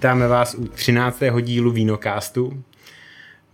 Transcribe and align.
Vítáme 0.00 0.28
vás 0.28 0.54
u 0.54 0.68
13. 0.68 1.22
dílu 1.40 1.70
Vínokástu. 1.70 2.64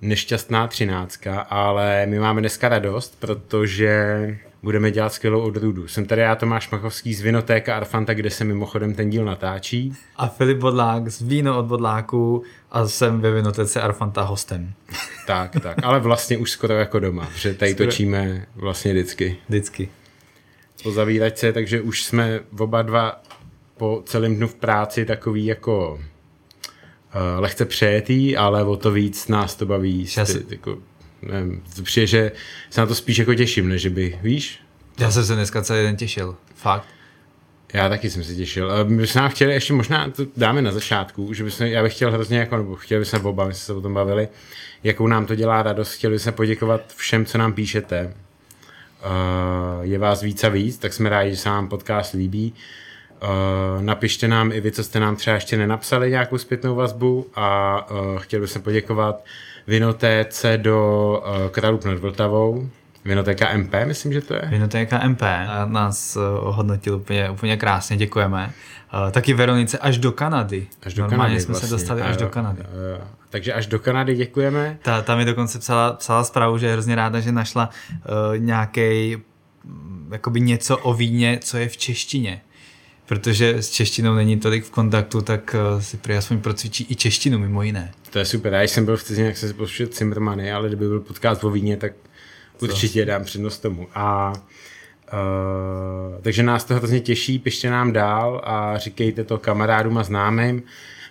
Nešťastná 0.01 0.67
třináctka, 0.67 1.41
ale 1.41 2.07
my 2.07 2.19
máme 2.19 2.41
dneska 2.41 2.69
radost, 2.69 3.21
protože 3.21 4.39
budeme 4.63 4.91
dělat 4.91 5.13
skvělou 5.13 5.41
odrůdu. 5.41 5.89
Jsem 5.89 6.07
tady 6.07 6.21
já 6.21 6.35
Tomáš 6.35 6.71
Machovský 6.71 7.15
z 7.15 7.21
Vinotéka 7.21 7.77
Arfanta, 7.77 8.15
kde 8.15 8.31
se 8.31 8.45
mimochodem 8.45 8.95
ten 8.95 9.11
díl 9.11 9.25
natáčí. 9.25 9.93
A 10.17 10.27
Filip 10.29 10.59
Bodlák 10.59 11.09
z 11.09 11.23
Víno 11.23 11.59
od 11.59 11.67
Bodláku 11.67 12.43
a 12.71 12.89
jsem 12.89 13.21
ve 13.21 13.31
Vinotéce 13.31 13.81
Arfanta 13.83 14.23
hostem. 14.23 14.73
Tak, 15.27 15.57
tak, 15.63 15.79
ale 15.83 16.01
vlastně 16.01 16.39
už 16.39 16.51
skoro 16.51 16.75
jako 16.75 17.01
doma, 17.01 17.27
protože 17.27 17.55
tady 17.55 17.73
skoro... 17.73 17.87
točíme 17.87 18.47
vlastně 18.55 18.93
vždycky. 18.93 19.37
Vždycky. 19.49 19.89
Po 20.83 20.93
zavíračce, 20.93 21.53
takže 21.53 21.81
už 21.81 22.05
jsme 22.05 22.41
oba 22.59 22.83
dva 22.83 23.23
po 23.77 24.03
celém 24.07 24.37
dnu 24.37 24.49
v 24.49 24.55
práci 24.55 25.05
takový 25.05 25.47
jako 25.47 25.99
lehce 27.39 27.65
přejetý, 27.65 28.37
ale 28.37 28.65
o 28.65 28.77
to 28.77 28.91
víc 28.91 29.29
nás 29.29 29.55
to 29.55 29.67
baví. 29.67 30.07
Ty, 30.27 30.45
jako, 30.49 30.79
nevím, 31.23 31.63
přijde, 31.83 32.07
že 32.07 32.33
se 32.71 32.81
na 32.81 32.87
to 32.87 32.95
spíš 32.95 33.19
jako 33.19 33.35
těším, 33.35 33.69
než 33.69 33.87
by, 33.87 34.19
víš? 34.23 34.61
Já 35.01 35.11
jsem 35.11 35.25
se 35.25 35.35
dneska 35.35 35.63
celý 35.63 35.83
den 35.83 35.97
těšil, 35.97 36.37
fakt. 36.55 36.89
Já 37.73 37.89
taky 37.89 38.11
jsem 38.11 38.25
se 38.25 38.35
těšil. 38.35 38.85
My 38.85 38.97
bychom 38.97 39.29
chtěli 39.29 39.53
ještě 39.53 39.73
možná, 39.73 40.11
to 40.11 40.27
dáme 40.37 40.63
na 40.63 40.73
začátku, 40.73 41.33
že 41.35 41.45
bychom, 41.45 41.67
já 41.67 41.83
bych 41.83 41.95
chtěl 41.95 42.13
hrozně, 42.13 42.39
jako, 42.39 42.57
nebo 42.57 42.77
chtěli 42.77 42.99
bychom 42.99 43.27
oba, 43.27 43.47
my 43.47 43.55
jsme 43.55 43.61
se 43.61 43.73
o 43.73 43.81
tom 43.81 43.95
bavili, 43.95 44.29
jakou 44.85 45.07
nám 45.07 45.27
to 45.27 45.35
dělá 45.35 45.63
radost, 45.63 45.93
chtěli 45.93 46.15
bychom 46.15 46.33
poděkovat 46.33 46.93
všem, 46.97 47.25
co 47.25 47.39
nám 47.39 47.53
píšete. 47.53 48.15
Uh, 49.05 49.85
je 49.85 49.99
vás 49.99 50.23
víc 50.23 50.45
a 50.45 50.49
víc, 50.49 50.79
tak 50.79 50.93
jsme 50.93 51.09
rádi, 51.09 51.31
že 51.31 51.37
se 51.37 51.49
vám 51.49 51.69
podcast 51.69 52.13
líbí. 52.15 52.55
Uh, 53.23 53.83
napište 53.83 54.29
nám 54.29 54.53
i 54.53 54.61
vy, 54.61 54.73
co 54.73 54.85
jste 54.85 55.01
nám 55.01 55.17
třeba 55.17 55.35
ještě 55.35 55.57
nenapsali 55.57 56.11
nějakou 56.11 56.39
zpětnou 56.39 56.75
vazbu 56.75 57.27
a 57.35 57.79
uh, 57.91 58.19
chtěl 58.19 58.41
bych 58.41 58.51
se 58.51 58.59
poděkovat 58.59 59.25
Vinotéce 59.67 60.59
do 60.59 61.23
uh, 61.27 61.49
Králův 61.51 61.85
nad 61.85 61.99
Vltavou, 61.99 62.69
Vinotéka 63.05 63.57
MP, 63.57 63.75
myslím, 63.85 64.13
že 64.13 64.21
to 64.21 64.35
je. 64.35 64.43
Vinotéka 64.47 65.09
MP 65.09 65.23
nás 65.65 66.19
ohodnotil 66.41 66.95
úplně, 66.95 67.31
úplně 67.31 67.57
krásně, 67.57 67.97
děkujeme. 67.97 68.53
Taky 69.11 69.35
Veronice 69.35 69.79
až 69.79 69.99
do 69.99 70.13
Kanady. 70.13 70.67
Až 70.83 70.95
do 70.95 71.03
Normálně 71.03 71.23
Kanady 71.23 71.41
jsme 71.41 71.53
vlastně. 71.53 71.69
se 71.69 71.75
dostali 71.75 72.03
až 72.03 72.17
do 72.17 72.29
Kanady. 72.29 72.61
Uh, 72.61 72.67
takže 73.31 73.53
až 73.53 73.67
do 73.67 73.79
Kanady 73.79 74.15
děkujeme. 74.15 74.79
Ta, 74.83 75.03
ta 75.03 75.17
mi 75.17 75.25
dokonce 75.25 75.59
psala, 75.59 75.93
psala 75.93 76.25
zprávu, 76.25 76.59
že 76.59 76.67
je 76.67 76.73
hrozně 76.73 76.95
ráda, 76.95 77.21
že 77.21 77.33
našla 77.33 77.71
uh, 77.93 78.39
nějaký 78.39 79.17
jakoby 80.11 80.41
něco 80.41 80.79
o 80.79 80.95
víně, 80.95 81.39
co 81.43 81.57
je 81.57 81.69
v 81.69 81.77
češtině 81.77 82.41
protože 83.07 83.55
s 83.63 83.71
češtinou 83.71 84.15
není 84.15 84.41
tolik 84.41 84.65
v 84.65 84.71
kontaktu, 84.71 85.23
tak 85.23 85.57
eh, 85.59 85.83
si 85.83 85.97
prý 85.97 86.15
aspoň 86.15 86.41
procvičí 86.41 86.87
i 86.91 86.95
češtinu 86.95 87.39
mimo 87.39 87.63
jiné. 87.63 87.93
To 88.11 88.19
je 88.19 88.25
super, 88.25 88.53
já 88.53 88.63
jsem 88.63 88.85
byl 88.85 88.97
v 88.97 89.05
cizině, 89.05 89.27
jak 89.27 89.37
jsem 89.37 89.49
si 89.49 89.55
poslušel 89.55 89.87
Cimrmany, 89.87 90.53
ale 90.53 90.69
kdyby 90.69 90.89
byl 90.89 91.01
podcast 91.01 91.45
o 91.45 91.51
víně, 91.51 91.77
tak 91.77 91.93
určitě 92.61 93.05
dám 93.05 93.25
přednost 93.25 93.59
tomu. 93.59 93.89
A 93.95 94.33
Uh, 95.13 96.23
takže 96.23 96.43
nás 96.43 96.65
to 96.65 96.75
hrozně 96.75 97.01
těší, 97.01 97.39
pište 97.39 97.71
nám 97.71 97.93
dál 97.93 98.41
a 98.45 98.79
říkejte 98.79 99.25
to 99.25 99.39
kamarádům 99.39 99.99
a 99.99 100.03
známým. 100.03 100.63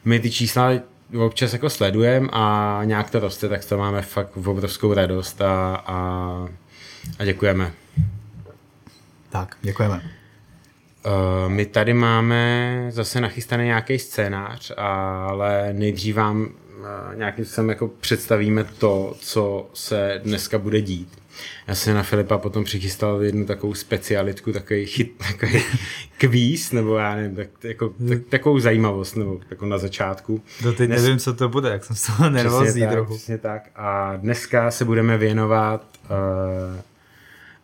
My 0.05 0.19
ty 0.19 0.31
čísla 0.31 0.71
občas 1.17 1.53
jako 1.53 1.69
sledujeme 1.69 2.27
a 2.31 2.81
nějak 2.83 3.09
to 3.09 3.19
roste, 3.19 3.49
tak 3.49 3.65
to 3.65 3.77
máme 3.77 4.01
fakt 4.01 4.31
v 4.35 4.49
obrovskou 4.49 4.93
radost 4.93 5.41
a, 5.41 5.75
a, 5.75 6.47
a 7.19 7.25
děkujeme. 7.25 7.71
Tak, 9.29 9.57
děkujeme. 9.61 10.01
Uh, 11.05 11.51
my 11.51 11.65
tady 11.65 11.93
máme 11.93 12.85
zase 12.89 13.21
nachystaný 13.21 13.65
nějaký 13.65 13.99
scénář, 13.99 14.71
ale 14.77 15.73
nejdřív 15.73 16.15
vám 16.15 16.41
uh, 16.41 17.15
nějakým 17.15 17.45
způsobem 17.45 17.69
jako 17.69 17.87
představíme 17.87 18.63
to, 18.63 19.15
co 19.19 19.69
se 19.73 20.21
dneska 20.23 20.57
bude 20.57 20.81
dít. 20.81 21.09
Já 21.67 21.75
jsem 21.75 21.95
na 21.95 22.03
Filipa 22.03 22.37
potom 22.37 22.63
přichystal 22.63 23.23
jednu 23.23 23.45
takovou 23.45 23.73
specialitku, 23.73 24.53
takový 24.53 24.85
chyt, 24.85 25.17
takový 25.31 25.63
kvíz, 26.17 26.71
nebo 26.71 26.97
já 26.97 27.15
nevím, 27.15 27.35
tak, 27.35 27.47
jako, 27.63 27.93
tak, 28.09 28.19
takovou 28.29 28.59
zajímavost, 28.59 29.15
nebo 29.15 29.39
jako 29.49 29.65
na 29.65 29.77
začátku. 29.77 30.41
Do 30.63 30.73
teď 30.73 30.87
Dnes... 30.87 31.01
nevím, 31.01 31.19
co 31.19 31.33
to 31.33 31.49
bude, 31.49 31.69
jak 31.69 31.85
jsem 31.85 31.95
z 31.95 32.05
toho 32.05 32.29
nervózní 32.29 32.87
trochu. 32.87 33.13
Přesně 33.15 33.37
tak. 33.37 33.69
A 33.75 34.15
dneska 34.15 34.71
se 34.71 34.85
budeme 34.85 35.17
věnovat 35.17 35.87
uh, 36.03 36.81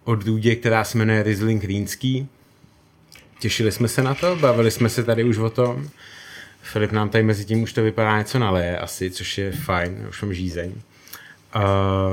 odrůdě, 0.04 0.56
která 0.56 0.84
se 0.84 0.98
jmenuje 0.98 1.24
Riesling 1.24 1.64
Rýnský 1.64 2.30
Těšili 3.42 3.72
jsme 3.72 3.88
se 3.88 4.04
na 4.04 4.16
to, 4.16 4.36
bavili 4.36 4.72
jsme 4.72 4.90
se 4.90 5.04
tady 5.04 5.24
už 5.24 5.38
o 5.38 5.50
tom. 5.50 5.90
Filip 6.62 6.92
nám 6.92 7.10
tady 7.10 7.24
mezi 7.24 7.46
tím 7.46 7.64
už 7.64 7.74
to 7.74 7.84
vypadá 7.84 8.18
něco 8.18 8.40
naleje 8.40 8.78
asi, 8.78 9.12
což 9.12 9.38
je 9.38 9.52
fajn, 9.52 10.06
už 10.10 10.22
mám 10.22 10.34
žízeň. 10.34 10.72
Uh, 10.72 11.62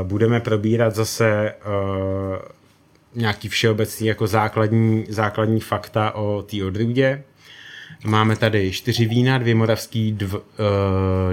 budeme 0.02 0.40
probírat 0.40 0.94
zase 0.94 1.54
uh, 1.66 2.36
nějaký 3.14 3.48
všeobecný 3.48 4.06
jako 4.06 4.26
základní, 4.26 5.06
základní 5.08 5.60
fakta 5.60 6.10
o 6.14 6.42
té 6.42 6.64
odrůdě. 6.64 7.22
Máme 8.04 8.36
tady 8.36 8.72
čtyři 8.72 9.06
vína, 9.06 9.38
dvě 9.38 9.54
moravský, 9.54 10.12
dv, 10.12 10.34
uh, 10.34 10.40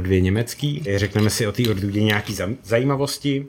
dvě 0.02 0.22
německý. 0.22 0.84
Řekneme 0.96 1.30
si 1.30 1.48
o 1.48 1.52
té 1.52 1.70
odrůdě 1.70 2.04
nějaký 2.04 2.36
zajímavosti. 2.64 3.48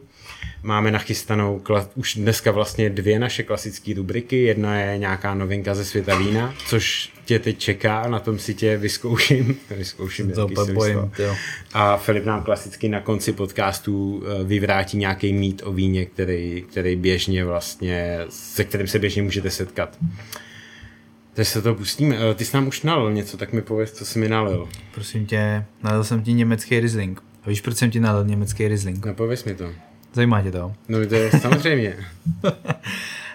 Máme 0.62 0.90
nachystanou 0.90 1.62
už 1.94 2.14
dneska 2.14 2.50
vlastně 2.50 2.90
dvě 2.90 3.18
naše 3.18 3.42
klasické 3.42 3.94
rubriky. 3.94 4.42
Jedna 4.42 4.80
je 4.80 4.98
nějaká 4.98 5.34
novinka 5.34 5.74
ze 5.74 5.84
světa 5.84 6.18
vína, 6.18 6.54
což 6.66 7.12
tě 7.24 7.38
teď 7.38 7.58
čeká, 7.58 8.08
na 8.08 8.20
tom 8.20 8.38
si 8.38 8.54
tě 8.54 8.76
vyzkouším. 8.76 9.56
vyzkouším 9.76 10.32
to 10.32 10.48
bojím, 10.74 11.12
A 11.72 11.96
Filip 11.96 12.24
nám 12.24 12.42
klasicky 12.42 12.88
na 12.88 13.00
konci 13.00 13.32
podcastu 13.32 14.22
eh, 14.24 14.44
vyvrátí 14.44 14.96
nějaký 14.96 15.32
mít 15.32 15.62
o 15.64 15.72
víně, 15.72 16.06
který, 16.06 16.64
který 16.70 16.96
běžně 16.96 17.44
vlastně, 17.44 18.18
se 18.28 18.64
kterým 18.64 18.86
se 18.86 18.98
běžně 18.98 19.22
můžete 19.22 19.50
setkat. 19.50 19.98
Takže 21.34 21.50
se 21.50 21.62
to 21.62 21.74
pustíme. 21.74 22.16
Eh, 22.30 22.34
ty 22.34 22.44
jsi 22.44 22.56
nám 22.56 22.68
už 22.68 22.82
nalil 22.82 23.12
něco, 23.12 23.36
tak 23.36 23.52
mi 23.52 23.62
pověz, 23.62 23.92
co 23.92 24.04
jsi 24.04 24.18
mi 24.18 24.28
nalil. 24.28 24.68
Prosím 24.94 25.26
tě, 25.26 25.64
nalil 25.82 26.04
jsem 26.04 26.22
ti 26.22 26.32
německý 26.32 26.80
Riesling. 26.80 27.22
A 27.44 27.48
víš, 27.48 27.60
proč 27.60 27.76
jsem 27.76 27.90
ti 27.90 28.00
nalil 28.00 28.24
německý 28.24 28.68
Riesling? 28.68 29.06
No 29.06 29.14
pověz 29.14 29.44
mi 29.44 29.54
to. 29.54 29.72
Zajímá 30.16 30.42
tě 30.42 30.52
to? 30.52 30.72
No 30.88 31.06
to 31.06 31.14
je 31.14 31.30
samozřejmě. 31.40 31.96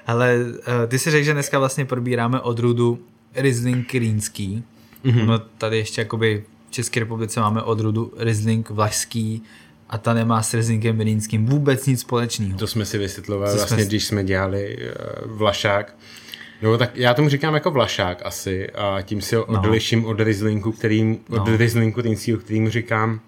Ale 0.08 0.38
uh, 0.38 0.54
ty 0.88 1.00
si 1.00 1.12
řekl, 1.12 1.26
že 1.26 1.34
dneska 1.34 1.60
vlastně 1.60 1.86
probíráme 1.86 2.40
odrůdu 2.40 3.00
Riesling 3.36 3.94
Rýnský. 3.94 4.64
Mm-hmm. 5.06 5.26
No 5.26 5.40
tady 5.40 5.78
ještě 5.78 6.02
jakoby 6.02 6.44
v 6.70 6.72
České 6.72 7.00
republice 7.00 7.40
máme 7.40 7.62
odrůdu 7.62 8.14
Riesling 8.18 8.70
Vlašský 8.70 9.44
a 9.90 9.98
ta 9.98 10.14
nemá 10.14 10.44
s 10.44 10.54
Rieslingem 10.54 11.00
Rýnským 11.00 11.46
vůbec 11.46 11.86
nic 11.86 12.02
společného. 12.02 12.58
To 12.58 12.68
jsme 12.68 12.86
si 12.86 12.98
vysvětlovali 12.98 13.56
vlastně, 13.56 13.78
jsme... 13.78 13.86
když 13.86 14.06
jsme 14.06 14.24
dělali 14.24 14.78
uh, 14.78 15.38
Vlašák. 15.38 15.96
No 16.62 16.78
tak 16.78 16.92
já 16.96 17.14
tomu 17.14 17.30
říkám 17.30 17.54
jako 17.54 17.72
Vlašák 17.72 18.26
asi 18.26 18.70
a 18.70 19.02
tím 19.02 19.22
si 19.22 19.36
ho 19.36 19.46
no. 19.50 19.60
odliším 19.60 20.06
od 20.06 20.20
Rieslingu, 20.20 20.72
kterým, 20.72 21.20
od 21.30 21.48
no. 21.48 21.58
Rieslingu 21.58 22.02
Rýnského, 22.02 22.40
kterým 22.40 22.70
říkám 22.70 23.20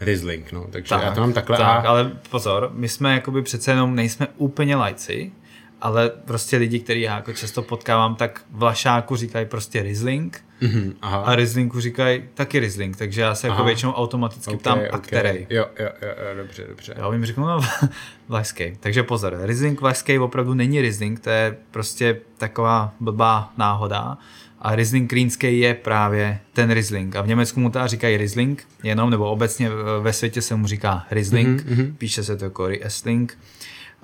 Riesling, 0.00 0.52
no. 0.52 0.66
Takže 0.70 0.88
tak, 0.88 1.02
já 1.02 1.14
to 1.14 1.20
mám 1.20 1.32
takhle. 1.32 1.56
Tak, 1.56 1.84
a... 1.84 1.88
ale 1.88 2.12
pozor, 2.30 2.70
my 2.72 2.88
jsme 2.88 3.12
jakoby 3.14 3.42
přece 3.42 3.70
jenom 3.70 3.94
nejsme 3.94 4.26
úplně 4.36 4.76
lajci, 4.76 5.32
ale 5.80 6.10
prostě 6.24 6.56
lidi, 6.56 6.80
který 6.80 7.00
já 7.00 7.16
jako 7.16 7.32
často 7.32 7.62
potkávám, 7.62 8.14
tak 8.14 8.42
Vlašáku 8.50 9.16
říkají 9.16 9.46
prostě 9.46 9.82
Riesling 9.82 10.44
mm-hmm, 10.62 10.94
aha. 11.02 11.18
a 11.18 11.34
Rieslingu 11.34 11.80
říkají 11.80 12.24
taky 12.34 12.58
Riesling, 12.60 12.96
takže 12.96 13.20
já 13.20 13.34
se 13.34 13.48
jako 13.48 13.64
většinou 13.64 13.92
automaticky 13.92 14.50
okay, 14.50 14.58
ptám, 14.58 14.78
okay. 14.78 14.90
a 14.92 14.98
který. 14.98 15.46
Jo, 15.50 15.66
jo, 15.78 15.88
jo, 16.02 16.08
jo, 16.08 16.36
dobře, 16.36 16.64
dobře. 16.68 16.94
Já 16.96 17.12
jim 17.12 17.24
řeknu, 17.24 17.46
no, 17.46 17.60
Vlašský. 18.28 18.76
Takže 18.80 19.02
pozor, 19.02 19.38
Riesling 19.42 19.80
Vlašský 19.80 20.18
opravdu 20.18 20.54
není 20.54 20.80
Riesling, 20.80 21.20
to 21.20 21.30
je 21.30 21.56
prostě 21.70 22.20
taková 22.38 22.94
blbá 23.00 23.52
náhoda 23.56 24.18
a 24.60 24.74
Riesling 24.74 25.12
Rýnský 25.12 25.60
je 25.60 25.74
právě 25.74 26.40
ten 26.52 26.70
Riesling. 26.70 27.16
A 27.16 27.22
v 27.22 27.26
Německu 27.26 27.60
mu 27.60 27.70
teda 27.70 27.86
říkají 27.86 28.16
Riesling 28.16 28.66
jenom, 28.82 29.10
nebo 29.10 29.30
obecně 29.30 29.70
ve 30.00 30.12
světě 30.12 30.42
se 30.42 30.54
mu 30.54 30.66
říká 30.66 31.06
Riesling, 31.10 31.66
mm-hmm. 31.66 31.94
píše 31.98 32.24
se 32.24 32.36
to 32.36 32.44
jako 32.44 32.66
Riesling. 32.66 33.38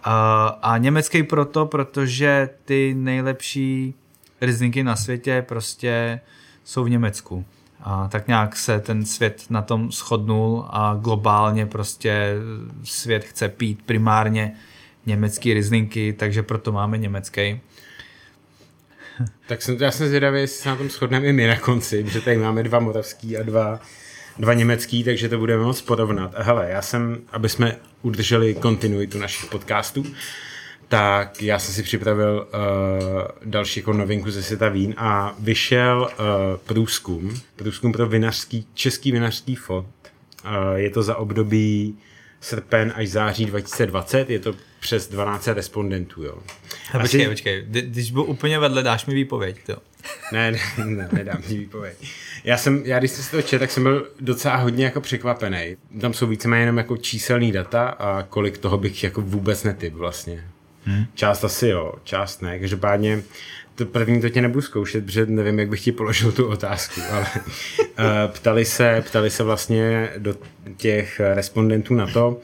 A, 0.05 0.47
a 0.63 0.79
německý 0.79 1.23
proto, 1.23 1.67
protože 1.67 2.49
ty 2.65 2.95
nejlepší 2.99 3.95
Rieslingy 4.41 4.83
na 4.83 4.97
světě 4.97 5.45
prostě 5.49 6.21
jsou 6.65 6.85
v 6.85 6.91
Německu. 6.91 7.45
A 7.81 8.09
tak 8.09 8.29
nějak 8.29 8.57
se 8.57 8.81
ten 8.81 9.05
svět 9.05 9.45
na 9.51 9.63
tom 9.63 9.93
shodnul 9.93 10.67
a 10.71 10.95
globálně 10.95 11.67
prostě 11.67 12.35
svět 12.85 13.25
chce 13.25 13.49
pít 13.49 13.83
primárně 13.87 14.53
německý 15.07 15.55
Rieslingy, 15.55 16.13
takže 16.13 16.43
proto 16.43 16.73
máme 16.73 16.99
německý. 16.99 17.61
Tak 19.47 19.63
jsem, 19.63 19.77
já 19.81 19.91
jsem 19.91 20.09
zvědavý, 20.09 20.41
jestli 20.41 20.63
se 20.63 20.69
na 20.69 20.77
tom 20.77 20.91
shodneme 20.91 21.27
i 21.27 21.33
my 21.33 21.47
na 21.47 21.57
konci, 21.57 22.05
protože 22.05 22.21
tady 22.21 22.37
máme 22.37 22.63
dva 22.63 22.79
moravský 22.79 23.37
a 23.37 23.43
dva, 23.43 23.81
dva 24.39 24.55
německý, 24.55 25.05
takže 25.05 25.29
to 25.29 25.39
budeme 25.39 25.63
moc 25.63 25.83
porovnat. 25.83 26.35
A 26.35 26.43
hele, 26.43 26.71
já 26.71 26.83
jsem, 26.83 27.21
aby 27.33 27.49
jsme 27.49 27.77
udrželi 28.03 28.55
kontinuitu 28.55 29.19
našich 29.19 29.51
podcastů, 29.51 30.07
tak 30.89 31.43
já 31.43 31.59
jsem 31.59 31.75
si 31.75 31.83
připravil 31.83 32.47
uh, 32.55 32.61
další 33.45 33.81
jako 33.81 33.93
novinku 33.93 34.31
ze 34.31 34.43
světa 34.43 34.69
vín 34.69 34.95
a 34.97 35.35
vyšel 35.39 36.09
uh, 36.11 36.27
průzkum, 36.67 37.41
průzkum 37.57 37.93
pro 37.93 38.07
vinařský, 38.07 38.67
český 38.75 39.13
vinařský 39.13 39.55
fond. 39.55 39.87
Uh, 40.45 40.75
je 40.75 40.91
to 40.91 41.03
za 41.03 41.17
období 41.17 41.99
srpen 42.41 42.93
až 42.97 43.09
září 43.09 43.47
2020, 43.47 44.31
je 44.31 44.39
to 44.39 44.55
přes 44.81 45.09
12 45.09 45.49
respondentů, 45.49 46.23
jo. 46.23 46.39
A 46.93 46.99
počkej, 46.99 47.29
počkej, 47.29 47.65
Kdy- 47.67 47.83
když 47.83 48.11
byl 48.11 48.23
úplně 48.23 48.59
vedle, 48.59 48.83
dáš 48.83 49.07
mi 49.07 49.15
výpověď, 49.15 49.57
to. 49.67 49.77
Ne, 50.33 50.51
ne, 50.51 50.59
ne 50.85 51.09
nedám 51.13 51.43
ti 51.43 51.59
výpověď. 51.59 51.97
Já 52.45 52.57
jsem, 52.57 52.83
já 52.85 52.99
když 52.99 53.11
jsem 53.11 53.25
si 53.25 53.31
to 53.31 53.43
četl, 53.43 53.63
tak 53.63 53.71
jsem 53.71 53.83
byl 53.83 54.09
docela 54.21 54.57
hodně 54.57 54.85
jako 54.85 55.01
překvapený. 55.01 55.77
Tam 56.01 56.13
jsou 56.13 56.27
víceméně 56.27 56.63
jenom 56.63 56.79
jako 56.79 56.97
číselný 56.97 57.53
data 57.53 57.89
a 57.89 58.23
kolik 58.23 58.59
toho 58.59 58.79
bych 58.79 59.05
jako 59.05 59.21
vůbec 59.21 59.65
netyp 59.65 59.95
vlastně. 59.95 60.45
Hmm. 60.85 61.05
Část 61.15 61.45
asi 61.45 61.69
jo, 61.69 61.93
část 62.05 62.43
ne. 62.43 62.59
Každopádně 62.59 63.23
to 63.75 63.87
první 63.87 64.21
to 64.21 64.29
tě 64.29 64.43
nebudu 64.43 64.61
zkoušet, 64.63 65.07
protože 65.07 65.27
nevím, 65.27 65.59
jak 65.59 65.69
bych 65.69 65.85
ti 65.85 65.93
položil 65.93 66.33
tu 66.33 66.47
otázku, 66.47 67.01
ale 67.13 67.27
uh, 67.35 67.85
ptali, 68.29 68.65
se, 68.65 69.03
ptali 69.07 69.31
se 69.31 69.43
vlastně 69.43 70.11
do 70.19 70.37
těch 70.77 71.21
respondentů 71.35 71.95
na 71.95 72.07
to, 72.07 72.41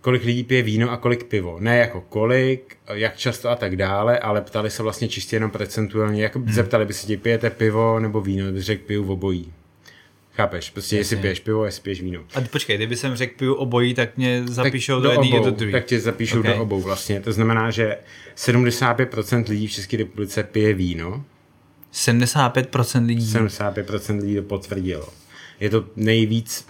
kolik 0.00 0.24
lidí 0.24 0.44
pije 0.44 0.62
víno 0.62 0.90
a 0.90 0.96
kolik 0.96 1.24
pivo. 1.24 1.56
Ne 1.60 1.78
jako 1.78 2.00
kolik, 2.00 2.76
jak 2.92 3.16
často 3.16 3.48
a 3.48 3.56
tak 3.56 3.76
dále, 3.76 4.18
ale 4.18 4.40
ptali 4.40 4.70
se 4.70 4.82
vlastně 4.82 5.08
čistě 5.08 5.36
jenom 5.36 5.50
procentuálně, 5.50 6.22
jako 6.22 6.38
hmm. 6.38 6.52
zeptali 6.52 6.84
by 6.84 6.94
se 6.94 7.06
ti, 7.06 7.16
pijete 7.16 7.50
pivo 7.50 8.00
nebo 8.00 8.20
víno, 8.20 8.52
by 8.52 8.62
řekl 8.62 8.84
piju 8.86 9.04
v 9.04 9.10
obojí. 9.10 9.52
Chápeš? 10.32 10.70
Prostě 10.70 10.96
jestli 10.96 11.16
piješ 11.16 11.40
pivo, 11.40 11.64
jestli 11.64 11.82
piješ 11.82 12.02
víno. 12.02 12.20
A 12.34 12.40
počkej, 12.40 12.76
kdyby 12.76 12.96
jsem 12.96 13.16
řekl 13.16 13.34
piju 13.38 13.54
obojí, 13.54 13.94
tak 13.94 14.16
mě 14.16 14.42
zapíšou 14.46 14.94
tak 14.94 15.02
do 15.02 15.10
jedný 15.10 15.36
i 15.36 15.44
do 15.44 15.50
druhý. 15.50 15.72
Tak 15.72 15.84
tě 15.84 16.00
zapíšou 16.00 16.38
Okay. 16.38 16.54
do 16.54 16.62
obou 16.62 16.80
vlastně. 16.80 17.20
To 17.20 17.32
znamená, 17.32 17.70
že 17.70 17.96
75% 18.36 19.48
lidí 19.48 19.66
v 19.66 19.70
České 19.70 19.96
republice 19.96 20.42
pije 20.42 20.74
víno, 20.74 21.24
75% 21.94 23.06
lidí. 23.06 23.32
75% 23.32 24.20
lidí 24.20 24.36
to 24.36 24.42
potvrdilo. 24.42 25.08
Je 25.60 25.70
to 25.70 25.84
nejvíc, 25.96 26.66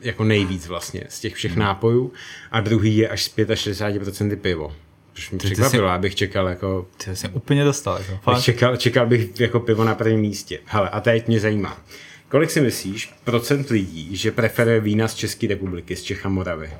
jako 0.00 0.24
nejvíc 0.24 0.66
vlastně 0.66 1.04
z 1.08 1.20
těch 1.20 1.34
všech 1.34 1.56
nápojů 1.56 2.12
a 2.50 2.60
druhý 2.60 2.96
je 2.96 3.08
až 3.08 3.24
z 3.24 3.36
65% 3.36 4.36
pivo. 4.36 4.74
Což 5.14 5.30
mi 5.30 5.38
překvapilo, 5.38 5.88
abych 5.88 6.14
čekal 6.14 6.48
jako 6.48 6.86
Ty 7.04 7.16
jsem 7.16 7.30
úplně 7.34 7.64
dostal. 7.64 7.98
Jako. 7.98 8.20
Fakt. 8.22 8.42
čekal, 8.42 8.76
čekal 8.76 9.06
bych 9.06 9.40
jako 9.40 9.60
pivo 9.60 9.84
na 9.84 9.94
prvním 9.94 10.20
místě. 10.20 10.58
Hele, 10.64 10.88
a 10.88 11.00
teď 11.00 11.28
mě 11.28 11.40
zajímá. 11.40 11.78
Kolik 12.28 12.50
si 12.50 12.60
myslíš 12.60 13.14
procent 13.24 13.68
lidí, 13.68 14.16
že 14.16 14.32
preferuje 14.32 14.80
vína 14.80 15.08
z 15.08 15.14
České 15.14 15.46
republiky, 15.46 15.96
z 15.96 16.02
Čech 16.02 16.26
a 16.26 16.28
Moravy? 16.28 16.70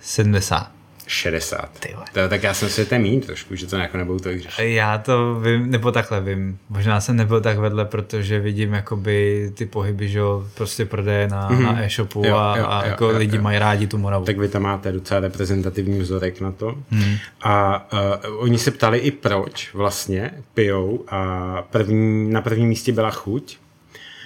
70. 0.00 0.81
60. 1.12 1.78
Ty 1.80 1.92
vole. 1.94 2.06
To, 2.12 2.28
tak 2.28 2.42
já 2.42 2.54
jsem 2.54 2.68
si 2.68 2.86
ten 2.86 3.02
mín 3.02 3.20
trošku, 3.20 3.56
že 3.56 3.66
to 3.66 3.76
jako 3.76 3.96
nebudu 3.96 4.18
to 4.18 4.38
řešit. 4.38 4.62
Já 4.62 4.98
to 4.98 5.40
vím, 5.40 5.70
nebo 5.70 5.92
takhle 5.92 6.20
vím. 6.20 6.58
Možná 6.68 7.00
jsem 7.00 7.16
nebyl 7.16 7.40
tak 7.40 7.58
vedle, 7.58 7.84
protože 7.84 8.40
vidím 8.40 8.72
jakoby 8.72 9.50
ty 9.54 9.66
pohyby, 9.66 10.08
že 10.08 10.20
prostě 10.54 10.84
prodeje 10.84 11.28
na, 11.28 11.50
mm-hmm. 11.50 11.62
na 11.62 11.82
e-shopu 11.84 12.22
Jo, 12.26 12.36
a, 12.36 12.56
jo, 12.56 12.66
a 12.68 12.84
jo, 12.84 12.90
jako 12.90 13.10
jo, 13.10 13.18
lidi 13.18 13.36
jo. 13.36 13.42
mají 13.42 13.58
rádi 13.58 13.86
tu 13.86 13.98
Moravu. 13.98 14.24
Tak 14.24 14.38
vy 14.38 14.48
tam 14.48 14.62
máte 14.62 14.92
docela 14.92 15.20
reprezentativní 15.20 15.98
vzorek 15.98 16.40
na 16.40 16.52
to. 16.52 16.74
Hmm. 16.90 17.16
A 17.42 17.86
uh, 17.92 18.42
oni 18.42 18.58
se 18.58 18.70
ptali 18.70 18.98
i 18.98 19.10
proč 19.10 19.74
vlastně 19.74 20.30
pijou 20.54 21.04
a 21.08 21.62
první, 21.70 22.30
na 22.32 22.40
prvním 22.40 22.68
místě 22.68 22.92
byla 22.92 23.10
chuť, 23.10 23.58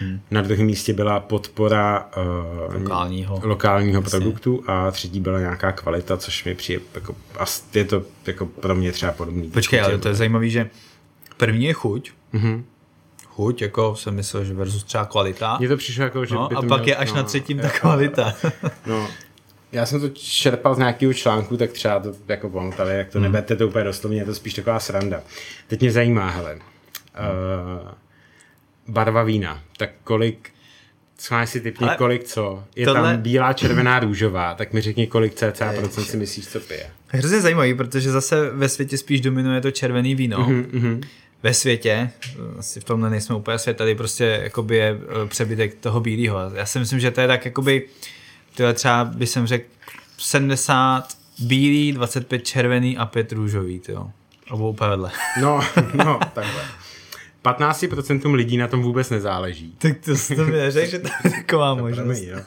hmm. 0.00 0.20
na 0.30 0.42
druhém 0.42 0.66
místě 0.66 0.92
byla 0.92 1.20
podpora 1.20 2.10
uh, 2.68 2.74
Lokálního. 2.82 3.40
lokálního 3.44 4.02
produktu 4.02 4.64
a 4.66 4.90
třetí 4.90 5.20
byla 5.20 5.38
nějaká 5.40 5.72
kvalita, 5.72 6.16
což 6.16 6.44
mi 6.44 6.54
přijde 6.54 6.80
jako, 6.94 7.16
a 7.38 7.44
je 7.74 7.84
to 7.84 8.02
jako 8.26 8.46
pro 8.46 8.74
mě 8.74 8.92
třeba 8.92 9.12
podobný. 9.12 9.50
Počkej, 9.50 9.80
ale 9.80 9.98
to 9.98 10.08
je 10.08 10.14
zajímavé, 10.14 10.48
že 10.48 10.70
první 11.36 11.64
je 11.64 11.72
chuť. 11.72 12.10
Mhm. 12.32 12.64
Chuť, 13.26 13.62
jako 13.62 13.96
jsem 13.96 14.14
myslel, 14.14 14.44
že 14.44 14.54
versus 14.54 14.84
třeba 14.84 15.04
kvalita. 15.04 15.56
Mně 15.58 15.68
to 15.68 15.76
přišlo 15.76 16.04
jako, 16.04 16.24
že 16.24 16.34
No, 16.34 16.48
by 16.48 16.54
a 16.54 16.60
to 16.60 16.66
pak 16.66 16.80
mělo- 16.82 16.88
je 16.88 16.96
až 16.96 17.10
no, 17.10 17.16
na 17.16 17.22
třetím 17.22 17.58
ta 17.58 17.68
kvalita. 17.68 18.34
No, 18.86 19.08
já 19.72 19.86
jsem 19.86 20.00
to 20.00 20.08
čerpal 20.08 20.74
z 20.74 20.78
nějakého 20.78 21.12
článku, 21.14 21.56
tak 21.56 21.70
třeba 21.72 22.00
to 22.00 22.12
jako 22.28 22.50
pomotali, 22.50 22.94
jak 22.96 23.08
to 23.08 23.18
Hmm. 23.18 23.22
neberte 23.22 23.56
to 23.56 23.68
úplně 23.68 23.84
doslovně, 23.84 24.18
je 24.20 24.24
to 24.24 24.34
spíš 24.34 24.54
taková 24.54 24.80
sranda. 24.80 25.20
Teď 25.68 25.80
mě 25.80 25.92
zajímá, 25.92 26.30
hele, 26.30 26.54
uh, 26.54 26.60
barva 28.88 29.22
vína, 29.22 29.62
tak 29.76 29.90
kolik, 30.04 30.50
co 31.18 31.34
máš 31.34 31.50
si 31.50 31.60
typně, 31.60 31.86
Ale 31.86 31.96
kolik 31.96 32.24
co? 32.24 32.64
Je 32.76 32.86
tohle- 32.86 33.12
tam 33.12 33.22
bílá, 33.22 33.52
červená, 33.52 34.00
růžová, 34.00 34.54
tak 34.54 34.72
mi 34.72 34.80
řekni, 34.80 35.06
kolik 35.06 35.34
cca 35.34 35.72
procent 35.72 36.04
si 36.04 36.16
myslíš, 36.16 36.48
co 36.48 36.60
pije. 36.60 36.90
Hrozně 37.08 37.40
zajímavý, 37.40 37.74
protože 37.74 38.10
zase 38.10 38.50
ve 38.50 38.68
světě 38.68 38.98
spíš 38.98 39.20
dominuje 39.20 39.60
to 39.60 39.70
červený 39.70 40.14
víno. 40.14 40.38
Mm-hmm. 40.38 41.00
Ve 41.42 41.54
světě, 41.54 42.10
asi 42.58 42.80
v 42.80 42.84
tomhle 42.84 43.10
nejsme 43.10 43.34
úplně 43.34 43.58
svět, 43.58 43.76
tady 43.76 43.94
prostě 43.94 44.40
jakoby 44.42 44.76
je 44.76 44.98
eh, 45.24 45.28
přebytek 45.28 45.74
toho 45.74 46.00
bílého. 46.00 46.50
Já 46.54 46.66
si 46.66 46.78
myslím, 46.78 47.00
že 47.00 47.10
to 47.10 47.20
je 47.20 47.26
tak 47.26 47.44
jakoby, 47.44 47.86
tyhle 48.54 48.74
třeba 48.74 49.04
by 49.04 49.26
jsem 49.26 49.46
řekl 49.46 49.64
70 50.18 51.08
bílý, 51.38 51.92
25 51.92 52.46
červený 52.46 52.96
a 52.98 53.06
5 53.06 53.32
růžový, 53.32 53.80
tyjo. 53.80 54.10
Obou 54.50 54.70
úplně 54.70 54.90
vedle. 54.90 55.10
No, 55.40 55.60
no, 55.94 56.18
takhle. 56.34 56.62
15% 57.52 58.34
lidí 58.34 58.56
na 58.56 58.68
tom 58.68 58.82
vůbec 58.82 59.10
nezáleží. 59.10 59.74
tak 59.78 59.92
to 60.04 60.16
jsi 60.16 60.36
to 60.36 60.44
mi 60.44 60.50
neřekl, 60.52 60.90
že 60.90 60.98
to 60.98 61.08
je 61.24 61.30
taková 61.30 61.74
možnost. 61.74 61.96
Promiň, 62.06 62.24
jo. 62.28 62.38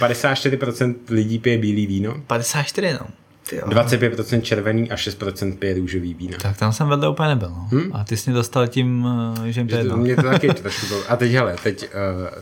54% 0.00 0.94
lidí 1.08 1.38
pije 1.38 1.58
bílý 1.58 1.86
víno, 1.86 2.14
54, 2.26 2.92
no. 2.92 3.06
Tyjo. 3.50 3.66
25% 3.66 4.40
červený 4.40 4.90
a 4.90 4.94
6% 4.94 5.56
pije 5.56 5.74
růžový 5.74 6.14
víno. 6.14 6.38
Tak 6.42 6.56
tam 6.56 6.72
jsem 6.72 6.88
vedle 6.88 7.08
úplně 7.08 7.28
nebyl. 7.28 7.48
No. 7.50 7.68
Hmm? 7.70 7.90
A 7.92 8.04
ty 8.04 8.16
jsi 8.16 8.30
mě 8.30 8.36
dostal 8.36 8.66
tím, 8.68 9.08
eh, 9.46 9.52
že 9.52 9.60
jim 9.60 9.68
to 9.68 9.74
je 9.74 9.80
To, 9.80 9.86
jedno. 9.86 9.96
mě 9.96 10.16
to 10.16 10.22
taky 10.22 10.54
trošku 10.54 10.86
bylo. 10.86 11.02
A 11.08 11.16
teď 11.16 11.32
hele, 11.32 11.56
teď 11.62 11.84
uh, 11.84 11.90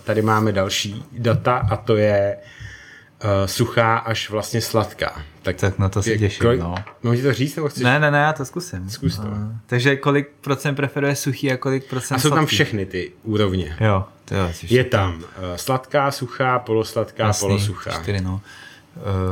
tady 0.04 0.22
máme 0.22 0.52
další 0.52 1.04
data 1.18 1.56
a 1.56 1.76
to 1.76 1.96
je 1.96 2.36
uh, 2.36 2.61
suchá 3.46 3.96
až 3.98 4.30
vlastně 4.30 4.60
sladká. 4.60 5.22
Tak, 5.42 5.56
Tak 5.56 5.78
na 5.78 5.88
to 5.88 6.02
se 6.02 6.18
těším, 6.18 6.42
kolik- 6.42 6.60
no. 6.60 6.74
Mám 7.02 7.16
ti 7.16 7.22
to 7.22 7.32
říct, 7.32 7.56
nebo 7.56 7.68
chceš? 7.68 7.82
Ne, 7.82 8.00
ne, 8.00 8.10
ne, 8.10 8.18
já 8.18 8.32
to 8.32 8.44
zkusím. 8.44 8.90
Zkus 8.90 9.16
to. 9.16 9.22
A, 9.22 9.48
takže 9.66 9.96
kolik 9.96 10.28
procent 10.40 10.74
preferuje 10.74 11.16
suchý 11.16 11.52
a 11.52 11.56
kolik 11.56 11.84
procent 11.84 12.16
A 12.16 12.20
jsou 12.20 12.28
tam 12.28 12.38
sladký? 12.38 12.54
všechny 12.56 12.86
ty 12.86 13.12
úrovně. 13.22 13.76
Jo, 13.80 14.04
to 14.24 14.34
jo. 14.34 14.48
Je 14.62 14.84
tam 14.84 15.14
uh, 15.16 15.22
sladká, 15.56 16.10
suchá, 16.10 16.58
polosladká, 16.58 17.26
jasný, 17.26 17.48
polosuchá. 17.48 17.90
Čtyři, 18.02 18.20
no. 18.20 18.40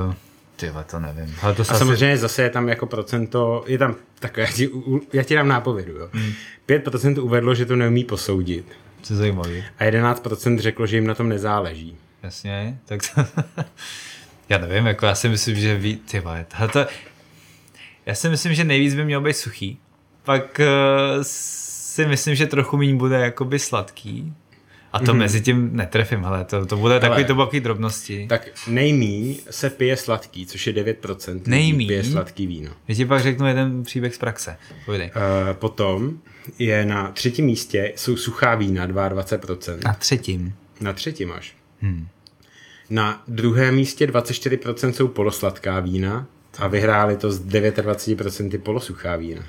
Uh, 0.08 0.14
ty 0.56 0.70
vole, 0.70 0.84
to 0.84 1.00
nevím. 1.00 1.34
Ale 1.42 1.54
to 1.54 1.62
A 1.62 1.66
asi... 1.68 1.78
samozřejmě 1.78 2.18
zase 2.18 2.42
je 2.42 2.50
tam 2.50 2.68
jako 2.68 2.86
procento, 2.86 3.64
je 3.66 3.78
tam 3.78 3.94
takové, 4.18 4.42
já 4.46 4.52
ti, 4.52 4.70
já 5.12 5.22
ti 5.22 5.34
dám 5.34 5.48
nápovědu. 5.48 5.92
Jo. 5.96 6.08
Hmm. 6.12 6.32
5% 6.68 7.22
uvedlo, 7.22 7.54
že 7.54 7.66
to 7.66 7.76
neumí 7.76 8.04
posoudit. 8.04 8.64
To 9.06 9.12
je 9.12 9.16
zajímavý. 9.16 9.64
A 9.78 9.84
11% 9.84 10.58
řeklo, 10.58 10.86
že 10.86 10.96
jim 10.96 11.06
na 11.06 11.14
tom 11.14 11.28
nezáleží. 11.28 11.96
Jasně, 12.22 12.78
tak 12.84 13.00
to... 13.14 13.24
já 14.48 14.58
nevím, 14.58 14.86
jako 14.86 15.06
já 15.06 15.14
si 15.14 15.28
myslím, 15.28 15.56
že 15.56 15.76
ví, 15.76 15.96
ty 15.96 16.20
vole, 16.20 16.46
to... 16.72 16.86
Já 18.06 18.14
si 18.14 18.28
myslím, 18.28 18.54
že 18.54 18.64
nejvíc 18.64 18.94
by 18.94 19.04
měl 19.04 19.20
být 19.20 19.36
suchý. 19.36 19.78
Pak 20.24 20.60
uh, 20.60 21.22
si 21.22 22.06
myslím, 22.06 22.34
že 22.34 22.46
trochu 22.46 22.76
méně 22.76 22.94
bude 22.94 23.20
jakoby 23.20 23.58
sladký. 23.58 24.34
A 24.92 24.98
to 24.98 25.04
mm-hmm. 25.04 25.16
mezi 25.16 25.40
tím 25.40 25.76
netrefím, 25.76 26.24
ale 26.24 26.44
to, 26.44 26.66
to 26.66 26.76
bude 26.76 27.00
takový, 27.00 27.24
to 27.24 27.34
takový 27.34 27.60
drobnosti. 27.60 28.26
Tak 28.28 28.48
nejmíň 28.66 29.38
se 29.50 29.70
pije 29.70 29.96
sladký, 29.96 30.46
což 30.46 30.66
je 30.66 30.72
9% 30.72 31.32
lidí 31.32 31.50
Nejmíň? 31.50 31.88
pije 31.88 32.04
sladký 32.04 32.46
víno. 32.46 32.70
Já 32.88 32.94
ti 32.94 33.06
pak 33.06 33.22
řeknu 33.22 33.46
jeden 33.46 33.82
příběh 33.82 34.14
z 34.14 34.18
praxe. 34.18 34.56
Uh, 34.88 34.94
potom 35.52 36.18
je 36.58 36.84
na 36.84 37.10
třetím 37.12 37.44
místě 37.44 37.92
jsou 37.96 38.16
suchá 38.16 38.54
vína 38.54 38.88
22%. 38.88 39.78
Na 39.84 39.94
třetím. 39.94 40.54
Na 40.80 40.92
třetím 40.92 41.32
až. 41.32 41.59
Hmm. 41.80 42.08
Na 42.90 43.22
druhém 43.28 43.74
místě 43.74 44.06
24% 44.06 44.90
jsou 44.90 45.08
polosladká 45.08 45.80
vína 45.80 46.26
a 46.58 46.68
vyhráli 46.68 47.16
to 47.16 47.32
z 47.32 47.40
29% 47.40 48.58
polosuchá 48.58 49.16
vína. 49.16 49.42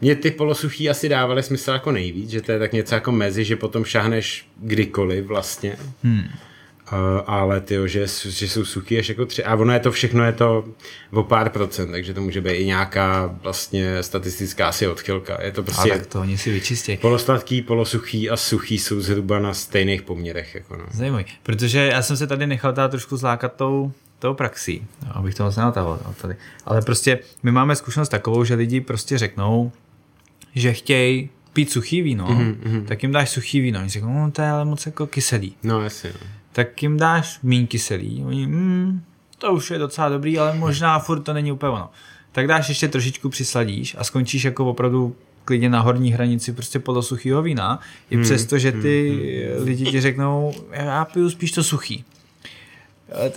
Mně 0.00 0.16
ty 0.16 0.30
polosuchý 0.30 0.90
asi 0.90 1.08
dávaly 1.08 1.42
smysl 1.42 1.70
jako 1.70 1.92
nejvíc, 1.92 2.30
že 2.30 2.40
to 2.40 2.52
je 2.52 2.58
tak 2.58 2.72
něco 2.72 2.94
jako 2.94 3.12
mezi, 3.12 3.44
že 3.44 3.56
potom 3.56 3.84
šahneš 3.84 4.48
kdykoliv 4.56 5.26
vlastně. 5.26 5.76
Hmm. 6.02 6.28
Uh, 6.92 6.98
ale 7.26 7.60
ty, 7.60 7.76
že, 7.84 8.06
že 8.24 8.48
jsou 8.48 8.64
suchý 8.64 8.98
až 8.98 9.08
jako 9.08 9.26
tři. 9.26 9.44
A 9.44 9.54
ono 9.54 9.72
je 9.72 9.80
to 9.80 9.92
všechno, 9.92 10.24
je 10.24 10.32
to 10.32 10.64
o 11.10 11.22
pár 11.22 11.50
procent, 11.50 11.90
takže 11.90 12.14
to 12.14 12.20
může 12.20 12.40
být 12.40 12.52
i 12.52 12.66
nějaká 12.66 13.36
vlastně 13.42 14.02
statistická 14.02 14.68
asi 14.68 14.86
odchylka. 14.86 15.42
Je 15.42 15.52
to 15.52 15.62
prostě 15.62 15.88
tak 15.90 16.06
to 16.06 16.20
oni 16.20 16.38
si 16.38 16.52
vyčistí. 16.52 16.96
polosladký, 16.96 17.62
polosuchý 17.62 18.30
a 18.30 18.36
suchý 18.36 18.78
jsou 18.78 19.00
zhruba 19.00 19.38
na 19.38 19.54
stejných 19.54 20.02
poměrech. 20.02 20.54
Jako 20.54 20.76
no. 20.76 20.84
Zajímavý. 20.90 21.24
Protože 21.42 21.78
já 21.78 22.02
jsem 22.02 22.16
se 22.16 22.26
tady 22.26 22.46
nechal 22.46 22.72
teda 22.72 22.88
trošku 22.88 23.16
zlákat 23.16 23.52
tou, 23.52 23.92
tou 24.18 24.34
praxí, 24.34 24.86
abych 25.10 25.34
to 25.34 25.44
moc 25.44 25.56
neotával 25.56 26.00
tady. 26.20 26.36
Ale 26.64 26.82
prostě 26.82 27.18
my 27.42 27.52
máme 27.52 27.76
zkušenost 27.76 28.08
takovou, 28.08 28.44
že 28.44 28.54
lidi 28.54 28.80
prostě 28.80 29.18
řeknou, 29.18 29.72
že 30.54 30.72
chtějí 30.72 31.30
pít 31.52 31.72
suchý 31.72 32.02
víno, 32.02 32.26
mm-hmm. 32.26 32.84
tak 32.84 33.02
jim 33.02 33.12
dáš 33.12 33.30
suchý 33.30 33.60
víno. 33.60 33.80
Oni 33.80 33.88
řeknou, 33.88 34.12
no 34.12 34.30
to 34.30 34.42
je 34.42 34.48
ale 34.48 34.64
moc 34.64 34.86
jako 34.86 35.06
kyselý. 35.06 35.56
No 35.62 35.82
jasně. 35.82 36.10
No. 36.22 36.26
Tak 36.56 36.82
jim 36.82 36.96
dáš 36.96 37.38
míň 37.42 37.66
kyselý. 37.66 38.24
Oni, 38.26 38.46
mm, 38.46 39.02
to 39.38 39.52
už 39.52 39.70
je 39.70 39.78
docela 39.78 40.08
dobrý, 40.08 40.38
ale 40.38 40.58
možná 40.58 40.98
furt 40.98 41.20
to 41.20 41.32
není 41.32 41.52
úplně 41.52 41.70
ono. 41.70 41.90
tak 42.32 42.46
dáš 42.46 42.68
ještě 42.68 42.88
trošičku 42.88 43.28
přisladíš 43.28 43.96
a 43.98 44.04
skončíš 44.04 44.44
jako 44.44 44.70
opravdu 44.70 45.16
klidně 45.44 45.68
na 45.68 45.80
horní 45.80 46.12
hranici 46.12 46.52
prostě 46.52 46.78
polosuchýho 46.78 47.42
vína, 47.42 47.80
i 48.10 48.14
Hmm, 48.14 48.24
přesto, 48.24 48.58
že 48.58 48.72
ty 48.72 49.22
lidi 49.58 49.84
ti 49.90 50.00
řeknou, 50.00 50.54
já 50.72 51.04
piju 51.04 51.30
spíš 51.30 51.52
to 51.52 51.62
suchý. 51.62 52.04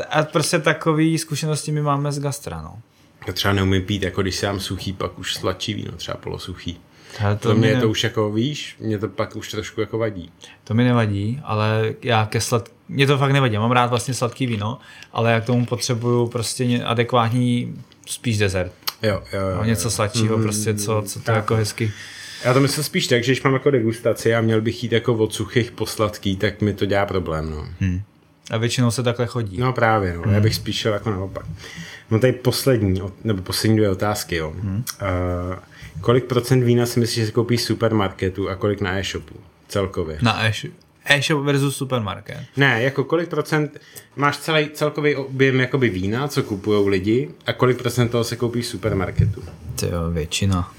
A 0.09 0.23
prostě 0.23 0.59
takový 0.59 1.17
zkušenosti 1.17 1.71
my 1.71 1.81
máme 1.81 2.11
z 2.11 2.19
gastra, 2.19 2.61
no. 2.61 2.79
To 3.25 3.33
třeba 3.33 3.53
neumím 3.53 3.81
pít, 3.81 4.03
jako 4.03 4.21
když 4.21 4.35
si 4.35 4.45
dám 4.45 4.59
suchý, 4.59 4.93
pak 4.93 5.19
už 5.19 5.35
sladčí 5.35 5.73
víno, 5.73 5.91
třeba 5.91 6.17
polosuchý. 6.17 6.77
Ale 7.25 7.35
To, 7.35 7.49
to 7.49 7.53
mi 7.55 7.59
mě 7.59 7.75
ne- 7.75 7.81
to 7.81 7.89
už 7.89 8.03
jako, 8.03 8.31
víš, 8.31 8.75
mě 8.79 8.97
to 8.97 9.07
pak 9.07 9.35
už 9.35 9.51
trošku 9.51 9.81
jako 9.81 9.97
vadí. 9.97 10.31
To 10.63 10.73
mi 10.73 10.83
nevadí, 10.83 11.41
ale 11.43 11.93
já 12.03 12.25
ke 12.25 12.41
slad... 12.41 12.69
Mě 12.89 13.07
to 13.07 13.17
fakt 13.17 13.31
nevadí, 13.31 13.53
já 13.53 13.59
mám 13.59 13.71
rád 13.71 13.85
vlastně 13.89 14.13
sladký 14.13 14.47
víno, 14.47 14.79
ale 15.13 15.31
já 15.31 15.41
k 15.41 15.45
tomu 15.45 15.65
potřebuju 15.65 16.27
prostě 16.27 16.83
adekvátní 16.85 17.75
spíš 18.07 18.37
dezert. 18.37 18.71
Jo, 19.03 19.23
jo, 19.33 19.39
jo. 19.39 19.55
No, 19.57 19.63
něco 19.63 19.91
sladšího, 19.91 20.33
Mhm, 20.37 20.43
prostě, 20.43 20.73
co, 20.73 21.03
co 21.05 21.19
to 21.19 21.25
tak. 21.25 21.35
jako 21.35 21.55
hezky. 21.55 21.91
Já 22.45 22.53
to 22.53 22.59
myslím 22.59 22.83
spíš 22.83 23.07
tak, 23.07 23.23
že 23.23 23.31
když 23.31 23.43
mám 23.43 23.53
jako 23.53 23.71
degustaci 23.71 24.35
a 24.35 24.41
měl 24.41 24.61
bych 24.61 24.83
jít 24.83 24.91
jako 24.91 25.13
od 25.13 25.33
suchých 25.33 25.71
po 25.71 25.85
sladký, 25.85 26.35
tak 26.37 26.61
mi 26.61 26.73
to 26.73 26.85
dělá 26.85 27.05
problém, 27.05 27.49
no. 27.51 27.67
Hmm. 27.79 28.01
A 28.51 28.57
většinou 28.57 28.91
se 28.91 29.03
takhle 29.03 29.25
chodí. 29.25 29.57
No 29.57 29.73
právě, 29.73 30.17
no. 30.25 30.31
Já 30.31 30.39
bych 30.39 30.55
spíš 30.55 30.75
šel 30.75 30.93
jako 30.93 31.11
naopak. 31.11 31.45
No 32.11 32.19
tady 32.19 32.33
poslední, 32.33 33.01
nebo 33.23 33.41
poslední 33.41 33.77
dvě 33.77 33.89
otázky, 33.89 34.35
jo. 34.35 34.49
Uh, 34.49 34.75
kolik 36.01 36.25
procent 36.25 36.63
vína 36.63 36.85
si 36.85 36.99
myslíš, 36.99 37.15
že 37.15 37.25
si 37.25 37.31
koupíš 37.31 37.61
v 37.61 37.63
supermarketu 37.63 38.49
a 38.49 38.55
kolik 38.55 38.81
na 38.81 38.99
e-shopu 38.99 39.35
celkově? 39.67 40.17
Na 40.21 40.45
e- 40.45 40.51
e-shop 41.05 41.43
versus 41.45 41.77
supermarket. 41.77 42.37
Ne, 42.57 42.83
jako 42.83 43.03
kolik 43.03 43.29
procent 43.29 43.79
máš 44.15 44.37
celý 44.37 44.69
celkový 44.73 45.15
objem 45.15 45.59
jakoby 45.59 45.89
vína, 45.89 46.27
co 46.27 46.43
kupují 46.43 46.89
lidi 46.89 47.29
a 47.45 47.53
kolik 47.53 47.77
procent 47.77 48.09
toho 48.09 48.23
se 48.23 48.35
koupí 48.35 48.61
v 48.61 48.65
supermarketu? 48.65 49.43
To 49.79 49.85
jo, 49.85 50.11
většina. 50.11 50.73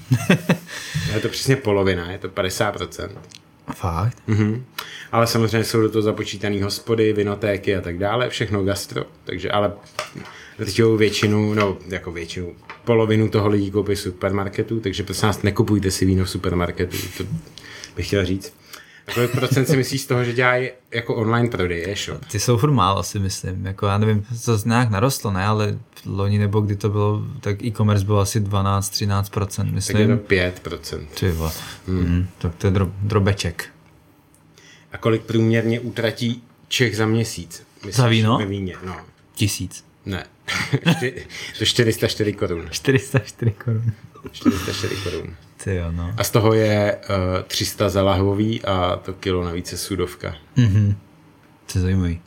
Je 1.13 1.19
to 1.19 1.29
přesně 1.29 1.55
polovina, 1.55 2.11
je 2.11 2.17
to 2.17 2.29
50 2.29 2.71
procent. 2.71 3.11
Fakt? 3.75 4.17
Mhm. 4.27 4.65
Ale 5.11 5.27
samozřejmě 5.27 5.63
jsou 5.63 5.81
do 5.81 5.89
toho 5.89 6.01
započítané 6.01 6.63
hospody, 6.63 7.13
vinotéky 7.13 7.75
a 7.75 7.81
tak 7.81 7.97
dále, 7.97 8.29
všechno 8.29 8.63
gastro, 8.63 9.03
takže 9.23 9.51
ale 9.51 9.71
drtivou 10.65 10.97
většinu, 10.97 11.53
no 11.53 11.77
jako 11.87 12.11
většinu, 12.11 12.55
polovinu 12.85 13.29
toho 13.29 13.49
lidí 13.49 13.71
koupí 13.71 13.95
v 13.95 13.99
supermarketu, 13.99 14.79
takže 14.79 15.03
prosím 15.03 15.27
vás, 15.27 15.41
nekupujte 15.41 15.91
si 15.91 16.05
víno 16.05 16.25
v 16.25 16.29
supermarketu, 16.29 16.97
to 17.17 17.23
bych 17.95 18.07
chtěl 18.07 18.25
říct. 18.25 18.53
A 19.07 19.13
kolik 19.13 19.31
procent 19.31 19.65
si 19.65 19.77
myslíš 19.77 20.01
z 20.01 20.05
toho, 20.05 20.23
že 20.23 20.33
dělají 20.33 20.69
jako 20.93 21.15
online 21.15 21.49
prodej, 21.49 21.85
e-shop? 21.91 22.25
Ty 22.25 22.39
jsou 22.39 22.57
furt 22.57 22.71
málo, 22.71 23.03
si 23.03 23.19
myslím. 23.19 23.65
Jako 23.65 23.85
já 23.85 23.97
nevím, 23.97 24.25
to 24.45 24.57
nějak 24.65 24.89
narostlo, 24.89 25.31
ne, 25.31 25.45
ale 25.45 25.79
v 25.95 26.05
loni 26.05 26.37
nebo 26.39 26.61
kdy 26.61 26.75
to 26.75 26.89
bylo, 26.89 27.21
tak 27.39 27.63
e-commerce 27.63 28.05
bylo 28.05 28.19
asi 28.19 28.39
12-13%, 28.41 29.45
Tak 29.47 29.65
je 29.65 29.71
myslím. 29.71 30.07
to 30.17 30.17
5 30.17 30.59
procent. 30.59 31.09
Ty 31.19 31.31
vole. 31.31 31.51
Mm. 31.87 32.27
tak 32.37 32.55
to 32.55 32.67
je 32.67 32.73
dro- 32.73 32.91
drobeček. 33.01 33.65
A 34.91 34.97
kolik 34.97 35.21
průměrně 35.21 35.79
utratí 35.79 36.43
Čech 36.67 36.97
za 36.97 37.05
měsíc? 37.05 37.63
Myslíš, 37.85 37.95
Za 37.95 38.07
víno? 38.07 38.37
Ve 38.37 38.45
víně, 38.45 38.75
no. 38.85 38.95
Tisíc. 39.35 39.85
Ne. 40.05 40.25
To 41.59 41.65
404 41.65 42.33
korun. 42.33 42.67
404 42.71 43.51
korun. 43.51 43.93
404 44.31 44.95
korun. 45.03 45.35
Ty 45.63 45.75
jo, 45.75 45.91
no. 45.91 46.13
A 46.17 46.23
z 46.23 46.29
toho 46.29 46.53
je 46.53 46.97
uh, 47.09 47.43
300 47.47 47.89
za 47.89 48.03
lahvový 48.03 48.61
a 48.63 48.95
to 48.95 49.13
kilo 49.13 49.43
navíc 49.43 49.71
je 49.71 49.77
sudovka. 49.77 50.35
Mhm. 50.55 50.95
To 51.71 51.77
je 51.77 51.81
zajímavý. 51.81 52.21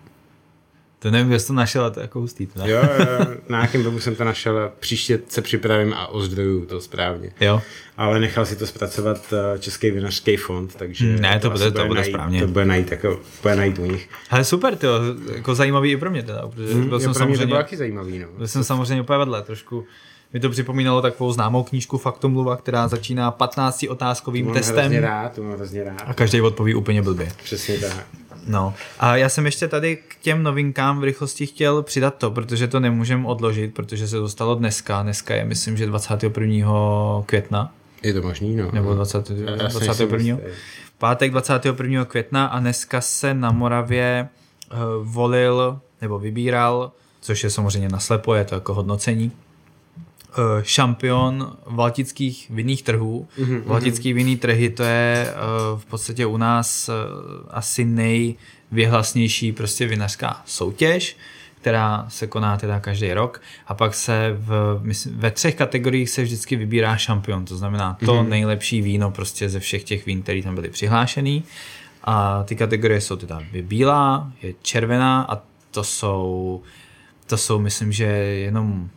To 1.05 1.11
nevím, 1.11 1.33
jestli 1.33 1.47
to 1.47 1.53
našel, 1.53 1.91
to 1.91 2.01
je 2.01 2.05
jako 2.05 2.21
hustý. 2.21 2.47
Teda. 2.47 2.67
Jo, 2.67 2.77
jo, 2.99 3.27
na 3.49 3.59
nějakém 3.59 3.83
webu 3.83 4.01
jsem 4.01 4.15
to 4.15 4.25
našel 4.25 4.73
příště 4.81 5.21
se 5.29 5.43
připravím 5.43 5.93
a 5.95 6.07
ozdrojuju 6.07 6.67
to 6.67 6.81
správně. 6.81 7.31
jo. 7.41 7.63
Ale 7.97 8.21
nechal 8.21 8.47
si 8.47 8.57
to 8.57 8.67
zpracovat 8.67 9.33
uh, 9.33 9.59
Český 9.61 9.91
vinařský 9.91 10.37
fond, 10.37 10.75
takže... 10.75 11.05
Hmm, 11.07 11.21
ne, 11.21 11.39
to 11.41 11.53
asi 11.53 11.65
bude- 11.65 11.71
to 11.83 11.87
bude 11.87 12.01
najít, 12.01 12.13
správně. 12.13 12.41
To 12.41 12.47
bude 12.49 12.65
najít, 12.65 12.91
jako, 12.91 13.21
bude 13.43 13.57
najít 13.57 13.79
u 13.79 13.85
nich. 13.85 14.09
Ale 14.31 14.45
super, 14.45 14.77
to 14.77 14.89
jako 15.35 15.55
zajímavý 15.55 15.91
i 15.93 15.97
pro 15.97 16.11
mě 16.11 16.23
teda, 16.23 16.49
protože 16.49 16.75
Hmm, 16.75 16.89
byl 16.89 17.01
jsem 17.01 17.11
jo, 17.11 17.15
pro 17.15 17.27
mě 17.27 17.35
to 17.35 17.39
samozřejmě, 17.39 17.47
bylo 17.47 17.59
taky 17.59 17.77
zajímavý, 17.77 18.19
no. 18.19 18.27
byl 18.39 18.49
jsem 18.49 18.65
samozřejmě 18.65 19.03
úplně 19.03 19.19
vedle, 19.19 19.43
trošku 19.43 19.85
mi 20.33 20.41
to 20.41 20.51
připomínalo 20.51 21.03
takovou 21.03 21.33
známou 21.33 21.63
knížku 21.63 21.99
Faktomluva, 21.99 22.57
která 22.57 22.89
začíná 22.89 23.31
15 23.31 23.85
otázkovým 23.89 24.45
Mám 24.47 24.55
testem 24.55 24.77
hrozně 24.77 25.01
rád, 25.01 25.33
to 25.35 25.43
mám 25.43 25.53
hrozně 25.53 25.85
rád. 25.85 26.03
a 26.07 26.15
každý 26.15 26.41
odpoví 26.41 26.75
úplně 26.75 27.03
blbě. 27.03 27.33
Přesně 27.45 27.79
tak. 27.79 28.07
No 28.47 28.75
a 29.01 29.17
já 29.17 29.29
jsem 29.29 29.47
ještě 29.47 29.69
tady 29.69 29.97
k 29.97 30.17
těm 30.23 30.43
novinkám 30.43 31.01
v 31.01 31.05
rychlosti 31.05 31.47
chtěl 31.47 31.83
přidat 31.83 32.15
to, 32.15 32.31
protože 32.31 32.69
to 32.69 32.81
nemůžem 32.81 33.27
odložit, 33.27 33.75
protože 33.75 34.09
se 34.09 34.17
dostalo 34.17 34.55
dneska. 34.55 35.03
Dneska 35.03 35.35
je 35.35 35.45
myslím, 35.45 35.77
že 35.77 35.87
21. 35.87 37.23
května, 37.27 37.73
Je 38.03 38.15
to 38.15 38.23
možný, 38.23 38.57
no. 38.57 38.71
nebo 38.73 38.95
20, 38.95 39.31
Já- 39.31 39.51
já 39.51 39.57
si 39.57 39.63
nejsem 39.63 39.81
21. 40.09 40.19
jistý. 40.35 40.43
pátek 40.99 41.31
21. 41.31 42.05
května 42.05 42.47
a 42.47 42.61
dneska 42.61 43.01
se 43.01 43.35
na 43.35 43.51
Moravě 43.53 44.29
uh, 44.73 44.79
volil 45.03 45.81
nebo 46.03 46.19
vybíral, 46.19 46.93
což 47.21 47.45
je 47.45 47.51
samozřejmě 47.51 47.89
naslepo, 47.89 48.35
je 48.35 48.45
to 48.45 48.55
jako 48.55 48.75
hodnocení, 48.75 49.33
šampion 50.63 51.57
valtických 51.67 52.51
vinných 52.51 52.83
trhů. 52.83 53.29
Mm-hmm. 53.39 53.63
Valtický 53.67 54.13
vinný 54.13 54.37
trhy 54.37 54.71
to 54.71 54.83
je 54.83 55.27
uh, 55.29 55.81
v 55.81 55.85
podstatě 55.85 56.27
u 56.27 56.37
nás 56.37 56.89
uh, 56.89 56.95
asi 57.51 57.85
nejvěhlasnější 57.85 59.53
prostě 59.53 59.87
vinařská 59.87 60.43
soutěž, 60.47 61.17
která 61.61 62.07
se 62.09 62.27
koná 62.27 62.57
teda 62.57 62.81
každý 62.81 63.13
rok 63.13 63.43
a 63.67 63.75
pak 63.75 63.95
se 63.95 64.37
v, 64.39 64.81
myslím, 64.83 65.19
ve 65.19 65.31
třech 65.31 65.55
kategoriích 65.55 66.11
se 66.11 66.23
vždycky 66.23 66.57
vybírá 66.57 66.97
šampion, 66.97 67.45
to 67.45 67.57
znamená 67.57 67.97
to 68.05 68.15
mm-hmm. 68.15 68.29
nejlepší 68.29 68.83
víno 68.83 69.11
prostě 69.11 69.49
ze 69.49 69.61
všech 69.61 69.85
těch 69.85 70.07
vín, 70.07 70.23
které 70.23 70.43
tam 70.43 70.55
byly 70.55 70.69
přihlášený 70.69 71.45
a 72.05 72.43
ty 72.43 72.57
kategorie 72.57 73.01
jsou 73.01 73.17
teda 73.17 73.41
je 73.53 73.63
bílá, 73.63 74.33
je 74.43 74.55
červená 74.63 75.23
a 75.23 75.43
to 75.71 75.85
jsou 75.85 76.63
to 77.27 77.37
jsou 77.37 77.59
myslím, 77.59 77.93
že 77.93 78.05
jenom 78.05 78.89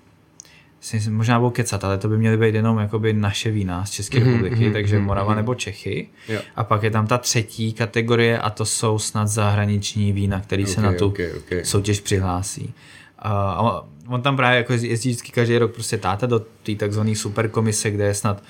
si 0.87 1.09
možná 1.09 1.39
budou 1.39 1.49
kecat, 1.49 1.83
ale 1.83 1.97
to 1.97 2.07
by 2.07 2.17
měly 2.17 2.37
být 2.37 2.55
jenom 2.55 2.77
jakoby 2.77 3.13
naše 3.13 3.51
vína 3.51 3.85
z 3.85 3.91
České 3.91 4.19
republiky, 4.19 4.63
mhm, 4.63 4.73
takže 4.73 4.97
mhm, 4.97 5.05
Morava 5.05 5.27
mhm. 5.29 5.35
nebo 5.37 5.55
Čechy. 5.55 6.07
Jo. 6.29 6.39
A 6.55 6.63
pak 6.63 6.83
je 6.83 6.91
tam 6.91 7.07
ta 7.07 7.17
třetí 7.17 7.73
kategorie 7.73 8.39
a 8.39 8.49
to 8.49 8.65
jsou 8.65 8.99
snad 8.99 9.27
zahraniční 9.27 10.11
vína, 10.11 10.41
který 10.41 10.65
se 10.65 10.77
Ok, 10.79 10.83
na 10.85 10.93
tu 10.93 11.07
ok, 11.07 11.19
ok. 11.37 11.65
soutěž 11.65 11.99
přihlásí. 11.99 12.73
A 13.19 13.83
on 14.07 14.21
tam 14.21 14.35
právě 14.35 14.57
jako 14.57 14.73
jezdí 14.73 15.09
vždycky 15.09 15.31
každý 15.31 15.57
rok 15.57 15.73
prostě 15.73 15.97
táta 15.97 16.25
do 16.27 16.39
té 16.63 16.75
takzvané 16.75 17.15
superkomise, 17.15 17.91
kde 17.91 18.03
je 18.05 18.13
snad 18.13 18.43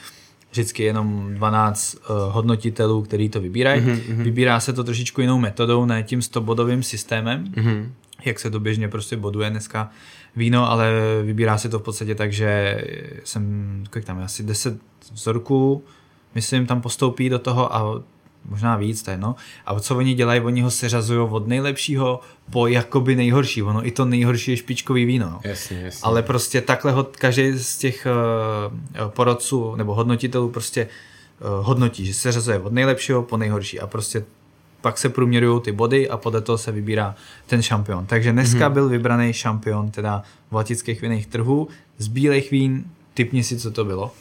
vždycky 0.52 0.84
jenom 0.84 1.34
12 1.34 1.96
uh, 1.96 2.16
hodnotitelů, 2.34 3.02
který 3.02 3.30
to 3.30 3.42
vybírají. 3.42 3.82
Mhm, 3.82 3.92
Mm-hmm. 3.96 4.24
Vybírá 4.24 4.60
se 4.60 4.74
to 4.74 4.84
trošičku 4.84 5.22
jinou 5.22 5.38
metodou, 5.40 5.86
ne 5.86 6.04
tím 6.04 6.20
100-bodovým 6.20 6.80
systémem, 6.80 7.54
Mhm. 7.58 7.94
jak 8.26 8.40
se 8.40 8.52
to 8.52 8.60
běžně 8.60 8.88
prostě 8.88 9.18
boduje 9.18 9.50
dneska 9.50 9.90
víno, 10.38 10.72
ale 10.72 10.92
vybírá 11.24 11.58
se 11.58 11.70
to 11.70 11.80
v 11.80 11.84
podstatě 11.84 12.16
tak, 12.16 12.34
že 12.34 12.82
jsem, 13.24 13.84
kolik 13.90 14.06
tam 14.06 14.20
je, 14.20 14.26
asi 14.26 14.44
10 14.44 14.78
vzorků, 15.14 15.84
myslím, 16.36 16.66
tam 16.66 16.82
postoupí 16.82 17.30
do 17.30 17.40
toho 17.40 17.76
a 17.76 18.02
možná 18.50 18.78
víc, 18.78 19.04
to 19.04 19.12
je 19.12 19.18
no. 19.18 19.36
A 19.66 19.80
co 19.80 19.98
oni 19.98 20.14
dělají, 20.14 20.42
oni 20.42 20.62
ho 20.62 20.72
seřazují 20.72 21.30
od 21.30 21.48
nejlepšího 21.48 22.20
po 22.52 22.68
jakoby 22.68 23.16
nejhorší. 23.16 23.64
Ono 23.64 23.88
i 23.88 23.92
to 23.92 24.06
nejhorší 24.06 24.52
je 24.52 24.58
špičkový 24.58 25.06
víno. 25.06 25.30
No. 25.30 25.40
Jasně, 25.44 25.82
jasně. 25.82 26.02
Ale 26.04 26.24
prostě 26.24 26.62
takhle 26.62 26.92
ho 26.92 27.04
každý 27.04 27.52
z 27.52 27.78
těch 27.78 28.08
uh, 29.02 29.10
porodců 29.10 29.76
nebo 29.76 29.96
hodnotitelů 29.96 30.50
prostě 30.50 30.88
uh, 30.88 31.66
hodnotí, 31.66 32.06
že 32.06 32.14
se 32.14 32.32
řazuje 32.32 32.60
od 32.60 32.74
nejlepšího 32.74 33.24
po 33.24 33.38
nejhorší 33.38 33.80
a 33.80 33.88
prostě 33.88 34.24
pak 34.82 34.98
se 34.98 35.10
průměrují 35.10 35.62
ty 35.62 35.72
body 35.72 36.10
a 36.10 36.18
podle 36.18 36.42
toho 36.42 36.58
se 36.58 36.72
vybírá 36.72 37.16
ten 37.46 37.62
šampion. 37.62 38.06
Takže 38.06 38.32
dneska 38.32 38.70
mm-hmm. 38.70 38.74
byl 38.74 38.90
vybraný 38.90 39.34
šampion 39.34 39.92
teda 39.92 40.24
vlatických 40.52 41.02
vinných 41.02 41.28
trhů 41.28 41.68
z 41.98 42.08
bílých 42.08 42.52
vín. 42.52 42.84
Typni 43.14 43.44
si, 43.44 43.58
co 43.58 43.72
to 43.72 43.86
bylo. 43.86 44.12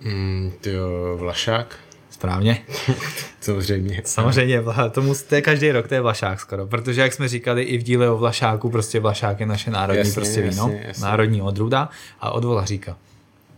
Mm, 0.00 0.52
tyjo, 0.60 1.16
Vlašák? 1.16 1.76
Správně. 2.10 2.58
Samozřejmě. 3.40 4.02
Samozřejmě, 4.04 4.62
tomu, 4.90 5.14
to 5.28 5.34
je 5.34 5.42
každý 5.42 5.72
rok, 5.72 5.88
to 5.88 5.94
je 5.94 6.00
Vlašák 6.00 6.40
skoro, 6.40 6.66
protože 6.66 7.00
jak 7.00 7.12
jsme 7.12 7.28
říkali 7.28 7.62
i 7.62 7.78
v 7.78 7.82
díle 7.82 8.10
o 8.10 8.16
Vlašáku, 8.18 8.70
prostě 8.70 9.00
Vlašák 9.00 9.40
je 9.40 9.46
naše 9.46 9.70
národní 9.70 9.98
Jasně, 9.98 10.14
prostě 10.14 10.42
víno, 10.42 10.62
jasně, 10.62 10.84
jasně. 10.86 11.04
národní 11.04 11.42
odrůda 11.42 11.88
a 12.20 12.30
od 12.30 12.44
Vlaříka. 12.44 12.96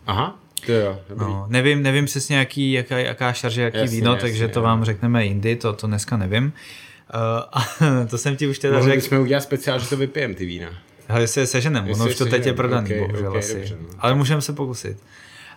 Aha, 0.06 0.38
jo. 0.68 1.00
No, 1.16 1.46
nevím, 1.48 1.82
nevím 1.82 2.04
přesně, 2.04 2.36
jaký, 2.36 2.72
jaká, 2.72 2.98
jaká 2.98 3.32
šarže, 3.32 3.62
jaký 3.62 3.78
Jasně, 3.78 3.96
víno, 3.96 4.12
jasně, 4.12 4.20
takže 4.20 4.48
to 4.48 4.58
jo. 4.58 4.64
vám 4.64 4.84
řekneme 4.84 5.26
jindy, 5.26 5.56
to, 5.56 5.72
to 5.72 5.86
dneska 5.86 6.16
nevím. 6.16 6.44
Uh, 6.44 7.20
a 7.52 7.66
to 8.10 8.18
jsem 8.18 8.36
ti 8.36 8.46
už 8.46 8.58
teda 8.58 8.76
Mohli 8.76 8.90
řekl, 8.90 9.02
bychom 9.02 9.20
udělat 9.20 9.40
speciál, 9.40 9.78
že 9.78 9.88
to 9.88 9.96
vypijem, 9.96 10.34
ty 10.34 10.46
vína. 10.46 10.70
ale 11.08 11.20
jestli 11.20 11.40
je 11.40 11.46
seženem, 11.46 11.90
ono 11.90 12.06
už 12.06 12.16
to 12.16 12.26
teď 12.26 12.46
je 12.46 12.52
prodaný, 12.52 12.90
ok, 12.94 12.98
bohužel 12.98 13.30
ok, 13.30 13.36
asi. 13.36 13.54
dobře, 13.54 13.76
no. 13.80 13.88
Ale 13.98 14.14
můžeme 14.14 14.42
se 14.42 14.52
pokusit. 14.52 14.96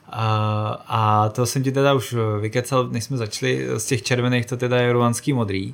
A, 0.10 0.84
a 0.88 1.30
to 1.30 1.46
jsem 1.46 1.64
ti 1.64 1.72
teda 1.72 1.94
už 1.94 2.16
vykecal, 2.42 2.88
než 2.88 3.04
jsme 3.04 3.18
začali, 3.18 3.68
z 3.78 3.86
těch 3.86 4.04
červených 4.04 4.46
to 4.46 4.58
teda 4.58 4.78
je 4.78 4.94
ruanský 4.94 5.34
modrý. 5.34 5.74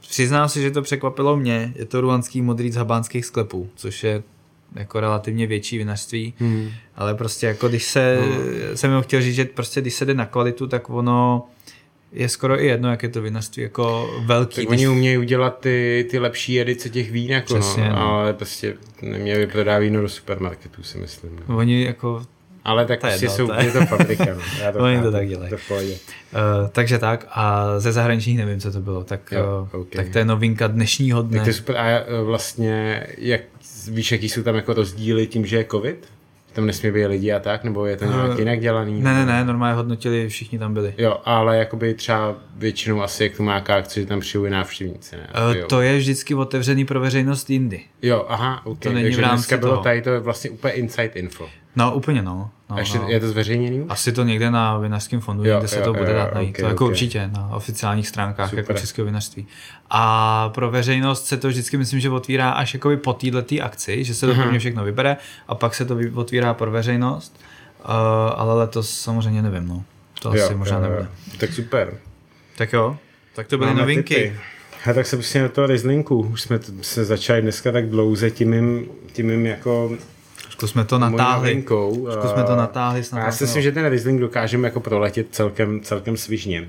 Přiznám 0.00 0.48
si, 0.48 0.62
že 0.62 0.70
to 0.70 0.82
překvapilo 0.82 1.36
mě, 1.36 1.72
je 1.76 1.84
to 1.84 2.00
ruanský 2.00 2.42
modrý 2.42 2.72
z 2.72 2.76
habánských 2.76 3.26
sklepů, 3.26 3.70
což 3.74 4.04
je 4.04 4.22
jako 4.74 5.00
relativně 5.00 5.46
větší 5.46 5.78
vinařství, 5.78 6.34
hmm. 6.38 6.70
ale 6.96 7.14
prostě 7.14 7.46
jako 7.46 7.68
když 7.68 7.84
se, 7.84 8.18
hmm. 8.20 8.76
jsem 8.76 8.90
jenom 8.90 9.02
chtěl 9.02 9.22
říct, 9.22 9.34
že 9.34 9.44
prostě 9.44 9.80
když 9.80 9.94
se 9.94 10.04
jde 10.04 10.14
na 10.14 10.26
kvalitu, 10.26 10.66
tak 10.66 10.90
ono 10.90 11.48
je 12.12 12.28
skoro 12.28 12.62
i 12.62 12.66
jedno, 12.66 12.90
jak 12.90 13.02
je 13.02 13.08
to 13.08 13.22
vinařství 13.22 13.62
jako 13.62 14.14
velký. 14.26 14.56
Tak 14.56 14.70
oni 14.70 14.88
umějí 14.88 15.18
udělat 15.18 15.60
ty, 15.60 16.06
ty 16.10 16.18
lepší 16.18 16.60
edice 16.60 16.90
těch 16.90 17.10
vín, 17.10 17.30
jako 17.30 17.54
Přesně, 17.54 17.88
no, 17.88 17.96
no. 17.96 18.02
ale 18.02 18.32
prostě 18.32 18.74
neměli 19.02 19.46
prodávat 19.46 19.78
víno 19.78 20.00
do 20.00 20.08
supermarketů, 20.08 20.82
si 20.82 20.98
myslím. 20.98 21.40
No. 21.48 21.56
Oni 21.56 21.84
jako 21.84 22.22
ale 22.64 22.86
tak 22.86 23.00
prostě 23.00 23.28
jsou, 23.28 23.46
to 23.46 23.54
je 23.54 23.72
to 23.72 23.86
fabrika. 23.86 24.24
No. 24.24 24.40
Já 24.60 24.72
to 24.72 24.78
Oni 24.84 25.02
to 25.02 25.12
tak 25.12 25.28
dělají. 25.28 25.50
To 25.50 25.74
uh, 25.74 25.82
takže 26.72 26.98
tak 26.98 27.26
a 27.30 27.66
ze 27.78 27.92
zahraničních 27.92 28.38
nevím, 28.38 28.60
co 28.60 28.72
to 28.72 28.80
bylo. 28.80 29.04
Tak, 29.04 29.32
jo, 29.32 29.68
uh, 29.74 29.80
okay. 29.80 30.04
tak 30.04 30.12
to 30.12 30.18
je 30.18 30.24
novinka 30.24 30.66
dnešního 30.66 31.22
dne. 31.22 31.38
Tak 31.38 31.46
to 31.46 31.52
super. 31.52 31.76
A 31.76 32.04
vlastně, 32.24 33.06
jak, 33.18 33.40
víš, 33.88 34.12
jaký 34.12 34.28
jsou 34.28 34.42
tam 34.42 34.54
jako 34.54 34.72
rozdíly 34.72 35.26
tím, 35.26 35.46
že 35.46 35.56
je 35.56 35.64
covid? 35.64 36.08
tam 36.52 36.66
nesmí 36.66 36.90
být 36.90 37.06
lidi 37.06 37.32
a 37.32 37.38
tak, 37.38 37.64
nebo 37.64 37.86
je 37.86 37.96
to 37.96 38.04
nějak 38.04 38.30
uh, 38.30 38.38
jinak 38.38 38.60
dělaný? 38.60 39.02
Ne, 39.02 39.14
ne, 39.14 39.26
ne, 39.26 39.44
normálně 39.44 39.76
hodnotili, 39.76 40.28
všichni 40.28 40.58
tam 40.58 40.74
byli. 40.74 40.94
Jo, 40.98 41.20
ale 41.24 41.58
jakoby 41.58 41.94
třeba 41.94 42.36
většinou 42.56 43.02
asi, 43.02 43.22
jak 43.22 43.36
to 43.36 43.42
má 43.42 43.56
akce, 43.56 44.00
že 44.00 44.06
tam 44.06 44.20
přijeli 44.20 44.50
návštěvníci, 44.50 45.16
ne? 45.16 45.28
Uh, 45.60 45.66
to 45.66 45.80
je 45.80 45.98
vždycky 45.98 46.34
otevřený 46.34 46.84
pro 46.84 47.00
veřejnost 47.00 47.50
jindy. 47.50 47.80
Jo, 48.02 48.26
aha, 48.28 48.66
ok. 48.66 48.78
To 48.78 48.92
není 48.92 49.04
Takže 49.04 49.18
v 49.18 49.20
rámci 49.20 49.36
dneska 49.36 49.56
bylo 49.56 49.72
toho. 49.72 49.82
tady 49.82 50.02
to 50.02 50.20
vlastně 50.20 50.50
úplně 50.50 50.72
inside 50.74 51.10
info. 51.14 51.48
No, 51.76 51.94
úplně 51.94 52.22
no. 52.22 52.50
no 52.70 52.76
a 52.76 52.78
ještě 52.78 52.98
no. 52.98 53.08
je 53.08 53.20
to 53.20 53.28
zveřejněný 53.28 53.86
Asi 53.88 54.12
to 54.12 54.24
někde 54.24 54.50
na 54.50 54.78
vinařském 54.78 55.20
fondu, 55.20 55.44
jo, 55.44 55.54
někde 55.54 55.68
se 55.68 55.78
jo, 55.78 55.84
to 55.84 55.92
bude 55.92 56.10
jo, 56.10 56.16
dát 56.16 56.34
najít. 56.34 56.50
Okay, 56.50 56.62
to 56.62 56.68
jako 56.68 56.84
okay. 56.84 56.92
určitě 56.92 57.30
na 57.32 57.50
oficiálních 57.54 58.08
stránkách 58.08 58.52
jako 58.52 58.62
Super. 58.62 58.74
jako 58.74 58.80
Českého 58.80 59.06
vinařství. 59.06 59.46
A 59.90 60.48
pro 60.48 60.70
veřejnost 60.70 61.26
se 61.26 61.36
to 61.36 61.48
vždycky 61.48 61.76
myslím, 61.76 62.00
že 62.00 62.10
otvírá 62.10 62.50
až 62.50 62.74
jakoby 62.74 62.96
po 62.96 63.12
této 63.12 63.62
akci, 63.62 64.04
že 64.04 64.14
se 64.14 64.26
to 64.26 64.32
uh-huh. 64.32 64.58
všechno 64.58 64.84
vybere 64.84 65.16
a 65.48 65.54
pak 65.54 65.74
se 65.74 65.84
to 65.84 65.98
otvírá 66.14 66.54
pro 66.54 66.70
veřejnost. 66.70 67.40
Uh, 67.84 67.86
ale 68.36 68.54
letos 68.54 69.00
samozřejmě 69.00 69.42
nevím, 69.42 69.68
no. 69.68 69.84
To 70.22 70.36
jo, 70.36 70.44
asi 70.44 70.54
možná 70.54 70.76
jo, 70.76 70.82
nebude. 70.82 71.08
Tak 71.38 71.52
super. 71.52 71.94
Tak 72.56 72.72
jo, 72.72 72.98
tak 73.34 73.46
to 73.46 73.58
byly 73.58 73.70
Máme 73.70 73.80
novinky. 73.80 74.14
Typy. 74.14 74.40
A 74.90 74.92
tak 74.92 75.06
se 75.06 75.16
prostě 75.16 75.42
na 75.42 75.48
toho 75.48 75.66
Rizlinku, 75.66 76.20
už 76.20 76.42
jsme 76.42 76.60
se 76.82 77.04
začali 77.04 77.42
dneska 77.42 77.72
tak 77.72 77.88
dlouze 77.88 78.30
tím 78.30 78.50
mým, 78.50 78.86
tím 79.12 79.26
mým 79.26 79.46
jako 79.46 79.92
jsme 80.68 80.84
to 80.84 80.98
natáhli. 80.98 81.50
jsme 82.28 82.44
to 82.44 82.56
natáhli. 82.56 83.04
Snad 83.04 83.20
já 83.20 83.32
si 83.32 83.44
myslím, 83.44 83.62
že 83.62 83.72
ten 83.72 83.86
Riesling 83.86 84.20
dokážeme 84.20 84.68
jako 84.68 84.80
proletět 84.80 85.26
celkem, 85.30 85.80
celkem 85.80 86.16
svižně. 86.16 86.68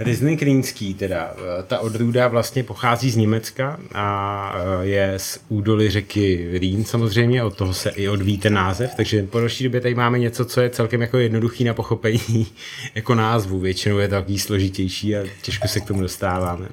Riesling 0.00 0.42
Rýnský, 0.42 0.94
teda, 0.94 1.34
eh, 1.38 1.62
ta 1.62 1.78
odrůda 1.78 2.28
vlastně 2.28 2.64
pochází 2.64 3.10
z 3.10 3.16
Německa 3.16 3.80
a 3.94 4.54
eh, 4.82 4.86
je 4.86 5.14
z 5.16 5.40
údoly 5.48 5.90
řeky 5.90 6.48
Rýn 6.52 6.84
samozřejmě, 6.84 7.44
od 7.44 7.56
toho 7.56 7.74
se 7.74 7.90
i 7.90 8.08
odvíjí 8.08 8.38
ten 8.38 8.54
název, 8.54 8.94
takže 8.96 9.22
po 9.22 9.38
další 9.38 9.64
době 9.64 9.80
tady 9.80 9.94
máme 9.94 10.18
něco, 10.18 10.44
co 10.44 10.60
je 10.60 10.70
celkem 10.70 11.00
jako 11.00 11.18
jednoduchý 11.18 11.64
na 11.64 11.74
pochopení 11.74 12.46
jako 12.94 13.14
názvu, 13.14 13.60
většinou 13.60 13.98
je 13.98 14.08
to 14.08 14.14
takový 14.14 14.38
složitější 14.38 15.16
a 15.16 15.22
těžko 15.42 15.68
se 15.68 15.80
k 15.80 15.86
tomu 15.86 16.00
dostáváme. 16.00 16.68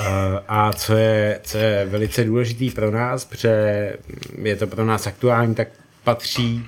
Eh, 0.00 0.04
a 0.48 0.72
co 0.72 0.96
je, 0.96 1.40
co 1.42 1.58
je 1.58 1.86
velice 1.86 2.24
důležitý 2.24 2.70
pro 2.70 2.90
nás, 2.90 3.24
protože 3.24 3.92
je 4.42 4.56
to 4.56 4.66
pro 4.66 4.84
nás 4.84 5.06
aktuální, 5.06 5.54
tak 5.54 5.68
patří 6.04 6.64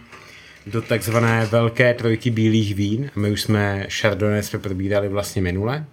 do 0.66 0.82
takzvané 0.82 1.46
velké 1.46 1.94
trojky 1.94 2.30
bílých 2.30 2.74
vín. 2.74 3.10
My 3.16 3.30
už 3.30 3.42
jsme 3.42 3.86
Chardonnay 4.00 4.42
jsme 4.42 4.58
probírali 4.58 5.08
vlastně 5.08 5.42
minule 5.42 5.84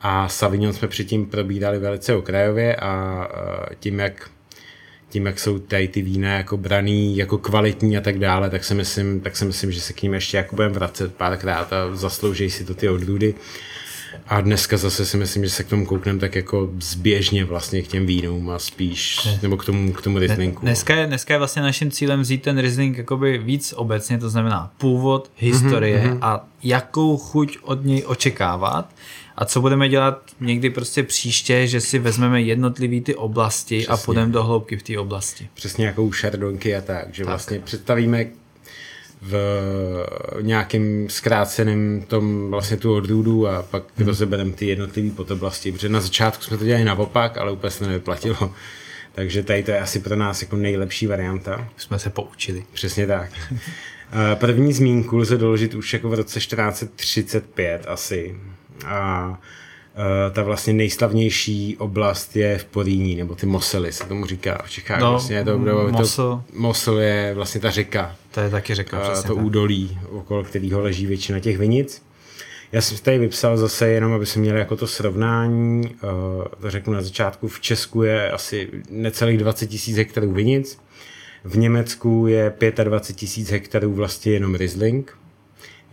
a 0.00 0.28
Savignon 0.28 0.72
jsme 0.72 0.88
předtím 0.88 1.26
probírali 1.26 1.78
velice 1.78 2.14
okrajově 2.14 2.76
a 2.76 3.26
eh, 3.70 3.74
tím, 3.80 3.98
jak 3.98 4.30
tím, 5.08 5.26
jak 5.26 5.38
jsou 5.38 5.58
tady 5.58 5.88
ty 5.88 6.02
vína 6.02 6.34
jako 6.34 6.56
braný, 6.56 7.16
jako 7.16 7.38
kvalitní 7.38 7.98
a 7.98 8.00
tak 8.00 8.18
dále, 8.18 8.50
tak 8.50 8.64
si 8.64 8.74
myslím, 8.74 9.20
tak 9.20 9.36
si 9.36 9.44
myslím 9.44 9.72
že 9.72 9.80
se 9.80 9.92
k 9.92 10.02
ním 10.02 10.14
ještě 10.14 10.36
jako 10.36 10.56
budeme 10.56 10.74
vracet 10.74 11.14
párkrát 11.14 11.72
a 11.72 11.96
zaslouží 11.96 12.50
si 12.50 12.64
to 12.64 12.74
ty 12.74 12.88
odrůdy. 12.88 13.34
A 14.26 14.40
dneska 14.40 14.76
zase 14.76 15.06
si 15.06 15.16
myslím, 15.16 15.44
že 15.44 15.50
se 15.50 15.64
k 15.64 15.68
tomu 15.68 15.86
koukneme 15.86 16.18
tak 16.18 16.34
jako 16.34 16.70
zběžně 16.80 17.44
vlastně 17.44 17.82
k 17.82 17.88
těm 17.88 18.06
vínům 18.06 18.50
a 18.50 18.58
spíš, 18.58 19.24
ne. 19.24 19.38
nebo 19.42 19.56
k 19.56 19.64
tomu, 19.64 19.92
k 19.92 20.02
tomu 20.02 20.18
Rieslinku. 20.18 20.60
Dneska 20.62 20.94
je, 20.94 21.06
dneska 21.06 21.34
je 21.34 21.38
vlastně 21.38 21.62
naším 21.62 21.90
cílem 21.90 22.20
vzít 22.20 22.42
ten 22.42 22.58
Riesling 22.58 22.98
jakoby 22.98 23.38
víc 23.38 23.74
obecně, 23.76 24.18
to 24.18 24.30
znamená 24.30 24.72
původ, 24.78 25.30
historie 25.36 26.02
mm-hmm. 26.02 26.18
a 26.22 26.48
jakou 26.62 27.16
chuť 27.16 27.58
od 27.62 27.84
něj 27.84 28.02
očekávat 28.06 28.94
a 29.36 29.44
co 29.44 29.60
budeme 29.60 29.88
dělat 29.88 30.22
někdy 30.40 30.70
prostě 30.70 31.02
příště, 31.02 31.66
že 31.66 31.80
si 31.80 31.98
vezmeme 31.98 32.42
jednotlivý 32.42 33.00
ty 33.00 33.14
oblasti 33.14 33.78
Přesně. 33.78 33.94
a 33.94 33.96
půjdeme 33.96 34.32
do 34.32 34.44
hloubky 34.44 34.76
v 34.76 34.82
té 34.82 34.98
oblasti. 34.98 35.48
Přesně 35.54 35.86
jako 35.86 36.02
u 36.04 36.12
šardonky 36.12 36.76
a 36.76 36.80
tak, 36.80 37.14
že 37.14 37.22
tak. 37.22 37.28
vlastně 37.28 37.58
představíme 37.58 38.26
v 39.26 39.34
nějakým 40.40 41.08
zkráceném 41.10 42.04
tom 42.08 42.50
vlastně 42.50 42.76
tu 42.76 42.94
odrůdu 42.94 43.48
a 43.48 43.62
pak 43.62 43.84
hmm. 43.96 44.06
rozebereme 44.06 44.52
ty 44.52 44.66
jednotlivé 44.66 45.14
podoblasti, 45.14 45.72
protože 45.72 45.88
na 45.88 46.00
začátku 46.00 46.42
jsme 46.42 46.58
to 46.58 46.64
dělali 46.64 46.84
naopak, 46.84 47.38
ale 47.38 47.52
úplně 47.52 47.70
se 47.70 47.78
to 47.78 47.86
nevyplatilo. 47.86 48.52
Takže 49.12 49.42
tady 49.42 49.62
to 49.62 49.70
je 49.70 49.80
asi 49.80 50.00
pro 50.00 50.16
nás 50.16 50.42
jako 50.42 50.56
nejlepší 50.56 51.06
varianta. 51.06 51.68
Jsme 51.76 51.98
se 51.98 52.10
poučili. 52.10 52.64
Přesně 52.72 53.06
tak. 53.06 53.30
První 54.34 54.72
zmínku 54.72 55.16
lze 55.16 55.38
doložit 55.38 55.74
už 55.74 55.92
jako 55.92 56.08
v 56.08 56.14
roce 56.14 56.40
1435 56.40 57.86
asi. 57.86 58.36
A 58.86 59.28
Eh, 59.28 59.36
ta 60.30 60.42
vlastně 60.42 60.72
nejslavnější 60.72 61.76
oblast 61.76 62.36
je 62.36 62.58
v 62.58 62.64
Poríní, 62.64 63.14
nebo 63.14 63.34
ty 63.34 63.46
Mosely 63.46 63.92
se 63.92 64.04
tomu 64.04 64.26
říká 64.26 64.62
v 64.64 64.70
Čechách. 64.70 65.00
No, 65.00 65.10
vlastně 65.10 65.36
je 65.36 65.44
to, 65.44 65.58
Mosel. 65.58 66.42
to, 66.52 66.58
Mosel 66.58 66.98
je 66.98 67.34
vlastně 67.34 67.60
ta 67.60 67.70
řeka. 67.70 68.16
To 68.30 68.40
je 68.40 68.50
taky 68.50 68.74
řeka, 68.74 69.00
uh, 69.00 69.22
To 69.22 69.34
tak. 69.34 69.44
údolí, 69.44 69.98
okolo 70.10 70.44
kterého 70.44 70.80
leží 70.80 71.06
většina 71.06 71.40
těch 71.40 71.58
vinic. 71.58 72.02
Já 72.72 72.80
jsem 72.80 72.98
tady 72.98 73.18
vypsal 73.18 73.56
zase 73.56 73.88
jenom, 73.88 74.12
aby 74.12 74.26
se 74.26 74.38
měli 74.38 74.58
jako 74.58 74.76
to 74.76 74.86
srovnání, 74.86 75.94
to 76.60 76.70
řeknu 76.70 76.92
na 76.92 77.02
začátku, 77.02 77.48
v 77.48 77.60
Česku 77.60 78.02
je 78.02 78.30
asi 78.30 78.68
necelých 78.90 79.38
20 79.38 79.66
tisíc 79.66 79.96
hektarů 79.96 80.32
vinic, 80.32 80.78
v 81.44 81.58
Německu 81.58 82.26
je 82.26 82.54
25 82.84 83.16
tisíc 83.20 83.50
hektarů 83.50 83.92
vlastně 83.92 84.32
jenom 84.32 84.54
Riesling, 84.54 85.18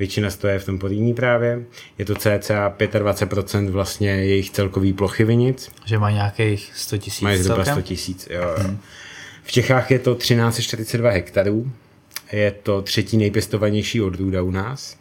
většina 0.02 0.30
z 0.30 0.38
toho 0.38 0.54
je 0.54 0.60
v 0.60 0.66
tom 0.66 0.80
Poríní 0.80 1.14
právě. 1.14 1.64
Je 1.98 2.06
to 2.06 2.16
cca 2.16 2.76
25% 2.78 3.70
vlastně 3.70 4.10
jejich 4.10 4.50
celkový 4.50 4.94
plochy 4.94 5.24
vinic. 5.24 5.72
Že 5.86 6.00
má 6.00 6.12
nějakých 6.12 6.72
100 6.76 6.98
tisíc 6.98 7.22
Mají 7.22 7.38
zhruba 7.38 7.66
100 7.66 7.82
tisíc, 7.82 8.28
jo. 8.32 8.56
Hmm. 8.58 8.80
V 9.44 9.52
Čechách 9.52 9.92
je 9.92 10.00
to 10.00 10.16
1342 10.16 11.12
hektarů. 11.12 11.72
Je 12.32 12.52
to 12.52 12.82
třetí 12.82 13.18
nejpěstovanější 13.18 14.02
odrůda 14.02 14.42
u 14.42 14.52
nás. 14.52 14.98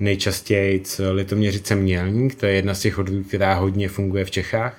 Nejčastěji 0.00 0.82
litoměřice 1.12 1.74
mělník, 1.74 2.34
to 2.34 2.46
je 2.46 2.52
jedna 2.52 2.74
z 2.74 2.80
těch 2.80 2.98
odrůd, 2.98 3.26
která 3.26 3.54
hodně 3.54 3.88
funguje 3.88 4.24
v 4.24 4.30
Čechách. 4.30 4.76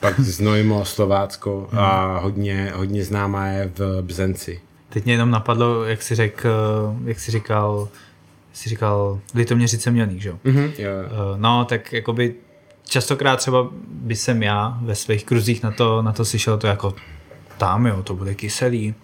Pak 0.00 0.20
Znojmo, 0.38 0.84
Slovácko 0.84 1.68
a 1.72 2.14
hmm. 2.14 2.22
hodně, 2.22 2.72
hodně 2.74 3.04
známá 3.04 3.46
je 3.46 3.72
v 3.78 4.02
Bzenci. 4.02 4.60
Teď 4.88 5.04
mě 5.04 5.14
jenom 5.14 5.30
napadlo, 5.30 5.84
jak 5.84 6.02
jsi, 6.02 6.14
řek, 6.14 6.46
jak 7.04 7.20
jsi 7.20 7.30
říkal, 7.30 7.88
jsi 8.54 8.68
říkal 8.68 9.20
Litoměřice 9.34 9.90
mělník, 9.90 10.22
že 10.22 10.32
mm-hmm, 10.32 10.72
jo? 10.78 10.90
Uh, 11.04 11.40
no, 11.40 11.64
tak 11.64 11.92
jakoby 11.92 12.34
častokrát 12.84 13.38
třeba 13.38 13.68
by 13.88 14.16
jsem 14.16 14.42
já 14.42 14.78
ve 14.82 14.94
svých 14.94 15.24
kruzích 15.24 15.62
na 15.62 15.70
to, 15.70 16.02
na 16.02 16.12
to 16.12 16.24
slyšel 16.24 16.58
to 16.58 16.66
jako 16.66 16.94
tam, 17.58 17.86
jo, 17.86 18.02
to 18.02 18.14
bude 18.14 18.34
kyselý. 18.34 18.94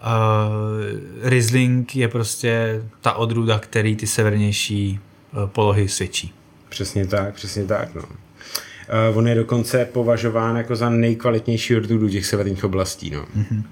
Uh, 0.00 1.28
Riesling 1.28 1.96
je 1.96 2.08
prostě 2.08 2.82
ta 3.00 3.12
odrůda, 3.12 3.58
který 3.58 3.96
ty 3.96 4.06
severnější 4.06 5.00
uh, 5.32 5.46
polohy 5.46 5.88
svědčí. 5.88 6.34
Přesně 6.68 7.06
tak, 7.06 7.34
přesně 7.34 7.64
tak, 7.64 7.94
no. 7.94 8.02
Uh, 8.02 9.18
on 9.18 9.28
je 9.28 9.34
dokonce 9.34 9.84
považován 9.84 10.56
jako 10.56 10.76
za 10.76 10.90
nejkvalitnější 10.90 11.76
odrůdu 11.76 12.08
těch 12.08 12.26
severních 12.26 12.64
oblastí, 12.64 13.10
no. 13.10 13.26
Mm-hmm. 13.36 13.62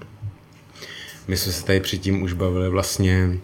My 1.27 1.37
jsme 1.37 1.51
se 1.51 1.65
tady 1.65 1.79
předtím 1.79 2.21
už 2.21 2.33
bavili 2.33 2.69
vlastně 2.69 3.39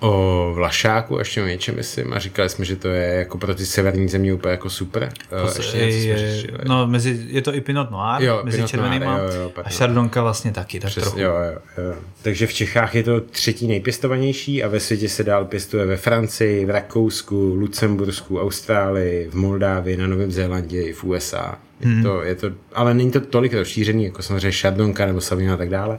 o 0.00 0.52
Vlašáku, 0.54 1.18
ještě 1.18 1.42
o 1.42 1.46
něčem, 1.46 1.76
myslím, 1.76 2.12
a 2.12 2.18
říkali 2.18 2.48
jsme, 2.48 2.64
že 2.64 2.76
to 2.76 2.88
je 2.88 3.14
jako 3.14 3.38
pro 3.38 3.54
ty 3.54 3.66
severní 3.66 4.08
země 4.08 4.34
úplně 4.34 4.50
jako 4.52 4.70
super. 4.70 5.08
To 5.30 5.60
ještě 5.62 5.78
je, 5.78 6.46
no, 6.64 6.86
mezi, 6.86 7.26
je 7.28 7.42
to 7.42 7.54
i 7.54 7.60
Pinot 7.60 7.90
Noir, 7.90 8.22
jo, 8.22 8.40
mezi 8.44 8.56
Pinot 8.56 8.70
červenýma 8.70 9.18
Noir, 9.18 9.34
jo, 9.34 9.40
jo, 9.40 9.52
a 9.64 9.68
Chardonka 9.70 10.22
vlastně 10.22 10.52
taky, 10.52 10.80
tak 10.80 10.90
Přes, 10.90 11.02
trochu. 11.02 11.20
Jo, 11.20 11.30
jo, 11.30 11.84
jo. 11.84 11.94
Takže 12.22 12.46
v 12.46 12.52
Čechách 12.52 12.94
je 12.94 13.02
to 13.02 13.20
třetí 13.20 13.66
nejpěstovanější 13.66 14.62
a 14.62 14.68
ve 14.68 14.80
světě 14.80 15.08
se 15.08 15.24
dál 15.24 15.44
pěstuje 15.44 15.86
ve 15.86 15.96
Francii, 15.96 16.64
v 16.64 16.70
Rakousku, 16.70 17.54
Lucembursku, 17.54 18.40
Austrálii, 18.40 19.28
v 19.30 19.34
Moldávii, 19.34 19.96
na 19.96 20.06
Novém 20.06 20.30
Zélandě 20.30 20.82
i 20.82 20.92
v 20.92 21.04
USA. 21.04 21.58
Je 21.80 21.86
hmm. 21.86 22.02
to, 22.02 22.22
je 22.22 22.34
to, 22.34 22.50
ale 22.74 22.94
není 22.94 23.10
to 23.10 23.20
tolik 23.20 23.54
rozšířený, 23.54 24.04
jako 24.04 24.22
samozřejmě 24.22 24.52
Chardonka 24.52 25.06
nebo 25.06 25.20
Sauvignon 25.20 25.54
a 25.54 25.56
tak 25.56 25.68
dále, 25.68 25.98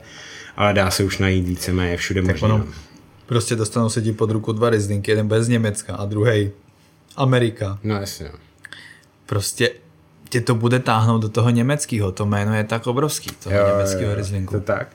ale 0.58 0.74
dá 0.74 0.92
se 0.92 1.04
už 1.04 1.18
najít 1.18 1.48
víceméně 1.48 1.98
všude 1.98 2.22
možná. 2.22 2.66
Prostě 3.28 3.56
dostanou 3.56 3.90
se 3.90 4.02
ti 4.02 4.14
pod 4.14 4.32
ruku 4.32 4.52
dva 4.52 4.70
Rieslingy, 4.70 5.12
jeden 5.12 5.28
bez 5.28 5.48
Německa 5.48 5.96
a 5.96 6.06
druhý 6.06 6.52
Amerika. 7.16 7.80
No 7.84 7.96
jasně. 7.96 8.32
Prostě 9.26 9.70
tě 10.30 10.42
to 10.42 10.56
bude 10.56 10.80
táhnout 10.80 11.22
do 11.22 11.30
toho 11.30 11.50
německého. 11.50 12.12
To 12.12 12.26
jméno 12.26 12.56
je 12.56 12.64
tak 12.64 12.88
obrovský, 12.88 13.30
toho 13.44 13.56
jo, 13.56 13.68
německého 13.68 14.16
Rieslinku. 14.16 14.54
To 14.54 14.62
tak. 14.62 14.88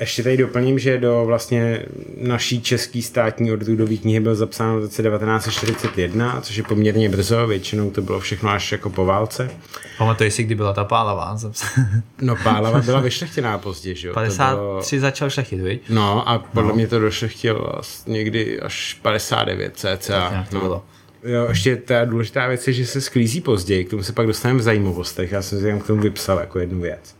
Ještě 0.00 0.22
tady 0.22 0.36
doplním, 0.36 0.78
že 0.78 0.98
do 0.98 1.22
vlastně 1.26 1.82
naší 2.16 2.62
český 2.62 3.02
státní 3.02 3.52
odrůdové 3.52 3.96
knihy 3.96 4.20
byl 4.20 4.34
zapsán 4.34 4.76
v 4.76 4.80
roce 4.80 5.02
1941, 5.02 6.40
což 6.40 6.56
je 6.56 6.62
poměrně 6.62 7.08
brzo, 7.08 7.46
většinou 7.46 7.90
to 7.90 8.02
bylo 8.02 8.20
všechno 8.20 8.50
až 8.50 8.72
jako 8.72 8.90
po 8.90 9.04
válce. 9.04 9.50
Pamatuješ 9.98 10.34
si, 10.34 10.42
kdy 10.42 10.54
byla 10.54 10.72
ta 10.72 10.84
pálava? 10.84 11.38
no 12.20 12.36
pálava 12.36 12.80
byla 12.80 13.00
vyšlechtěná 13.00 13.58
později, 13.58 13.96
že 13.96 14.08
jo? 14.08 14.14
53 14.14 14.96
bylo... 14.96 15.00
začal 15.00 15.30
šlechtit, 15.30 15.60
viď? 15.60 15.82
No 15.88 16.28
a 16.28 16.38
podle 16.38 16.68
no. 16.68 16.74
mě 16.74 16.86
to 16.86 16.98
došlechtil 16.98 17.72
někdy 18.06 18.60
až 18.60 18.98
59 19.02 19.76
cca. 19.76 20.30
Tak 20.30 20.48
to 20.48 20.54
no. 20.54 20.60
bylo. 20.60 20.84
Jo, 21.24 21.46
ještě 21.48 21.76
ta 21.76 22.04
důležitá 22.04 22.46
věc 22.46 22.66
je, 22.66 22.72
že 22.72 22.86
se 22.86 23.00
sklízí 23.00 23.40
později, 23.40 23.84
k 23.84 23.90
tomu 23.90 24.02
se 24.02 24.12
pak 24.12 24.26
dostaneme 24.26 24.60
v 24.60 24.62
zajímavostech. 24.62 25.32
Já 25.32 25.42
jsem 25.42 25.60
si 25.60 25.80
k 25.84 25.86
tomu 25.86 26.02
vypsal 26.02 26.38
jako 26.38 26.58
jednu 26.58 26.80
věc. 26.80 27.19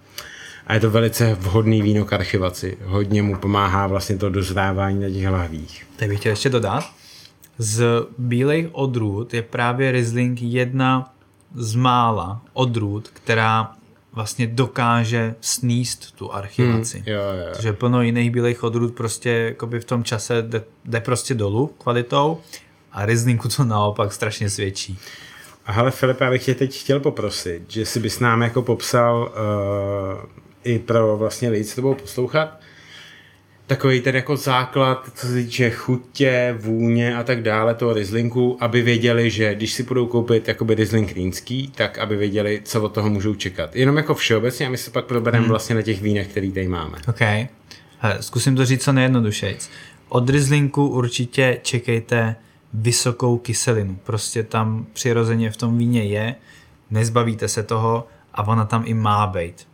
A 0.70 0.74
je 0.74 0.80
to 0.80 0.90
velice 0.90 1.34
vhodný 1.34 1.82
víno 1.82 2.04
k 2.04 2.12
archivaci. 2.12 2.78
Hodně 2.84 3.22
mu 3.22 3.36
pomáhá 3.36 3.86
vlastně 3.86 4.16
to 4.16 4.30
dozrávání 4.30 5.00
na 5.00 5.10
těch 5.10 5.28
lahvích. 5.28 5.86
Tak 5.96 6.08
bych 6.08 6.20
chtěl 6.20 6.32
ještě 6.32 6.48
dodat. 6.48 6.84
Z 7.58 7.84
bílých 8.18 8.66
odrůd 8.72 9.34
je 9.34 9.42
právě 9.42 9.92
Riesling 9.92 10.42
jedna 10.42 11.14
z 11.54 11.74
mála 11.74 12.42
odrůd, 12.52 13.08
která 13.08 13.72
vlastně 14.12 14.46
dokáže 14.46 15.34
sníst 15.40 16.12
tu 16.12 16.34
archivaci. 16.34 16.98
Hmm, 16.98 17.06
jo, 17.06 17.20
jo. 17.20 17.52
Protože 17.52 17.72
plno 17.72 18.02
jiných 18.02 18.30
bílých 18.30 18.64
odrůd 18.64 18.94
prostě 18.94 19.56
v 19.78 19.84
tom 19.84 20.04
čase 20.04 20.42
jde, 20.42 20.62
jde 20.84 21.00
prostě 21.00 21.34
dolů 21.34 21.66
kvalitou 21.66 22.38
a 22.92 23.06
Rieslinku 23.06 23.48
to 23.48 23.64
naopak 23.64 24.12
strašně 24.12 24.50
svědčí. 24.50 24.98
A 25.66 25.72
hele 25.72 25.90
Filipe, 25.90 26.24
já 26.24 26.30
bych 26.30 26.44
tě 26.44 26.54
teď 26.54 26.80
chtěl 26.80 27.00
poprosit, 27.00 27.62
že 27.68 27.86
si 27.86 28.00
bys 28.00 28.20
nám 28.20 28.42
jako 28.42 28.62
popsal 28.62 29.32
uh, 30.24 30.40
i 30.64 30.78
pro 30.78 31.16
vlastně 31.16 31.48
lidi, 31.48 31.64
co 31.64 31.74
to 31.74 31.82
budou 31.82 31.94
poslouchat, 31.94 32.60
takový 33.70 34.00
ten 34.00 34.16
jako 34.16 34.36
základ, 34.36 35.10
co 35.14 35.26
se 35.26 35.34
týče 35.34 35.70
chutě, 35.70 36.54
vůně 36.58 37.16
a 37.16 37.22
tak 37.22 37.42
dále 37.42 37.74
toho 37.74 37.92
Rieslinku, 37.92 38.56
aby 38.60 38.82
věděli, 38.82 39.30
že 39.30 39.54
když 39.54 39.72
si 39.72 39.82
budou 39.82 40.06
koupit 40.06 40.48
jakoby 40.48 40.74
Riesling 40.74 41.12
rýnský, 41.12 41.72
tak 41.74 41.98
aby 41.98 42.16
věděli, 42.16 42.60
co 42.64 42.82
od 42.82 42.88
toho 42.88 43.10
můžou 43.10 43.34
čekat. 43.34 43.76
Jenom 43.76 43.96
jako 43.96 44.14
všeobecně 44.14 44.66
a 44.66 44.70
my 44.70 44.76
se 44.76 44.90
pak 44.90 45.04
probereme 45.04 45.42
hmm. 45.42 45.48
vlastně 45.48 45.74
na 45.74 45.82
těch 45.82 46.02
vínech, 46.02 46.28
který 46.28 46.52
tady 46.52 46.68
máme. 46.68 46.98
OK. 47.08 47.20
Hele, 47.98 48.16
zkusím 48.20 48.56
to 48.56 48.66
říct 48.66 48.84
co 48.84 48.92
nejjednodušejc. 48.92 49.70
Od 50.08 50.30
Rieslinku 50.30 50.88
určitě 50.88 51.58
čekejte 51.62 52.36
vysokou 52.74 53.38
kyselinu. 53.38 53.98
Prostě 54.04 54.42
tam 54.42 54.86
přirozeně 54.92 55.50
v 55.50 55.56
tom 55.56 55.78
víně 55.78 56.04
je, 56.04 56.34
nezbavíte 56.90 57.48
se 57.48 57.62
toho 57.62 58.06
a 58.34 58.46
ona 58.48 58.64
tam 58.64 58.82
i 58.86 58.94
má 58.94 59.26
být 59.26 59.69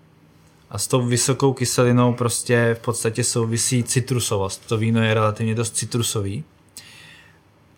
a 0.71 0.79
s 0.79 0.87
tou 0.87 1.07
vysokou 1.07 1.53
kyselinou 1.53 2.13
prostě 2.13 2.77
v 2.79 2.85
podstatě 2.85 3.25
souvisí 3.25 3.83
citrusovost. 3.83 4.67
To 4.67 4.79
víno 4.79 5.03
je 5.03 5.15
relativně 5.15 5.55
dost 5.55 5.77
citrusový. 5.77 6.45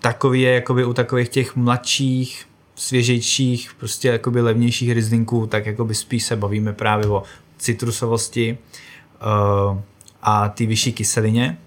Takový 0.01 0.41
je 0.41 0.55
jakoby 0.55 0.85
u 0.85 0.93
takových 0.93 1.29
těch 1.29 1.57
mladších, 1.57 2.47
svěžejších, 2.75 3.75
prostě 3.79 4.09
jakoby 4.09 4.41
levnějších 4.41 4.93
rizlinků, 4.93 5.47
tak 5.47 5.67
jakoby 5.67 5.95
spíš 5.95 6.25
se 6.25 6.37
bavíme 6.37 6.73
právě 6.73 7.07
o 7.07 7.23
citrusovosti 7.59 8.59
uh, 9.69 9.79
a 10.23 10.49
ty 10.49 10.67
vyšší 10.67 10.93
kyselině. 10.93 11.59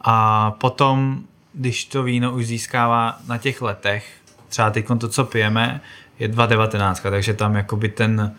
A 0.00 0.50
potom, 0.50 1.24
když 1.52 1.84
to 1.84 2.02
víno 2.02 2.32
už 2.32 2.46
získává 2.46 3.18
na 3.28 3.38
těch 3.38 3.62
letech, 3.62 4.06
třeba 4.48 4.70
teď 4.70 4.86
to, 4.98 5.08
co 5.08 5.24
pijeme, 5.24 5.80
je 6.18 6.28
2,19, 6.28 7.10
takže 7.10 7.34
tam 7.34 7.54
jakoby 7.54 7.88
ten 7.88 8.36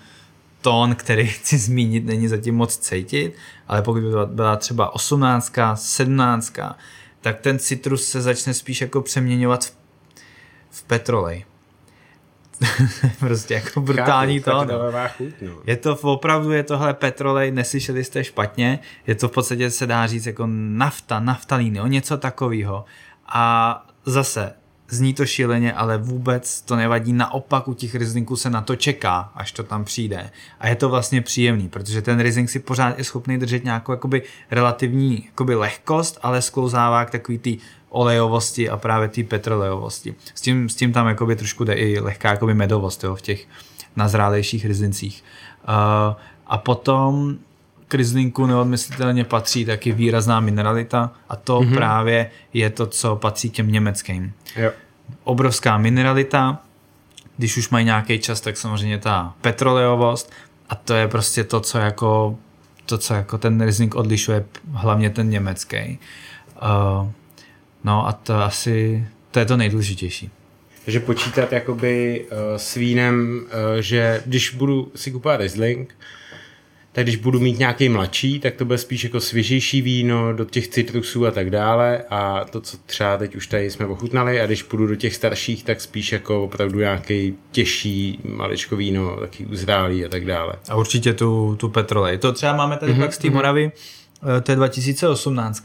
tón, 0.61 0.95
který 0.95 1.27
chci 1.27 1.57
zmínit, 1.57 2.05
není 2.05 2.27
zatím 2.27 2.55
moc 2.55 2.77
cítit, 2.77 3.33
ale 3.67 3.81
pokud 3.81 4.01
by 4.01 4.09
byla 4.25 4.55
třeba 4.55 4.93
18, 4.93 5.53
17, 5.75 6.53
tak 7.21 7.39
ten 7.39 7.59
citrus 7.59 8.09
se 8.09 8.21
začne 8.21 8.53
spíš 8.53 8.81
jako 8.81 9.01
přeměňovat 9.01 9.65
v, 9.65 9.73
v 10.69 10.83
petrolej. 10.83 11.45
prostě 13.19 13.53
jako 13.53 13.81
brutální 13.81 14.39
to. 14.41 14.65
No. 14.65 14.77
Je 15.65 15.77
to 15.77 15.95
opravdu, 15.95 16.51
je 16.51 16.63
tohle 16.63 16.93
petrolej, 16.93 17.51
neslyšeli 17.51 18.03
jste 18.03 18.23
špatně, 18.23 18.79
je 19.07 19.15
to 19.15 19.27
v 19.27 19.31
podstatě 19.31 19.71
se 19.71 19.87
dá 19.87 20.07
říct 20.07 20.25
jako 20.25 20.43
nafta, 20.47 21.19
naftalíny, 21.19 21.81
o 21.81 21.87
něco 21.87 22.17
takového. 22.17 22.85
A 23.27 23.85
zase 24.05 24.53
Zní 24.89 25.13
to 25.13 25.25
šíleně, 25.25 25.73
ale 25.73 25.97
vůbec 25.97 26.61
to 26.61 26.75
nevadí. 26.75 27.13
Naopak 27.13 27.67
u 27.67 27.73
těch 27.73 27.95
rizlinků 27.95 28.35
se 28.35 28.49
na 28.49 28.61
to 28.61 28.75
čeká, 28.75 29.31
až 29.35 29.51
to 29.51 29.63
tam 29.63 29.85
přijde. 29.85 30.29
A 30.59 30.67
je 30.67 30.75
to 30.75 30.89
vlastně 30.89 31.21
příjemný, 31.21 31.69
protože 31.69 32.01
ten 32.01 32.19
rizling 32.19 32.49
si 32.49 32.59
pořád 32.59 32.97
je 32.97 33.03
schopný 33.03 33.37
držet 33.37 33.63
nějakou 33.63 33.91
jakoby 33.91 34.21
relativní 34.51 35.23
jakoby 35.25 35.55
lehkost, 35.55 36.19
ale 36.21 36.41
sklouzává 36.41 37.05
k 37.05 37.09
takový 37.09 37.37
ty 37.37 37.57
olejovosti 37.89 38.69
a 38.69 38.77
právě 38.77 39.07
té 39.07 39.23
petrolejovosti. 39.23 40.15
S 40.35 40.41
tím, 40.41 40.69
s 40.69 40.75
tím 40.75 40.93
tam 40.93 41.07
jakoby 41.07 41.35
trošku 41.35 41.63
jde 41.63 41.73
i 41.73 41.99
lehká 41.99 42.29
jakoby 42.29 42.53
medovost 42.53 43.03
jo, 43.03 43.15
v 43.15 43.21
těch 43.21 43.47
nazrálejších 43.95 44.65
rizlincích. 44.65 45.23
Uh, 45.67 46.15
a 46.47 46.57
potom 46.57 47.37
k 47.89 47.93
Rizlinku 47.93 48.45
neodmyslitelně 48.45 49.23
patří 49.23 49.65
taky 49.65 49.91
výrazná 49.91 50.39
mineralita 50.39 51.11
a 51.29 51.35
to 51.35 51.59
mm-hmm. 51.59 51.75
právě 51.75 52.31
je 52.53 52.69
to, 52.69 52.87
co 52.87 53.15
patří 53.15 53.49
těm 53.49 53.71
německým. 53.71 54.33
Jo. 54.55 54.71
Obrovská 55.23 55.77
mineralita, 55.77 56.61
když 57.37 57.57
už 57.57 57.69
mají 57.69 57.85
nějaký 57.85 58.19
čas, 58.19 58.41
tak 58.41 58.57
samozřejmě 58.57 58.97
ta 58.97 59.33
petroleovost 59.41 60.31
a 60.69 60.75
to 60.75 60.93
je 60.93 61.07
prostě 61.07 61.43
to, 61.43 61.59
co 61.59 61.77
jako 61.77 62.37
to, 62.85 62.97
co 62.97 63.13
jako 63.13 63.37
ten 63.37 63.61
Riesling 63.61 63.95
odlišuje, 63.95 64.45
hlavně 64.71 65.09
ten 65.09 65.29
německý. 65.29 65.99
Uh, 66.61 67.07
no 67.83 68.07
a 68.07 68.11
to 68.11 68.35
asi, 68.35 69.07
to 69.31 69.39
je 69.39 69.45
to 69.45 69.57
nejdůležitější. 69.57 70.31
Takže 70.85 70.99
počítat 70.99 71.51
jakoby 71.51 72.25
uh, 72.31 72.37
s 72.57 72.75
vínem, 72.75 73.41
uh, 73.43 73.81
že 73.81 74.23
když 74.25 74.55
budu 74.55 74.91
si 74.95 75.11
kupovat 75.11 75.39
Riesling, 75.39 75.95
tak 76.91 77.05
když 77.05 77.15
budu 77.15 77.39
mít 77.39 77.59
nějaký 77.59 77.89
mladší, 77.89 78.39
tak 78.39 78.55
to 78.55 78.65
bude 78.65 78.77
spíš 78.77 79.03
jako 79.03 79.19
svěžejší 79.19 79.81
víno 79.81 80.33
do 80.33 80.45
těch 80.45 80.67
citrusů 80.67 81.25
a 81.25 81.31
tak 81.31 81.49
dále 81.49 82.03
a 82.09 82.45
to, 82.49 82.61
co 82.61 82.77
třeba 82.85 83.17
teď 83.17 83.35
už 83.35 83.47
tady 83.47 83.71
jsme 83.71 83.85
ochutnali 83.85 84.41
a 84.41 84.45
když 84.45 84.63
půjdu 84.63 84.87
do 84.87 84.95
těch 84.95 85.15
starších, 85.15 85.63
tak 85.63 85.81
spíš 85.81 86.11
jako 86.11 86.43
opravdu 86.43 86.79
nějaký 86.79 87.35
těžší 87.51 88.19
maličko 88.23 88.75
víno, 88.75 89.17
taky 89.19 89.45
uzrálý 89.45 90.05
a 90.05 90.09
tak 90.09 90.25
dále. 90.25 90.53
A 90.69 90.75
určitě 90.75 91.13
tu, 91.13 91.55
tu 91.59 91.69
petrolej. 91.69 92.17
To 92.17 92.31
třeba 92.31 92.55
máme 92.55 92.77
tady 92.77 92.93
mm-hmm. 92.93 92.99
pak 92.99 93.13
z 93.13 93.17
té 93.17 93.27
mhm. 93.27 93.35
Moravy, 93.35 93.71
eh, 94.37 94.41
to 94.41 94.51
je 94.51 94.55
2018 94.55 95.63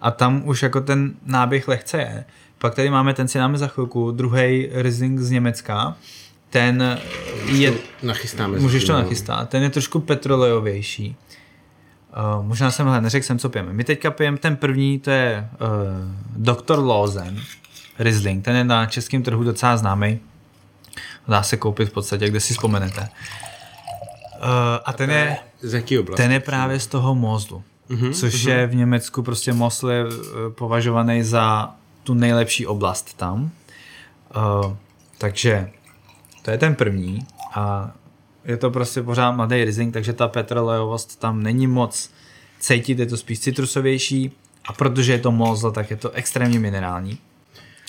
a 0.00 0.10
tam 0.10 0.42
už 0.44 0.62
jako 0.62 0.80
ten 0.80 1.14
náběh 1.26 1.68
lehce 1.68 1.98
je. 1.98 2.24
Pak 2.58 2.74
tady 2.74 2.90
máme, 2.90 3.14
ten 3.14 3.28
si 3.28 3.38
dáme 3.38 3.58
za 3.58 3.66
chvilku, 3.66 4.10
druhý 4.10 4.68
Riesling 4.72 5.20
z 5.20 5.30
Německa, 5.30 5.96
ten 6.50 6.98
je... 7.46 7.74
Nachystáme. 8.02 8.58
Můžeš 8.58 8.84
to 8.84 8.92
nachystat. 8.92 9.48
Ten 9.48 9.62
je 9.62 9.70
trošku 9.70 10.00
petrolejovější. 10.00 11.16
Uh, 12.38 12.46
možná 12.46 12.70
jsem 12.70 12.86
hle, 12.86 13.00
neřekl 13.00 13.26
jsem, 13.26 13.38
co 13.38 13.48
pijeme. 13.48 13.72
My 13.72 13.84
teďka 13.84 14.10
pijeme 14.10 14.38
ten 14.38 14.56
první, 14.56 14.98
to 14.98 15.10
je 15.10 15.48
uh, 16.36 16.54
Dr. 16.54 16.78
Lozen 16.78 17.40
Riesling. 17.98 18.44
Ten 18.44 18.56
je 18.56 18.64
na 18.64 18.86
českém 18.86 19.22
trhu 19.22 19.44
docela 19.44 19.76
známý. 19.76 20.18
Dá 21.28 21.42
se 21.42 21.56
koupit 21.56 21.88
v 21.88 21.92
podstatě, 21.92 22.28
kde 22.28 22.40
si 22.40 22.52
vzpomenete. 22.54 23.00
Uh, 23.00 23.08
a 24.84 24.92
ten 24.92 25.10
je, 25.10 25.36
ten 26.16 26.32
je 26.32 26.40
právě 26.40 26.80
z 26.80 26.86
toho 26.86 27.14
Moslu. 27.14 27.62
Uh-huh, 27.90 28.12
což 28.12 28.34
uh-huh. 28.34 28.50
je 28.50 28.66
v 28.66 28.74
Německu 28.74 29.22
prostě 29.22 29.52
Mosl 29.52 29.90
je 29.90 30.04
považovaný 30.48 31.22
za 31.22 31.74
tu 32.04 32.14
nejlepší 32.14 32.66
oblast 32.66 33.16
tam. 33.16 33.50
Uh, 34.36 34.72
takže 35.18 35.70
to 36.42 36.50
je 36.50 36.58
ten 36.58 36.74
první 36.74 37.26
a 37.54 37.92
je 38.44 38.56
to 38.56 38.70
prostě 38.70 39.02
pořád 39.02 39.32
mladý 39.32 39.64
Riesling, 39.64 39.94
takže 39.94 40.12
ta 40.12 40.28
petrolejovost 40.28 41.20
tam 41.20 41.42
není 41.42 41.66
moc 41.66 42.10
cítit, 42.60 42.98
je 42.98 43.06
to 43.06 43.16
spíš 43.16 43.40
citrusovější 43.40 44.32
a 44.64 44.72
protože 44.72 45.12
je 45.12 45.18
to 45.18 45.32
mozl, 45.32 45.70
tak 45.70 45.90
je 45.90 45.96
to 45.96 46.10
extrémně 46.10 46.58
minerální. 46.58 47.18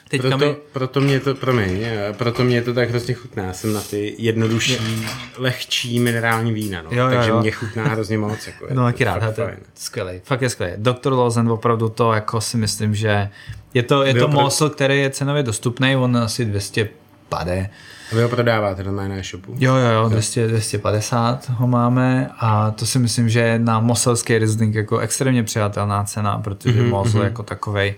Teďka 0.09 0.29
proto, 0.29 0.45
mi... 0.45 0.55
proto, 0.73 1.01
mě 1.01 1.19
to, 1.19 1.35
promiň, 1.35 1.85
proto 2.17 2.43
mě 2.43 2.61
to 2.61 2.73
tak 2.73 2.89
hrozně 2.89 3.13
chutná. 3.13 3.43
Já 3.43 3.53
jsem 3.53 3.73
na 3.73 3.81
ty 3.81 4.15
jednodušší, 4.17 5.01
je. 5.01 5.09
lehčí 5.37 5.99
minerální 5.99 6.53
vína, 6.53 6.81
no. 6.81 6.89
jo, 6.91 7.05
jo, 7.05 7.11
takže 7.11 7.29
jo. 7.29 7.39
mě 7.39 7.51
chutná 7.51 7.83
hrozně 7.83 8.17
moc. 8.17 8.47
Jako 8.47 8.67
no 8.73 8.83
taky 8.83 9.03
rád, 9.03 9.35
to 9.35 9.41
je 9.41 9.57
skvělý, 9.75 10.21
fakt 10.23 10.41
je 10.41 10.49
skvělý. 10.49 10.73
Doktor 10.77 11.13
Lozen 11.13 11.49
opravdu 11.49 11.89
to 11.89 12.13
jako 12.13 12.41
si 12.41 12.57
myslím, 12.57 12.95
že 12.95 13.29
je 13.73 13.83
to, 13.83 14.03
je 14.03 14.13
to 14.13 14.27
mosl, 14.27 14.69
který 14.69 14.99
je 14.99 15.09
cenově 15.09 15.43
dostupný, 15.43 15.95
on 15.95 16.17
asi 16.17 16.45
200 16.45 16.89
pade. 17.29 17.69
A 18.11 18.15
vy 18.15 18.21
ho 18.21 18.29
prodáváte 18.29 18.83
na 18.83 19.07
na 19.07 19.23
shopu? 19.23 19.55
Jo, 19.59 19.75
jo, 19.75 19.89
jo, 19.89 20.09
200, 20.09 20.47
250 20.47 21.49
ho 21.49 21.67
máme 21.67 22.29
a 22.39 22.71
to 22.71 22.85
si 22.85 22.99
myslím, 22.99 23.29
že 23.29 23.39
je 23.39 23.59
na 23.59 23.79
moselský 23.79 24.37
Riesling 24.37 24.75
jako 24.75 24.97
extrémně 24.99 25.43
přijatelná 25.43 26.03
cena, 26.03 26.37
protože 26.37 26.81
mm-hmm, 26.81 26.89
Mosel 26.89 27.21
mm-hmm. 27.21 27.23
jako 27.23 27.43
takovej 27.43 27.95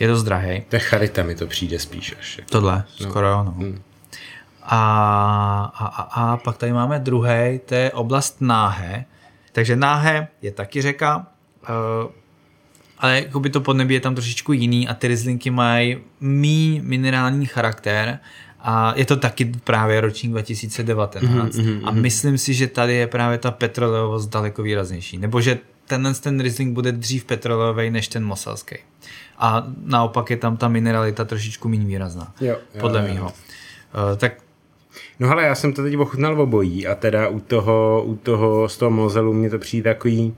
je 0.00 0.08
dost 0.08 0.22
drahý. 0.22 0.62
To 0.68 0.76
je 0.76 0.80
charita 0.80 1.22
mi 1.22 1.34
to 1.34 1.46
přijde 1.46 1.78
spíš 1.78 2.14
až. 2.18 2.38
Jako. 2.38 2.50
Tohle, 2.50 2.84
no. 3.00 3.10
skoro 3.10 3.28
jo, 3.28 3.44
no. 3.44 3.54
Mm. 3.56 3.82
A, 4.62 5.72
a, 5.74 5.86
a, 5.86 6.02
a 6.02 6.36
pak 6.36 6.56
tady 6.56 6.72
máme 6.72 6.98
druhý, 6.98 7.60
to 7.66 7.74
je 7.74 7.90
oblast 7.90 8.36
Náhe. 8.40 9.04
Takže 9.52 9.76
Náhe 9.76 10.28
je 10.42 10.50
taky 10.50 10.82
řeka, 10.82 11.26
uh, 11.68 12.10
ale 12.98 13.16
jakoby 13.16 13.50
to 13.50 13.60
podnebí 13.60 13.94
je 13.94 14.00
tam 14.00 14.14
trošičku 14.14 14.52
jiný 14.52 14.88
a 14.88 14.94
ty 14.94 15.08
rizlinky 15.08 15.50
mají 15.50 15.98
mý 16.20 16.80
minerální 16.84 17.46
charakter 17.46 18.18
a 18.68 18.94
je 18.96 19.04
to 19.04 19.16
taky 19.16 19.44
právě 19.64 20.00
ročník 20.00 20.32
2019 20.32 21.22
mm-hmm, 21.22 21.80
a 21.84 21.90
myslím 21.90 22.38
si, 22.38 22.54
že 22.54 22.66
tady 22.66 22.94
je 22.94 23.06
právě 23.06 23.38
ta 23.38 23.50
petroleovost 23.50 24.30
daleko 24.30 24.62
výraznější, 24.62 25.18
nebo 25.18 25.40
že 25.40 25.58
tenhle 25.86 26.14
ten 26.14 26.40
Riesling 26.40 26.74
bude 26.74 26.92
dřív 26.92 27.24
petroleový 27.24 27.90
než 27.90 28.08
ten 28.08 28.24
moselský. 28.24 28.76
A 29.38 29.66
naopak 29.84 30.30
je 30.30 30.36
tam 30.36 30.56
ta 30.56 30.68
mineralita 30.68 31.24
trošičku 31.24 31.68
méně 31.68 31.84
výrazná, 31.84 32.34
jo, 32.40 32.56
jo, 32.74 32.80
podle 32.80 33.00
jo, 33.00 33.08
mýho. 33.08 33.26
Uh, 33.26 34.16
tak 34.16 34.32
No 35.20 35.30
ale 35.30 35.42
já 35.42 35.54
jsem 35.54 35.72
to 35.72 35.82
teď 35.82 35.96
ochutnal 35.96 36.36
v 36.36 36.40
obojí 36.40 36.86
a 36.86 36.94
teda 36.94 37.28
u 37.28 37.40
toho, 37.40 38.02
u 38.06 38.16
toho 38.16 38.68
z 38.68 38.76
toho 38.76 38.90
Mozelu 38.90 39.32
mě 39.32 39.50
to 39.50 39.58
přijde 39.58 39.94
takový 39.94 40.34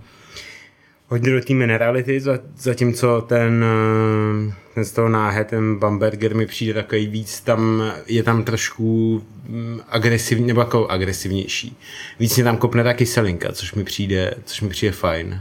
hodně 1.09 1.33
do 1.33 1.41
té 1.41 1.55
minerality, 1.55 2.21
zatímco 2.57 3.21
ten, 3.21 3.65
eh, 3.65 4.55
ten 4.75 4.85
z 4.85 4.93
toho 4.93 5.09
náhe, 5.09 5.45
ten 5.45 5.77
Bamberger 5.77 6.35
mi 6.35 6.47
přijde 6.47 6.75
takový 6.75 7.07
víc, 7.07 7.41
tam 7.41 7.93
je 8.07 8.23
tam 8.23 8.45
trošku 8.45 9.23
mm, 9.49 9.81
agresivní, 9.89 10.47
nebo 10.47 10.61
jako 10.61 10.87
agresivnější. 10.87 11.77
Víc 12.19 12.37
mě 12.37 12.45
tam 12.45 12.57
kopne 12.57 12.85
ta 12.85 12.95
kyselinka, 12.95 13.53
což 13.53 13.75
mi 13.75 13.85
přijde, 13.85 14.35
což 14.45 14.61
mi 14.61 14.69
přijde 14.69 14.93
fajn. 14.93 15.41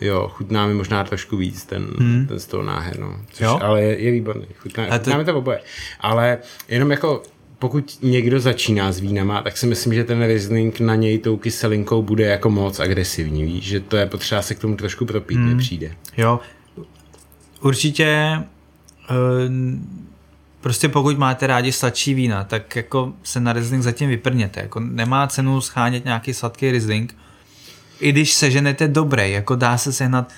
Jo, 0.00 0.28
chutná 0.32 0.66
mi 0.66 0.74
možná 0.74 1.04
trošku 1.04 1.36
víc 1.36 1.64
ten, 1.64 1.86
hmm. 1.98 2.26
ten 2.26 2.38
z 2.40 2.46
toho 2.46 2.62
náhe, 2.62 2.92
no. 2.98 3.16
Což, 3.30 3.40
jo? 3.40 3.58
Ale 3.62 3.82
je, 3.82 3.98
je 3.98 4.10
výborný, 4.10 4.46
chutná, 4.58 4.86
to... 4.86 4.98
chutná 4.98 5.18
mi 5.18 5.24
to 5.24 5.36
oboje. 5.36 5.60
Ale 6.00 6.38
jenom 6.68 6.90
jako 6.90 7.22
pokud 7.62 7.98
někdo 8.02 8.40
začíná 8.40 8.92
s 8.92 9.00
vínama, 9.00 9.42
tak 9.42 9.56
si 9.56 9.66
myslím, 9.66 9.94
že 9.94 10.04
ten 10.04 10.22
Riesling 10.26 10.80
na 10.80 10.94
něj 10.94 11.18
tou 11.18 11.36
kyselinkou 11.36 12.02
bude 12.02 12.24
jako 12.24 12.50
moc 12.50 12.80
agresivní, 12.80 13.44
víš? 13.44 13.64
že 13.64 13.80
to 13.80 13.96
je 13.96 14.06
potřeba 14.06 14.42
se 14.42 14.54
k 14.54 14.58
tomu 14.58 14.76
trošku 14.76 15.06
propít, 15.06 15.38
hmm. 15.38 15.58
přijde. 15.58 15.96
Jo, 16.16 16.40
určitě 17.60 18.38
uh, 19.10 19.16
prostě 20.60 20.88
pokud 20.88 21.18
máte 21.18 21.46
rádi 21.46 21.72
sladší 21.72 22.14
vína, 22.14 22.44
tak 22.44 22.76
jako 22.76 23.12
se 23.22 23.40
na 23.40 23.52
Riesling 23.52 23.82
zatím 23.82 24.08
vyprněte, 24.08 24.60
jako 24.60 24.80
nemá 24.80 25.26
cenu 25.26 25.60
schánět 25.60 26.04
nějaký 26.04 26.34
sladký 26.34 26.70
Riesling, 26.70 27.16
i 28.00 28.12
když 28.12 28.34
seženete 28.34 28.88
dobrý, 28.88 29.32
jako 29.32 29.56
dá 29.56 29.78
se 29.78 29.92
sehnat 29.92 30.32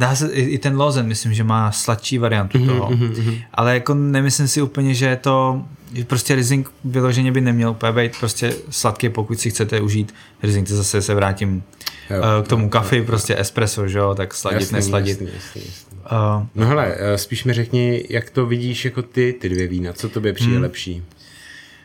Dá 0.00 0.14
se, 0.14 0.32
i, 0.32 0.42
i 0.42 0.58
ten 0.58 0.76
Lozen, 0.76 1.06
myslím, 1.06 1.34
že 1.34 1.44
má 1.44 1.72
sladší 1.72 2.18
variantu 2.18 2.58
mm-hmm, 2.58 2.66
toho. 2.66 2.90
Mm-hmm. 2.90 3.42
Ale 3.54 3.74
jako 3.74 3.94
nemyslím 3.94 4.48
si 4.48 4.62
úplně, 4.62 4.94
že 4.94 5.06
je 5.06 5.16
to, 5.16 5.64
že 5.92 6.04
prostě 6.04 6.34
Riesling 6.34 6.70
vyloženě 6.84 7.32
by 7.32 7.40
neměl 7.40 7.70
úplně 7.70 7.92
být 7.92 8.12
prostě 8.18 8.54
sladký, 8.70 9.08
pokud 9.08 9.40
si 9.40 9.50
chcete 9.50 9.80
užít 9.80 10.14
Riesling, 10.42 10.68
to 10.68 10.76
zase 10.76 11.02
se 11.02 11.14
vrátím 11.14 11.62
jo, 12.10 12.16
uh, 12.18 12.44
k 12.44 12.48
tomu 12.48 12.68
kafi, 12.68 13.02
prostě 13.02 13.38
espresso, 13.38 13.88
že 13.88 13.98
jo, 13.98 14.14
tak 14.14 14.34
sladit, 14.34 14.60
jasný, 14.60 14.76
nesladit. 14.76 15.20
Jasný, 15.20 15.34
jasný, 15.34 15.62
jasný. 15.66 15.98
Uh, 16.38 16.46
no 16.54 16.66
hele, 16.66 16.94
eh, 16.98 17.18
spíš 17.18 17.44
mi 17.44 17.52
řekni, 17.52 18.04
jak 18.10 18.30
to 18.30 18.46
vidíš 18.46 18.84
jako 18.84 19.02
ty, 19.02 19.34
ty 19.40 19.48
dvě 19.48 19.66
vína, 19.66 19.92
co 19.92 20.08
tobě 20.08 20.32
přijde 20.32 20.52
hmm. 20.52 20.62
lepší? 20.62 21.02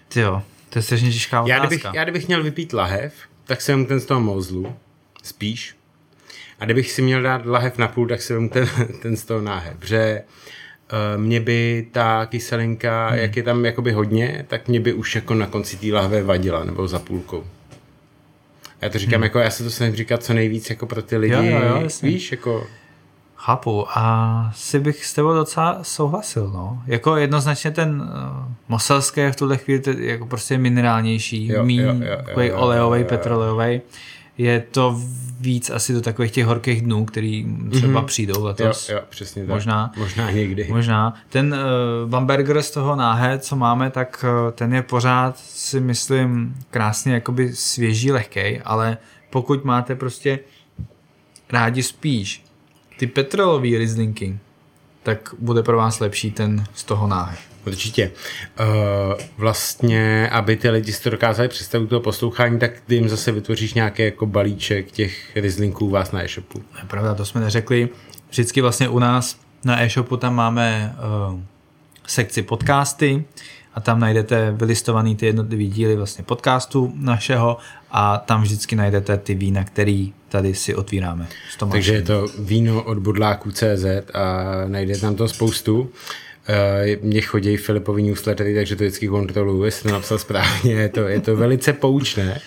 Ty 0.08 0.19
jo, 0.19 0.41
to 0.69 0.80
je 0.80 0.84
strašně 0.84 1.12
těžká 1.12 1.41
otázka. 1.41 1.56
Já 1.56 1.65
kdybych, 1.65 1.86
já 1.93 2.04
kdybych 2.04 2.28
měl 2.28 2.43
vypít 2.43 2.73
lahev, 2.73 3.13
tak 3.45 3.62
jsem 3.62 3.86
ten 3.86 3.99
z 3.99 4.06
toho 4.06 4.21
mozlu, 4.21 4.75
spíš, 5.23 5.74
a 6.65 6.67
kdybych 6.67 6.91
si 6.91 7.01
měl 7.01 7.21
dát 7.21 7.45
lahev 7.45 7.78
na 7.78 7.88
půl, 7.88 8.08
tak 8.08 8.21
si 8.21 8.34
vemu 8.34 8.49
ten, 8.49 8.67
ten 9.01 9.17
z 9.17 9.25
toho 9.25 9.41
náhev. 9.41 9.78
Protože 9.80 10.21
uh, 10.91 11.21
mě 11.21 11.39
by 11.39 11.88
ta 11.91 12.25
kyselinka, 12.25 13.10
hmm. 13.10 13.19
jak 13.19 13.38
je 13.38 13.43
tam 13.43 13.65
jakoby 13.65 13.91
hodně, 13.91 14.45
tak 14.47 14.67
mě 14.67 14.80
by 14.80 14.93
už 14.93 15.15
jako 15.15 15.34
na 15.34 15.47
konci 15.47 15.78
té 15.78 15.88
lahve 15.88 16.23
vadila, 16.23 16.63
nebo 16.63 16.88
za 16.88 16.99
půlkou. 16.99 17.43
Já 18.82 18.89
to 18.89 18.99
říkám, 18.99 19.15
hmm. 19.15 19.23
jako 19.23 19.39
já 19.39 19.49
se 19.49 19.63
to 19.63 19.69
snažím 19.69 19.95
říkat 19.95 20.23
co 20.23 20.34
nejvíc 20.34 20.69
jako 20.69 20.86
pro 20.86 21.01
ty 21.01 21.17
lidi, 21.17 21.34
jo, 21.34 21.43
jo, 21.43 21.60
jo, 21.82 21.88
víš, 22.04 22.32
jako... 22.32 22.67
Chápu 23.36 23.86
a 23.89 24.51
si 24.56 24.80
bych 24.80 25.06
s 25.06 25.13
tebou 25.13 25.34
docela 25.34 25.80
souhlasil, 25.82 26.51
no. 26.54 26.84
Jako 26.88 27.15
jednoznačně 27.15 27.71
ten 27.71 28.01
uh, 28.01 28.08
moselský 28.67 29.21
v 29.32 29.36
tuhle 29.36 29.58
chvíli 29.58 29.82
jako 29.97 30.25
prostě 30.25 30.58
minerálnější, 30.58 31.47
jo, 31.47 31.63
míň, 31.63 31.80
jo, 31.80 31.88
jo, 31.88 32.17
jo, 32.28 32.41
jo, 32.41 32.58
olejový, 32.58 33.04
petrolejový 33.04 33.82
je 34.38 34.60
to 34.71 35.02
víc 35.39 35.69
asi 35.69 35.93
do 35.93 36.02
takových 36.02 36.32
těch 36.32 36.45
horkých 36.45 36.82
dnů, 36.82 37.06
který 37.06 37.45
třeba 37.71 38.02
mm-hmm. 38.02 38.06
přijdou 38.06 38.43
letos. 38.43 38.89
Jo, 38.89 38.95
jo, 38.95 39.02
přesně 39.10 39.45
tak. 39.45 39.56
Možná. 39.56 39.91
Možná 39.98 40.32
někdy. 40.32 40.67
Možná. 40.69 41.13
Ten 41.30 41.54
uh, 41.54 42.10
Bamberger 42.10 42.62
z 42.62 42.71
toho 42.71 42.95
náhe, 42.95 43.39
co 43.39 43.56
máme, 43.56 43.89
tak 43.89 44.26
uh, 44.45 44.52
ten 44.52 44.74
je 44.74 44.82
pořád, 44.82 45.38
si 45.39 45.80
myslím, 45.80 46.56
krásně 46.69 47.13
jakoby 47.13 47.56
svěží, 47.56 48.12
lehkej, 48.12 48.62
ale 48.65 48.98
pokud 49.30 49.65
máte 49.65 49.95
prostě 49.95 50.39
rádi 51.52 51.84
spíš 51.84 52.43
ty 52.98 53.08
petrolový 53.08 53.78
Rieslinky, 53.78 54.39
tak 55.04 55.36
bude 55.39 55.63
pro 55.63 55.78
vás 55.78 56.00
lepší 56.00 56.32
ten 56.32 56.63
z 56.74 56.84
toho 56.84 57.08
náhe. 57.08 57.38
Určitě. 57.65 58.12
Uh, 58.60 58.65
vlastně, 59.38 60.30
aby 60.32 60.56
ty 60.56 60.69
lidi 60.69 60.93
si 60.93 61.04
to 61.04 61.10
dokázali 61.10 61.49
představit 61.49 61.88
toho 61.88 62.01
poslouchání, 62.01 62.60
tak 62.60 62.71
ty 62.88 62.95
jim 62.95 63.10
zase 63.10 63.32
vytvoříš 63.32 63.73
nějaký 63.73 64.04
jako 64.04 64.25
balíček 64.25 64.91
těch 64.91 65.36
rizlinků 65.36 65.89
vás 65.89 66.12
na 66.12 66.23
e-shopu. 66.23 66.63
Je 66.82 66.88
pravda, 66.88 67.15
to 67.15 67.25
jsme 67.25 67.41
neřekli. 67.41 67.89
Vždycky 68.30 68.62
vlastně 68.62 68.89
u 68.89 68.99
nás 68.99 69.39
na 69.63 69.84
e-shopu 69.84 70.17
tam 70.17 70.36
máme 70.36 70.95
uh, 71.32 71.39
sekci 72.08 72.41
podcasty 72.41 73.25
a 73.73 73.80
tam 73.80 73.99
najdete 73.99 74.51
vylistovaný 74.51 75.15
ty 75.15 75.25
jednotlivý 75.25 75.69
díly 75.69 75.95
vlastně 75.95 76.23
podcastu 76.23 76.93
našeho 76.95 77.58
a 77.91 78.17
tam 78.17 78.41
vždycky 78.41 78.75
najdete 78.75 79.17
ty 79.17 79.36
vína, 79.36 79.63
který 79.63 80.13
tady 80.30 80.56
si 80.56 80.75
otvíráme. 80.75 81.28
Takže 81.71 81.93
je 81.93 82.01
to 82.01 82.28
víno 82.39 82.84
od 82.84 82.97
budláků.cz 82.97 83.86
a 84.13 84.43
najdete 84.67 85.01
tam 85.01 85.15
to 85.15 85.28
spoustu. 85.28 85.91
Uh, 86.49 87.03
mě 87.03 87.21
chodí 87.21 87.58
Filipovi 87.58 88.03
newslettery, 88.03 88.55
takže 88.55 88.75
to 88.75 88.84
vždycky 88.84 89.08
kontroluju, 89.08 89.63
jestli 89.63 89.89
to 89.89 89.93
napsal 89.95 90.17
správně, 90.17 90.73
je 90.73 90.89
to, 90.89 90.99
je 90.99 91.21
to 91.21 91.36
velice 91.36 91.73
poučné. 91.73 92.41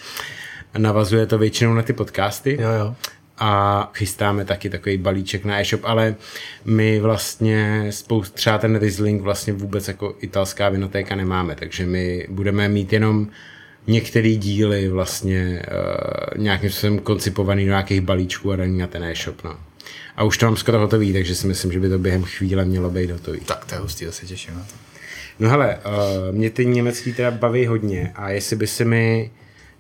Navazuje 0.78 1.26
to 1.26 1.38
většinou 1.38 1.74
na 1.74 1.82
ty 1.82 1.92
podcasty. 1.92 2.58
Jo, 2.61 2.70
jo. 2.70 2.94
A 3.38 3.90
chystáme 3.94 4.44
taky 4.44 4.70
takový 4.70 4.98
balíček 4.98 5.44
na 5.44 5.61
e-shop, 5.61 5.80
ale 5.84 6.14
my 6.64 7.00
vlastně 7.00 7.87
spoust, 7.90 8.34
třeba 8.34 8.58
ten 8.58 8.78
Riesling 8.78 9.22
vlastně 9.22 9.52
vůbec 9.52 9.88
jako 9.88 10.16
italská 10.20 10.68
vinotéka 10.68 11.14
nemáme, 11.14 11.54
takže 11.54 11.87
my 11.87 12.26
budeme 12.30 12.68
mít 12.68 12.92
jenom 12.92 13.28
některé 13.87 14.28
díly 14.28 14.88
vlastně 14.88 15.62
uh, 15.70 16.42
nějakým 16.42 16.70
způsobem 16.70 16.98
koncipovaný 16.98 17.64
do 17.64 17.68
nějakých 17.68 18.00
balíčků 18.00 18.52
a 18.52 18.56
daný 18.56 18.78
na 18.78 18.87
ten 18.87 19.04
e-shop. 19.04 19.44
No. 19.44 19.56
A 20.18 20.24
už 20.24 20.38
to 20.38 20.46
mám 20.46 20.57
skoro 20.57 20.78
hotový, 20.78 21.12
takže 21.12 21.35
si 21.35 21.46
myslím, 21.46 21.72
že 21.72 21.81
by 21.81 21.88
to 21.88 21.98
během 21.98 22.22
chvíle 22.22 22.64
mělo 22.64 22.90
být 22.90 23.11
hotový. 23.11 23.40
Tak 23.40 23.64
to 23.64 23.74
je 23.74 23.81
hustý, 23.81 24.04
to 24.04 24.12
se 24.12 24.26
těším 24.26 24.54
na 24.54 24.61
to. 24.61 24.74
No 25.38 25.48
hele, 25.48 25.78
uh, 25.87 26.37
mě 26.37 26.50
ty 26.50 26.66
německý 26.66 27.12
teda 27.12 27.31
baví 27.31 27.66
hodně 27.66 28.12
a 28.14 28.31
jestli 28.31 28.57
by 28.57 28.66
si 28.66 28.85
mi, 28.85 29.31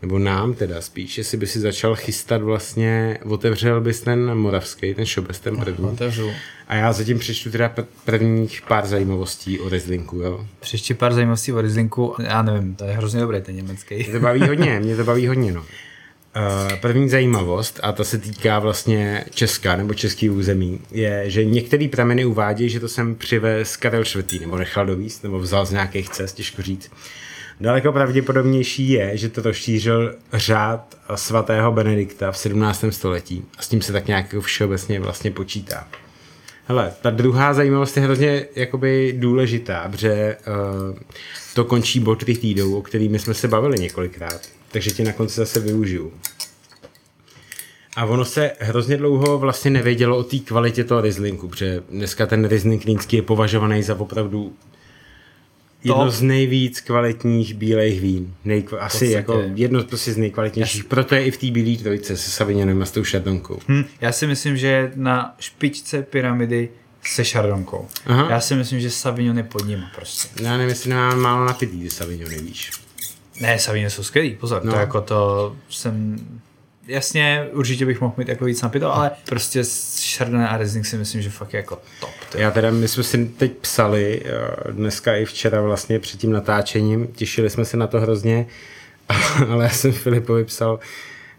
nebo 0.02 0.18
nám 0.18 0.54
teda 0.54 0.80
spíš, 0.80 1.18
jestli 1.18 1.36
by 1.36 1.46
si 1.46 1.60
začal 1.60 1.96
chystat 1.96 2.42
vlastně, 2.42 3.18
otevřel 3.24 3.80
bys 3.80 4.00
ten 4.00 4.34
moravský, 4.34 4.94
ten 4.94 5.06
šobes, 5.06 5.40
ten 5.40 5.56
první. 5.56 5.84
Otevřu. 5.88 6.30
A 6.68 6.74
já 6.74 6.92
zatím 6.92 7.18
přečtu 7.18 7.50
teda 7.50 7.74
prvních 8.04 8.62
pár 8.68 8.86
zajímavostí 8.86 9.60
o 9.60 9.68
Rizlinku, 9.68 10.16
jo. 10.16 10.46
Přečti 10.60 10.94
pár 10.94 11.14
zajímavostí 11.14 11.52
o 11.52 11.60
Rizlinku, 11.60 12.14
já 12.22 12.42
nevím, 12.42 12.74
to 12.74 12.84
je 12.84 12.92
hrozně 12.92 13.20
dobrý 13.20 13.40
ten 13.40 13.56
německý. 13.56 13.94
Mě 13.94 14.12
to 14.12 14.20
baví 14.20 14.48
hodně, 14.48 14.80
mě 14.84 14.96
to 14.96 15.04
baví 15.04 15.26
hodně, 15.26 15.52
no. 15.52 15.64
Eh, 16.38 16.76
první 16.76 17.08
zajímavost, 17.08 17.80
a 17.82 17.92
ta 17.92 18.04
se 18.04 18.18
týká 18.18 18.58
vlastně 18.58 19.24
Česka 19.34 19.76
nebo 19.76 19.94
český 19.94 20.30
území, 20.30 20.80
je, 20.90 21.22
že 21.26 21.44
některé 21.44 21.88
prameny 21.88 22.24
uvádějí, 22.24 22.70
že 22.70 22.80
to 22.80 22.88
jsem 22.88 23.14
přivez 23.14 23.76
Karel 23.76 24.02
IV. 24.02 24.40
nebo 24.40 24.58
nechal 24.58 24.86
dovíst, 24.86 25.22
nebo 25.22 25.38
vzal 25.38 25.66
z 25.66 25.72
nějakých 25.72 26.08
cest, 26.08 26.32
těžko 26.32 26.62
říct. 26.62 26.90
Daleko 27.60 27.92
pravděpodobnější 27.92 28.90
je, 28.90 29.16
že 29.16 29.28
to 29.28 29.42
rozšířil 29.42 30.14
řád 30.32 30.96
svatého 31.14 31.72
Benedikta 31.72 32.32
v 32.32 32.38
17. 32.38 32.84
století 32.90 33.44
a 33.58 33.62
s 33.62 33.68
tím 33.68 33.82
se 33.82 33.92
tak 33.92 34.06
nějak 34.06 34.24
jako 34.24 34.40
všeobecně 34.40 35.00
vlastně 35.00 35.30
počítá. 35.30 35.88
Hele, 36.64 36.92
ta 37.02 37.10
druhá 37.10 37.54
zajímavost 37.54 37.96
je 37.96 38.02
hrozně 38.02 38.44
jakoby 38.54 39.14
důležitá, 39.18 39.88
protože 39.90 40.36
uh, 40.90 40.98
to 41.54 41.64
končí 41.64 42.00
bod 42.00 42.24
týdou, 42.24 42.74
o 42.74 42.82
kterými 42.82 43.18
jsme 43.18 43.34
se 43.34 43.48
bavili 43.48 43.78
několikrát 43.78 44.57
takže 44.70 44.90
ti 44.90 45.04
na 45.04 45.12
konci 45.12 45.34
zase 45.34 45.60
využiju. 45.60 46.12
A 47.96 48.04
ono 48.04 48.24
se 48.24 48.50
hrozně 48.60 48.96
dlouho 48.96 49.38
vlastně 49.38 49.70
nevědělo 49.70 50.16
o 50.16 50.22
té 50.22 50.38
kvalitě 50.38 50.84
toho 50.84 51.00
Rieslinku, 51.00 51.48
protože 51.48 51.82
dneska 51.90 52.26
ten 52.26 52.44
Riesling 52.44 52.82
klínský 52.82 53.16
je 53.16 53.22
považovaný 53.22 53.82
za 53.82 54.00
opravdu 54.00 54.52
jedno 55.84 56.10
z 56.10 56.22
nejvíc 56.22 56.80
kvalitních 56.80 57.54
bílých 57.54 58.00
vín. 58.00 58.34
Nejkva- 58.46 58.78
asi 58.80 59.06
jako 59.06 59.42
jedno 59.54 59.84
prostě 59.84 60.12
z 60.12 60.16
nejkvalitnějších. 60.16 60.80
Jas... 60.80 60.88
Proto 60.88 61.14
je 61.14 61.24
i 61.24 61.30
v 61.30 61.36
té 61.36 61.50
bílé 61.50 61.82
trojice 61.82 62.16
se 62.16 62.30
Savignonem 62.30 62.82
a 62.82 62.86
s 62.86 62.90
tou 62.90 63.04
šardonkou. 63.04 63.58
Hm, 63.68 63.84
já 64.00 64.12
si 64.12 64.26
myslím, 64.26 64.56
že 64.56 64.92
na 64.94 65.34
špičce 65.40 66.02
pyramidy 66.02 66.68
se 67.04 67.24
šardonkou. 67.24 67.88
Aha. 68.06 68.26
Já 68.30 68.40
si 68.40 68.54
myslím, 68.54 68.80
že 68.80 68.90
Savignon 68.90 69.36
je 69.38 69.44
pod 69.44 69.66
ním 69.66 69.84
prostě. 69.94 70.42
Já 70.42 70.52
nevím, 70.52 70.68
jestli 70.68 70.90
nemám 70.90 71.18
málo 71.20 71.44
napitý 71.44 71.80
ty 71.80 71.90
Savignony, 71.90 72.38
víš. 72.38 72.70
Ne, 73.40 73.58
Savíny 73.58 73.90
jsou 73.90 74.02
skvělý, 74.02 74.34
pozor, 74.34 74.64
no. 74.64 74.72
to 74.72 74.78
jako 74.78 75.00
to 75.00 75.56
jsem 75.68 76.16
jasně, 76.88 77.48
určitě 77.52 77.86
bych 77.86 78.00
mohl 78.00 78.14
mít 78.16 78.28
jako 78.28 78.44
víc 78.44 78.62
napito, 78.62 78.94
ale 78.94 79.10
prostě 79.24 79.62
Chardonnay 80.16 80.46
a 80.46 80.56
Riesling 80.56 80.86
si 80.86 80.96
myslím, 80.96 81.22
že 81.22 81.30
fakt 81.30 81.52
je 81.52 81.56
jako 81.56 81.78
top. 82.00 82.10
Ty. 82.32 82.40
Já 82.40 82.50
teda, 82.50 82.70
my 82.70 82.88
jsme 82.88 83.02
si 83.02 83.26
teď 83.26 83.52
psali, 83.52 84.22
eh, 84.24 84.72
dneska 84.72 85.16
i 85.16 85.24
včera 85.24 85.60
vlastně 85.60 85.98
před 85.98 86.20
tím 86.20 86.32
natáčením, 86.32 87.06
těšili 87.06 87.50
jsme 87.50 87.64
se 87.64 87.76
na 87.76 87.86
to 87.86 88.00
hrozně, 88.00 88.46
ale 89.48 89.64
já 89.64 89.70
jsem 89.70 89.92
Filipovi 89.92 90.44
psal, 90.44 90.78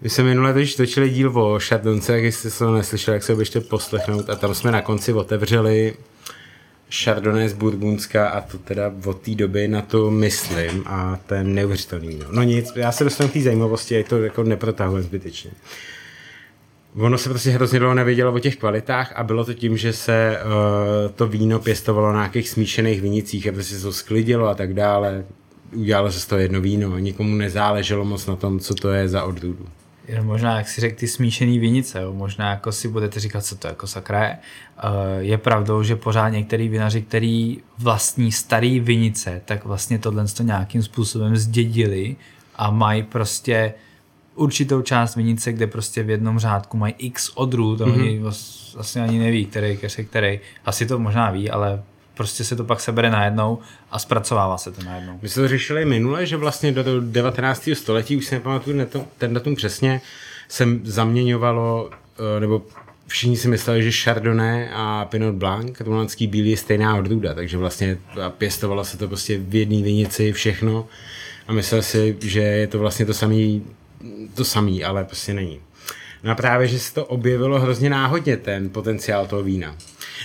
my 0.01 0.09
jsme 0.09 0.23
minule 0.23 0.53
totiž 0.53 0.75
točili 0.75 1.09
díl 1.09 1.39
o 1.39 1.59
Chardonnce, 1.59 2.19
jak 2.19 2.33
jste 2.33 2.49
to 2.49 2.73
neslyšeli, 2.73 3.15
jak 3.15 3.23
se 3.23 3.31
ho 3.31 3.35
běžte 3.35 3.61
poslechnout 3.61 4.29
a 4.29 4.35
tam 4.35 4.55
jsme 4.55 4.71
na 4.71 4.81
konci 4.81 5.13
otevřeli 5.13 5.93
Chardonnay 6.91 7.49
z 7.49 7.53
Burgundska 7.53 8.29
a 8.29 8.41
to 8.41 8.57
teda 8.57 8.91
od 9.05 9.21
té 9.21 9.35
doby 9.35 9.67
na 9.67 9.81
to 9.81 10.11
myslím 10.11 10.83
a 10.85 11.19
to 11.27 11.33
je 11.33 11.43
neuvěřitelný. 11.43 12.19
No. 12.19 12.25
no 12.31 12.43
nic, 12.43 12.71
já 12.75 12.91
se 12.91 13.03
dostanu 13.03 13.29
k 13.29 13.33
té 13.33 13.41
zajímavosti, 13.41 13.95
je 13.95 14.03
to 14.03 14.23
jako 14.23 14.43
neprotahujem 14.43 15.03
zbytečně. 15.03 15.51
Ono 16.95 17.17
se 17.17 17.29
prostě 17.29 17.49
hrozně 17.49 17.79
dlouho 17.79 17.93
nevědělo 17.93 18.33
o 18.33 18.39
těch 18.39 18.57
kvalitách 18.57 19.13
a 19.15 19.23
bylo 19.23 19.45
to 19.45 19.53
tím, 19.53 19.77
že 19.77 19.93
se 19.93 20.37
uh, 20.43 21.11
to 21.11 21.27
víno 21.27 21.59
pěstovalo 21.59 22.13
na 22.13 22.19
nějakých 22.19 22.49
smíšených 22.49 23.01
vinicích 23.01 23.47
a 23.47 23.51
prostě 23.51 23.75
se 23.75 23.81
to 23.81 23.93
sklidilo 23.93 24.47
a 24.47 24.55
tak 24.55 24.73
dále. 24.73 25.25
Udělalo 25.73 26.11
se 26.11 26.19
z 26.19 26.25
toho 26.25 26.39
jedno 26.39 26.61
víno 26.61 26.93
a 26.93 26.99
nikomu 26.99 27.35
nezáleželo 27.35 28.05
moc 28.05 28.25
na 28.25 28.35
tom, 28.35 28.59
co 28.59 28.75
to 28.75 28.89
je 28.89 29.09
za 29.09 29.23
odrůdu. 29.23 29.65
Jenom 30.09 30.25
možná, 30.25 30.57
jak 30.57 30.69
si 30.69 30.81
řekl, 30.81 30.99
ty 30.99 31.07
smíšený 31.07 31.59
vinice, 31.59 32.01
jo? 32.01 32.13
možná 32.13 32.49
jako 32.49 32.71
si 32.71 32.87
budete 32.87 33.19
říkat, 33.19 33.45
co 33.45 33.55
to 33.55 33.67
jako 33.67 33.87
sakra 33.87 34.23
je. 34.23 34.37
Eh, 34.37 34.87
je 35.19 35.37
pravdou, 35.37 35.83
že 35.83 35.95
pořád 35.95 36.29
některý 36.29 36.69
vinaři, 36.69 37.01
který 37.01 37.57
vlastní 37.77 38.31
starý 38.31 38.79
vinice, 38.79 39.41
tak 39.45 39.65
vlastně 39.65 39.99
tohle 39.99 40.27
to 40.27 40.43
nějakým 40.43 40.83
způsobem 40.83 41.37
zdědili 41.37 42.15
a 42.55 42.71
mají 42.71 43.03
prostě 43.03 43.73
určitou 44.35 44.81
část 44.81 45.15
vinice, 45.15 45.53
kde 45.53 45.67
prostě 45.67 46.03
v 46.03 46.09
jednom 46.09 46.39
řádku 46.39 46.77
mají 46.77 46.93
x 46.97 47.29
odrůd, 47.35 47.79
mm-hmm. 47.79 47.93
oni 47.93 48.19
vlastně 48.75 49.01
ani 49.01 49.19
neví, 49.19 49.45
který 49.45 49.77
keře 49.77 50.03
který. 50.03 50.39
Asi 50.65 50.85
to 50.85 50.99
možná 50.99 51.31
ví, 51.31 51.49
ale 51.49 51.83
prostě 52.19 52.43
se 52.43 52.55
to 52.55 52.63
pak 52.63 52.79
sebere 52.79 53.09
najednou 53.09 53.59
a 53.91 53.99
zpracovává 53.99 54.57
se 54.57 54.71
to 54.71 54.83
najednou. 54.83 55.19
My 55.21 55.29
jsme 55.29 55.41
to 55.41 55.47
řešili 55.47 55.85
minule, 55.85 56.25
že 56.25 56.37
vlastně 56.37 56.71
do 56.71 57.01
19. 57.01 57.69
století, 57.73 58.17
už 58.17 58.25
si 58.25 58.35
nepamatuju 58.35 58.87
ten 59.17 59.33
datum 59.33 59.55
přesně, 59.55 60.01
se 60.47 60.65
zaměňovalo, 60.83 61.89
eh, 61.91 62.39
nebo 62.39 62.61
všichni 63.07 63.37
si 63.37 63.47
mysleli, 63.47 63.83
že 63.83 63.91
Chardonnay 63.91 64.69
a 64.73 65.05
Pinot 65.05 65.35
Blanc, 65.35 65.79
rulanský 65.79 66.27
bílý, 66.27 66.51
je 66.51 66.57
stejná 66.57 66.95
odrůda, 66.95 67.33
takže 67.33 67.57
vlastně 67.57 67.97
pěstovalo 68.37 68.85
se 68.85 68.97
to 68.97 69.07
prostě 69.07 69.37
v 69.37 69.55
jedné 69.55 69.81
vinici 69.83 70.31
všechno 70.31 70.87
a 71.47 71.53
myslel 71.53 71.81
si, 71.81 72.17
že 72.21 72.39
je 72.39 72.67
to 72.67 72.79
vlastně 72.79 73.05
to 73.05 73.13
samý, 73.13 73.63
to 74.35 74.45
samý, 74.45 74.83
ale 74.83 75.03
prostě 75.03 75.33
není. 75.33 75.59
No 76.23 76.31
a 76.31 76.35
právě, 76.35 76.67
že 76.67 76.79
se 76.79 76.93
to 76.93 77.05
objevilo 77.05 77.59
hrozně 77.59 77.89
náhodně, 77.89 78.37
ten 78.37 78.69
potenciál 78.69 79.27
toho 79.27 79.43
vína. 79.43 79.75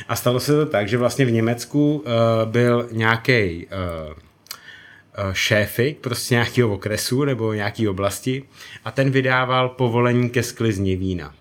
A 0.08 0.16
stalo 0.16 0.40
se 0.40 0.52
to 0.52 0.66
tak, 0.66 0.88
že 0.88 0.98
vlastně 0.98 1.24
v 1.24 1.30
Německu 1.30 1.96
uh, 1.96 2.02
byl 2.50 2.88
nějaký 2.92 3.66
uh, 3.66 4.12
uh, 4.12 5.32
šéfik 5.32 5.98
prostě 5.98 6.34
nějakého 6.34 6.74
okresu 6.74 7.24
nebo 7.24 7.52
nějaké 7.52 7.90
oblasti 7.90 8.42
a 8.84 8.90
ten 8.90 9.10
vydával 9.10 9.68
povolení 9.68 10.30
ke 10.30 10.42
sklizni 10.42 10.96
vína. 10.96 11.34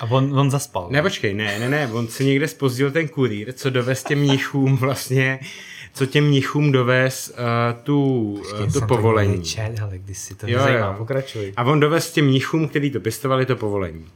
A 0.00 0.04
on, 0.10 0.38
on 0.38 0.50
zaspal. 0.50 0.88
Ne, 0.90 1.02
počkej, 1.02 1.34
ne, 1.34 1.58
ne, 1.58 1.68
ne, 1.68 1.88
on 1.92 2.08
se 2.08 2.24
někde 2.24 2.48
spozdil 2.48 2.90
ten 2.90 3.08
kurýr, 3.08 3.52
co 3.52 3.70
dovez 3.70 4.04
těm 4.04 4.18
mnichům 4.18 4.76
vlastně, 4.76 5.40
co 5.94 6.06
těm 6.06 6.24
mnichům 6.24 6.72
dovez 6.72 7.30
uh, 7.30 7.82
tu, 7.82 8.32
uh, 8.62 8.72
tu 8.72 8.80
povolení. 8.86 9.42
Čet, 9.42 9.80
ale 9.82 9.98
když 9.98 10.18
si 10.18 10.34
to 10.34 10.46
jo, 10.46 10.58
nezajímá, 10.58 10.86
jo. 10.86 10.94
pokračuj. 10.98 11.52
A 11.56 11.64
on 11.64 11.80
dovez 11.80 12.12
těm 12.12 12.26
mnichům, 12.26 12.68
kteří 12.68 12.90
to 12.90 13.00
pěstovali, 13.00 13.46
to 13.46 13.56
povolení. 13.56 14.06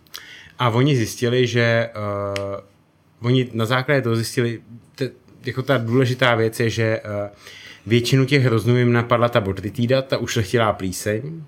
A 0.58 0.68
oni 0.70 0.96
zjistili, 0.96 1.46
že 1.46 1.90
uh, 1.96 2.60
oni 3.22 3.48
na 3.52 3.66
základě 3.66 4.02
toho 4.02 4.16
zjistili, 4.16 4.60
te, 4.94 5.10
jako 5.46 5.62
ta 5.62 5.78
důležitá 5.78 6.34
věc 6.34 6.60
je, 6.60 6.70
že 6.70 7.00
uh, 7.04 7.10
většinu 7.86 8.24
těch 8.24 8.42
hroznů 8.42 8.76
jim 8.76 8.92
napadla 8.92 9.28
ta 9.28 9.40
botritída, 9.40 10.02
ta 10.02 10.18
ušlechtilá 10.18 10.72
plíseň, 10.72 11.42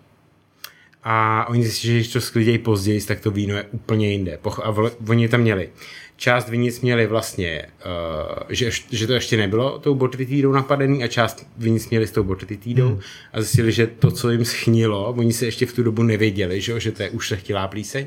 a 1.06 1.46
oni 1.48 1.62
zjistili, 1.62 1.92
že 1.92 1.98
když 1.98 2.12
to 2.12 2.20
sklidějí 2.20 2.58
později, 2.58 3.00
tak 3.00 3.20
to 3.20 3.30
víno 3.30 3.56
je 3.56 3.62
úplně 3.62 4.10
jinde. 4.10 4.38
A 4.62 4.74
oni 5.08 5.28
tam 5.28 5.40
měli 5.40 5.68
část 6.16 6.48
vinic 6.48 6.80
měli 6.80 7.06
vlastně, 7.06 7.66
uh, 7.86 8.42
že, 8.48 8.70
že 8.90 9.06
to 9.06 9.12
ještě 9.12 9.36
nebylo 9.36 9.78
tou 9.78 9.94
botritídou 9.94 10.52
napadený 10.52 11.04
a 11.04 11.08
část 11.08 11.46
vinic 11.56 11.90
měli 11.90 12.06
s 12.06 12.10
tou 12.10 12.22
botritídou 12.22 12.88
hmm. 12.88 13.00
a 13.32 13.40
zjistili, 13.40 13.72
že 13.72 13.86
to, 13.86 14.10
co 14.10 14.30
jim 14.30 14.44
schnilo, 14.44 15.14
oni 15.16 15.32
se 15.32 15.44
ještě 15.44 15.66
v 15.66 15.72
tu 15.72 15.82
dobu 15.82 16.02
nevěděli, 16.02 16.60
že, 16.60 16.80
že 16.80 16.92
to 16.92 17.02
je 17.02 17.10
ušlechtilá 17.10 17.68
plíseň, 17.68 18.06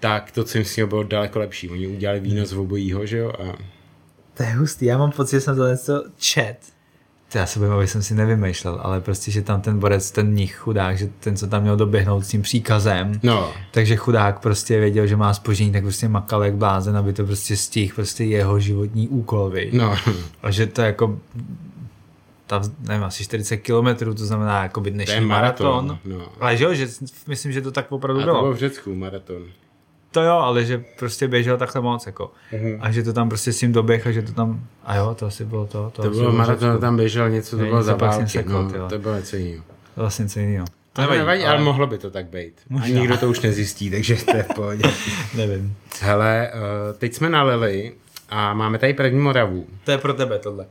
tak 0.00 0.32
to, 0.32 0.44
co 0.44 0.58
jim 0.58 0.64
s 0.64 0.86
bylo 0.86 1.02
daleko 1.02 1.38
lepší. 1.38 1.70
Oni 1.70 1.86
udělali 1.86 2.20
víno 2.20 2.46
z 2.46 2.52
obojího, 2.52 3.06
že 3.06 3.18
jo? 3.18 3.32
A... 3.38 3.58
To 4.34 4.42
je 4.42 4.48
hustý, 4.48 4.86
já 4.86 4.98
mám 4.98 5.12
pocit, 5.12 5.36
že 5.36 5.40
jsem 5.40 5.56
to 5.56 5.68
něco 5.68 6.04
čet. 6.18 6.56
To 7.32 7.38
já 7.38 7.46
se 7.46 7.58
bojím, 7.58 7.74
aby 7.74 7.86
jsem 7.86 8.02
si 8.02 8.14
nevymýšlel, 8.14 8.80
ale 8.82 9.00
prostě, 9.00 9.30
že 9.30 9.42
tam 9.42 9.60
ten 9.60 9.78
borec, 9.78 10.10
ten 10.10 10.34
nich 10.34 10.56
chudák, 10.56 10.98
že 10.98 11.08
ten, 11.20 11.36
co 11.36 11.46
tam 11.46 11.62
měl 11.62 11.76
doběhnout 11.76 12.24
s 12.24 12.28
tím 12.28 12.42
příkazem, 12.42 13.20
no. 13.22 13.52
takže 13.70 13.96
chudák 13.96 14.40
prostě 14.40 14.80
věděl, 14.80 15.06
že 15.06 15.16
má 15.16 15.34
spožení, 15.34 15.72
tak 15.72 15.82
prostě 15.82 16.08
makal 16.08 16.44
jak 16.44 16.54
blázen, 16.54 16.96
aby 16.96 17.12
to 17.12 17.24
prostě 17.24 17.56
stihl 17.56 17.94
prostě 17.94 18.24
jeho 18.24 18.60
životní 18.60 19.08
úkol, 19.08 19.52
No. 19.72 19.96
A 20.42 20.50
že 20.50 20.66
to 20.66 20.82
jako 20.82 21.18
ta, 22.46 22.62
nevím, 22.80 23.04
asi 23.04 23.24
40 23.24 23.56
kilometrů, 23.56 24.14
to 24.14 24.26
znamená 24.26 24.62
jako 24.62 24.80
by 24.80 24.90
dnešní 24.90 25.20
maraton. 25.20 25.86
maraton. 25.86 25.98
No. 26.04 26.26
Ale 26.40 26.56
že 26.56 26.64
jo, 26.64 26.74
že 26.74 26.88
myslím, 27.26 27.52
že 27.52 27.60
to 27.60 27.72
tak 27.72 27.92
opravdu 27.92 28.22
bylo. 28.22 28.36
A 28.36 28.38
to 28.38 28.42
bylo 28.42 28.54
v 28.54 28.58
Řecku 28.58 28.94
maraton 28.94 29.42
to 30.10 30.22
jo, 30.22 30.32
ale 30.32 30.64
že 30.64 30.84
prostě 30.98 31.28
běžel 31.28 31.56
takhle 31.56 31.80
moc, 31.80 32.06
jako. 32.06 32.30
Mm-hmm. 32.52 32.78
A 32.80 32.92
že 32.92 33.02
to 33.02 33.12
tam 33.12 33.28
prostě 33.28 33.52
s 33.52 33.58
tím 33.58 33.72
doběh 33.72 34.06
a 34.06 34.10
že 34.10 34.22
to 34.22 34.32
tam, 34.32 34.66
a 34.84 34.96
jo, 34.96 35.14
to 35.18 35.26
asi 35.26 35.44
bylo 35.44 35.66
to. 35.66 35.92
To, 35.96 36.02
to 36.02 36.10
bylo 36.10 36.32
maraton, 36.32 36.80
tam 36.80 36.96
běžel 36.96 37.30
něco, 37.30 37.58
to 37.58 37.64
bylo 37.64 37.82
za 37.82 37.94
války, 37.94 38.44
no, 38.46 38.88
to 38.88 38.98
bylo 38.98 39.16
něco 39.16 39.36
jiného. 39.36 39.64
To 39.94 40.00
vlastně 40.00 40.22
něco 40.22 40.40
jiného. 40.40 40.66
To 40.92 41.00
nevadí, 41.00 41.18
nevadí 41.18 41.42
ale... 41.42 41.52
ale 41.52 41.64
mohlo 41.64 41.86
by 41.86 41.98
to 41.98 42.10
tak 42.10 42.26
být. 42.26 42.52
Možná. 42.68 42.86
A 42.86 43.00
nikdo 43.00 43.16
to 43.16 43.28
už 43.28 43.40
nezjistí, 43.40 43.90
takže 43.90 44.16
to 44.16 44.36
je 44.36 44.42
v 44.42 44.54
pohodě. 44.54 44.82
Nevím. 45.36 45.76
Hele, 46.00 46.50
uh, 46.54 46.98
teď 46.98 47.14
jsme 47.14 47.28
nalili 47.28 47.92
a 48.28 48.54
máme 48.54 48.78
tady 48.78 48.94
první 48.94 49.20
Moravu. 49.20 49.66
To 49.84 49.90
je 49.90 49.98
pro 49.98 50.14
tebe 50.14 50.38
tohle. 50.38 50.66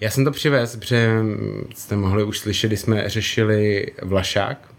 Já 0.00 0.10
jsem 0.10 0.24
to 0.24 0.30
přivez, 0.30 0.76
protože 0.76 1.20
jste 1.74 1.96
mohli 1.96 2.24
už 2.24 2.38
slyšet, 2.38 2.66
když 2.66 2.80
jsme 2.80 3.08
řešili 3.08 3.86
Vlašák, 4.02 4.73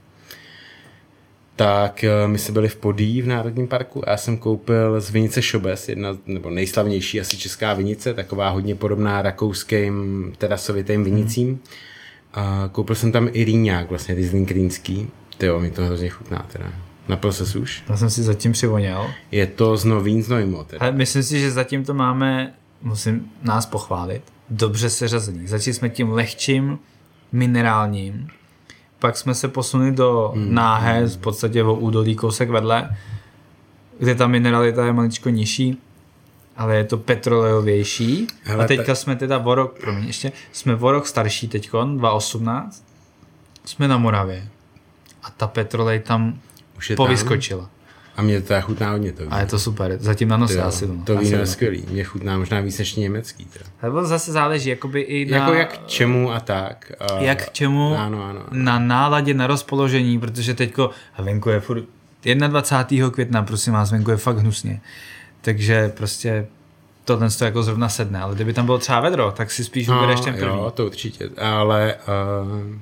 tak 1.56 2.04
eh, 2.04 2.28
my 2.28 2.38
jsme 2.38 2.54
byli 2.54 2.68
v 2.68 2.76
Podí 2.76 3.22
v 3.22 3.28
Národním 3.28 3.68
parku 3.68 4.08
a 4.08 4.12
já 4.12 4.18
jsem 4.18 4.38
koupil 4.38 5.02
z 5.02 5.10
vinice 5.10 5.42
Šobes, 5.42 5.90
jedna 5.90 6.18
nebo 6.26 6.50
nejslavnější 6.50 7.22
asi 7.22 7.38
česká 7.38 7.74
vinice, 7.74 8.14
taková 8.14 8.50
hodně 8.50 8.76
podobná 8.76 9.22
rakouským 9.22 10.34
terasovitým 10.38 11.04
vinicím. 11.04 11.48
Hmm. 11.48 11.60
A 12.34 12.70
koupil 12.72 12.96
jsem 12.96 13.12
tam 13.12 13.30
i 13.34 13.44
rýňák, 13.44 13.90
vlastně 13.90 14.16
Riesling 14.16 14.52
Rýnský. 14.52 15.08
Ty 15.38 15.50
mi 15.60 15.72
to 15.72 15.86
hrozně 15.86 16.10
chutná 16.10 16.46
teda. 16.52 16.74
Napil 17.08 17.32
se 17.32 17.60
už? 17.60 17.84
Já 17.90 17.98
jsem 17.98 18.10
si 18.10 18.24
zatím 18.24 18.52
přivoněl. 18.52 19.12
Je 19.32 19.48
to 19.48 19.78
z 19.78 19.86
Novín 19.86 20.24
z 20.24 20.30
Nojmo. 20.30 20.64
Teda. 20.64 20.92
myslím 20.92 21.24
si, 21.24 21.40
že 21.40 21.52
zatím 21.52 21.86
to 21.86 21.94
máme, 21.94 22.54
musím 22.82 23.32
nás 23.42 23.66
pochválit, 23.66 24.22
dobře 24.50 24.90
seřazený. 24.90 25.48
Začali 25.48 25.74
jsme 25.74 25.90
tím 25.90 26.10
lehčím, 26.12 26.80
minerálním, 27.32 28.28
pak 29.06 29.18
jsme 29.18 29.36
se 29.36 29.48
posunuli 29.48 29.92
do 29.92 30.32
hmm. 30.36 30.54
náhé, 30.54 31.08
v 31.08 31.18
podstatě 31.18 31.64
o 31.64 31.74
údolí 31.74 32.16
kousek 32.16 32.50
vedle, 32.50 32.98
kde 34.00 34.16
ta 34.16 34.28
mineralita 34.28 34.86
je 34.86 34.94
maličko 34.94 35.30
nižší, 35.30 35.78
ale 36.58 36.76
je 36.76 36.84
to 36.84 36.98
petrolejovější. 36.98 38.28
Hele, 38.44 38.64
a 38.64 38.68
teďka 38.68 38.84
te... 38.84 38.96
jsme 38.96 39.16
teda 39.16 39.40
o 39.40 39.56
rok, 39.56 39.80
promiň, 39.80 40.08
ještě, 40.08 40.32
jsme 40.52 40.76
o 40.76 40.92
rok 40.92 41.08
starší 41.08 41.48
teďkon, 41.48 41.98
2018, 41.98 42.86
jsme 43.66 43.88
na 43.88 43.98
Moravě. 43.98 44.48
A 45.24 45.30
ta 45.30 45.48
petrolej 45.48 46.00
tam 46.00 46.40
Už 46.78 46.90
je 46.90 46.96
povyskočila. 46.96 47.62
Tam? 47.62 47.70
A 48.16 48.22
mě 48.22 48.42
to 48.42 48.62
chutná 48.62 48.92
hodně 48.92 49.12
to 49.12 49.24
víno. 49.24 49.36
A 49.36 49.40
je 49.40 49.46
to 49.46 49.60
super, 49.60 49.98
zatím 50.00 50.30
na 50.30 50.38
nose 50.38 50.62
asi. 50.62 50.88
No. 50.88 51.04
To 51.04 51.18
víno 51.18 51.38
je 51.38 51.46
skvělý, 51.46 51.86
mě 51.92 52.04
chutná 52.04 52.38
možná 52.38 52.60
víc 52.60 52.80
než 52.80 52.96
německý. 52.96 53.46
Teda. 53.46 53.66
Nebo 53.84 54.06
zase 54.06 54.32
záleží 54.32 54.70
jakoby 54.70 55.02
i 55.02 55.32
na... 55.32 55.38
Jako 55.38 55.54
jak 55.54 55.88
čemu 55.88 56.32
a 56.32 56.40
tak. 56.40 56.92
A... 57.00 57.20
Jak 57.20 57.52
čemu, 57.52 57.96
ano, 57.98 58.24
ano, 58.24 58.30
ano. 58.30 58.46
na 58.52 58.80
náladě, 58.80 59.34
na 59.34 59.48
rozpoložení, 59.48 60.20
protože 60.20 60.54
teďko, 60.54 60.90
a 61.16 61.22
venku 61.22 61.50
je 61.50 61.60
furt 61.60 61.84
21. 62.34 63.10
května, 63.10 63.44
prosím 63.44 63.74
vás, 63.74 63.92
venku 63.92 64.12
je 64.12 64.18
fakt 64.18 64.38
hnusně. 64.38 64.82
Takže 65.42 65.90
prostě 65.90 66.48
tohle 67.06 67.30
to 67.30 67.46
jako 67.46 67.64
zrovna 67.64 67.90
sedne, 67.90 68.20
ale 68.20 68.36
kdyby 68.36 68.54
tam 68.54 68.66
bylo 68.66 68.78
třeba 68.78 69.00
vedro, 69.00 69.32
tak 69.32 69.52
si 69.52 69.64
spíš 69.64 69.88
no, 69.88 69.94
vybereš 69.94 70.20
ten 70.20 70.34
první. 70.34 70.58
Jo, 70.58 70.72
to 70.72 70.86
určitě, 70.86 71.30
ale 71.38 71.96
uh, 71.96 72.76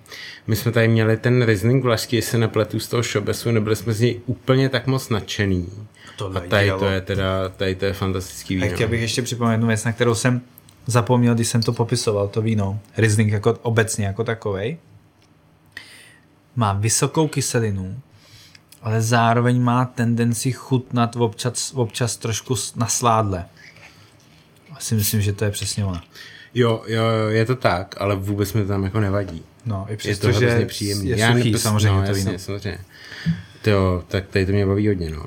my 0.48 0.56
jsme 0.56 0.72
tady 0.72 0.88
měli 0.88 1.18
ten 1.18 1.42
Riesling 1.44 1.84
Vlašský, 1.84 2.16
jestli 2.16 2.40
nepletu 2.40 2.80
z 2.80 2.88
toho 2.88 3.04
šobesu, 3.04 3.52
nebyli 3.52 3.76
jsme 3.76 3.94
z 3.94 4.00
něj 4.00 4.22
úplně 4.26 4.70
tak 4.70 4.88
moc 4.88 5.10
nadšený. 5.10 5.70
To 6.18 6.32
a 6.36 6.40
tady 6.40 6.72
to 6.80 6.86
je 6.86 7.02
teda, 7.02 7.50
tady 7.50 7.76
to 7.76 7.86
je 7.86 7.94
fantastický 7.94 8.56
víno. 8.56 8.68
A 8.68 8.74
chtěl 8.76 8.88
bych 8.88 9.02
ještě 9.02 9.22
připomenout 9.22 9.52
jednu 9.52 9.68
věc, 9.68 9.84
na 9.84 9.92
kterou 9.92 10.16
jsem 10.16 10.42
zapomněl, 10.86 11.36
když 11.36 11.48
jsem 11.48 11.62
to 11.62 11.74
popisoval, 11.74 12.28
to 12.28 12.42
víno. 12.42 12.80
Riesling 12.98 13.32
jako 13.32 13.58
obecně 13.62 14.06
jako 14.06 14.24
takovej. 14.24 14.78
má 16.56 16.74
vysokou 16.74 17.28
kyselinu, 17.28 18.00
ale 18.82 19.02
zároveň 19.02 19.62
má 19.62 19.86
tendenci 19.86 20.52
chutnat 20.52 21.16
občas, 21.16 21.72
občas 21.76 22.18
trošku 22.18 22.56
nasládle. 22.76 23.46
Asi 24.84 24.96
myslím, 24.96 25.22
že 25.22 25.34
to 25.34 25.46
je 25.46 25.52
přesně 25.52 25.86
ono. 25.86 26.02
Jo, 26.54 26.84
jo, 26.88 27.04
je 27.30 27.46
to 27.46 27.56
tak, 27.56 27.96
ale 28.00 28.16
vůbec 28.16 28.54
mi 28.54 28.62
to 28.62 28.68
tam 28.68 28.84
jako 28.84 29.00
nevadí. 29.00 29.44
No, 29.66 29.86
i 29.88 29.92
Je 29.92 29.98
to 29.98 30.00
přesto, 30.00 30.32
že 30.32 30.66
příjemný. 30.66 31.10
je 31.10 31.18
Já 31.20 31.34
suchý 31.34 31.52
nepos- 31.54 31.58
samozřejmě 31.62 31.90
no, 32.00 32.02
to 32.02 32.08
jasně, 32.08 32.26
víno. 32.26 32.40
samozřejmě. 32.40 32.80
To 33.62 33.70
jo, 33.70 34.04
tak 34.08 34.28
tady 34.28 34.46
to 34.46 34.52
mě 34.52 34.66
baví 34.66 34.88
hodně, 34.88 35.10
no. 35.10 35.26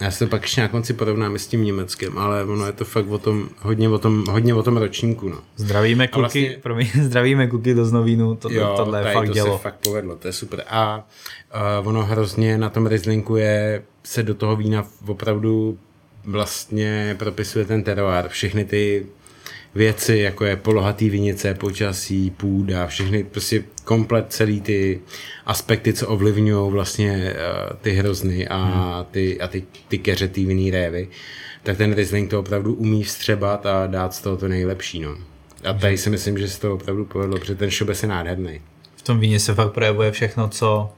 Já 0.00 0.10
si 0.10 0.18
to 0.18 0.26
pak 0.26 0.42
ještě 0.42 0.60
na 0.60 0.68
konci 0.68 0.92
porovnám 0.92 1.36
i 1.36 1.38
s 1.38 1.46
tím 1.46 1.64
německým, 1.64 2.18
ale 2.18 2.44
ono 2.44 2.66
je 2.66 2.72
to 2.72 2.84
fakt 2.84 3.06
o 3.10 3.18
tom, 3.18 3.48
hodně 3.58 3.88
o 3.88 3.98
tom, 3.98 4.24
hodně 4.30 4.54
o 4.54 4.62
tom 4.62 4.76
ročníku, 4.76 5.28
no. 5.28 5.38
Zdravíme 5.56 6.08
kluky, 6.08 6.20
vlastně- 6.20 6.58
promiň, 6.62 6.88
zdravíme 7.02 7.46
kluky 7.46 7.74
do 7.74 7.84
Znovínu, 7.84 8.36
to, 8.36 8.52
Jo, 8.52 8.74
tohle 8.76 9.08
je 9.08 9.12
fakt 9.14 9.26
to 9.26 9.32
dělo. 9.32 9.56
se 9.56 9.62
fakt 9.62 9.76
povedlo, 9.84 10.16
to 10.16 10.26
je 10.28 10.32
super. 10.32 10.64
A 10.68 11.06
uh, 11.82 11.88
ono 11.88 12.04
hrozně 12.04 12.58
na 12.58 12.70
tom 12.70 12.86
Rieslinku 12.86 13.36
je, 13.36 13.82
se 14.04 14.22
do 14.22 14.34
toho 14.34 14.56
vína 14.56 14.84
opravdu 15.06 15.78
vlastně 16.28 17.16
propisuje 17.18 17.64
ten 17.64 17.82
teroár. 17.82 18.28
Všechny 18.28 18.64
ty 18.64 19.06
věci, 19.74 20.16
jako 20.16 20.44
je 20.44 20.56
poloha 20.56 20.92
té 20.92 21.08
vinice, 21.08 21.54
počasí, 21.54 22.30
půda, 22.30 22.86
všechny 22.86 23.24
prostě 23.24 23.64
komplet 23.84 24.26
celý 24.28 24.60
ty 24.60 25.00
aspekty, 25.46 25.92
co 25.92 26.08
ovlivňují 26.08 26.72
vlastně 26.72 27.34
uh, 27.34 27.76
ty 27.76 27.92
hrozny 27.92 28.48
a 28.48 29.06
ty, 29.10 29.40
a 29.40 29.48
ty, 29.48 29.64
ty 29.88 29.98
keře, 29.98 30.28
ty 30.28 30.44
vinný 30.44 30.70
révy, 30.70 31.08
tak 31.62 31.76
ten 31.76 31.94
Riesling 31.94 32.30
to 32.30 32.40
opravdu 32.40 32.74
umí 32.74 33.02
vstřebat 33.02 33.66
a 33.66 33.86
dát 33.86 34.14
z 34.14 34.20
toho 34.20 34.36
to 34.36 34.48
nejlepší. 34.48 35.00
No. 35.00 35.16
A 35.64 35.72
tady 35.72 35.98
si 35.98 36.10
myslím, 36.10 36.38
že 36.38 36.48
se 36.48 36.60
to 36.60 36.74
opravdu 36.74 37.04
povedlo, 37.04 37.38
protože 37.38 37.54
ten 37.54 37.70
šobec 37.70 38.02
je 38.02 38.08
nádherný. 38.08 38.60
V 38.96 39.02
tom 39.02 39.20
víně 39.20 39.40
se 39.40 39.54
fakt 39.54 39.72
projevuje 39.72 40.12
všechno, 40.12 40.48
co 40.48 40.90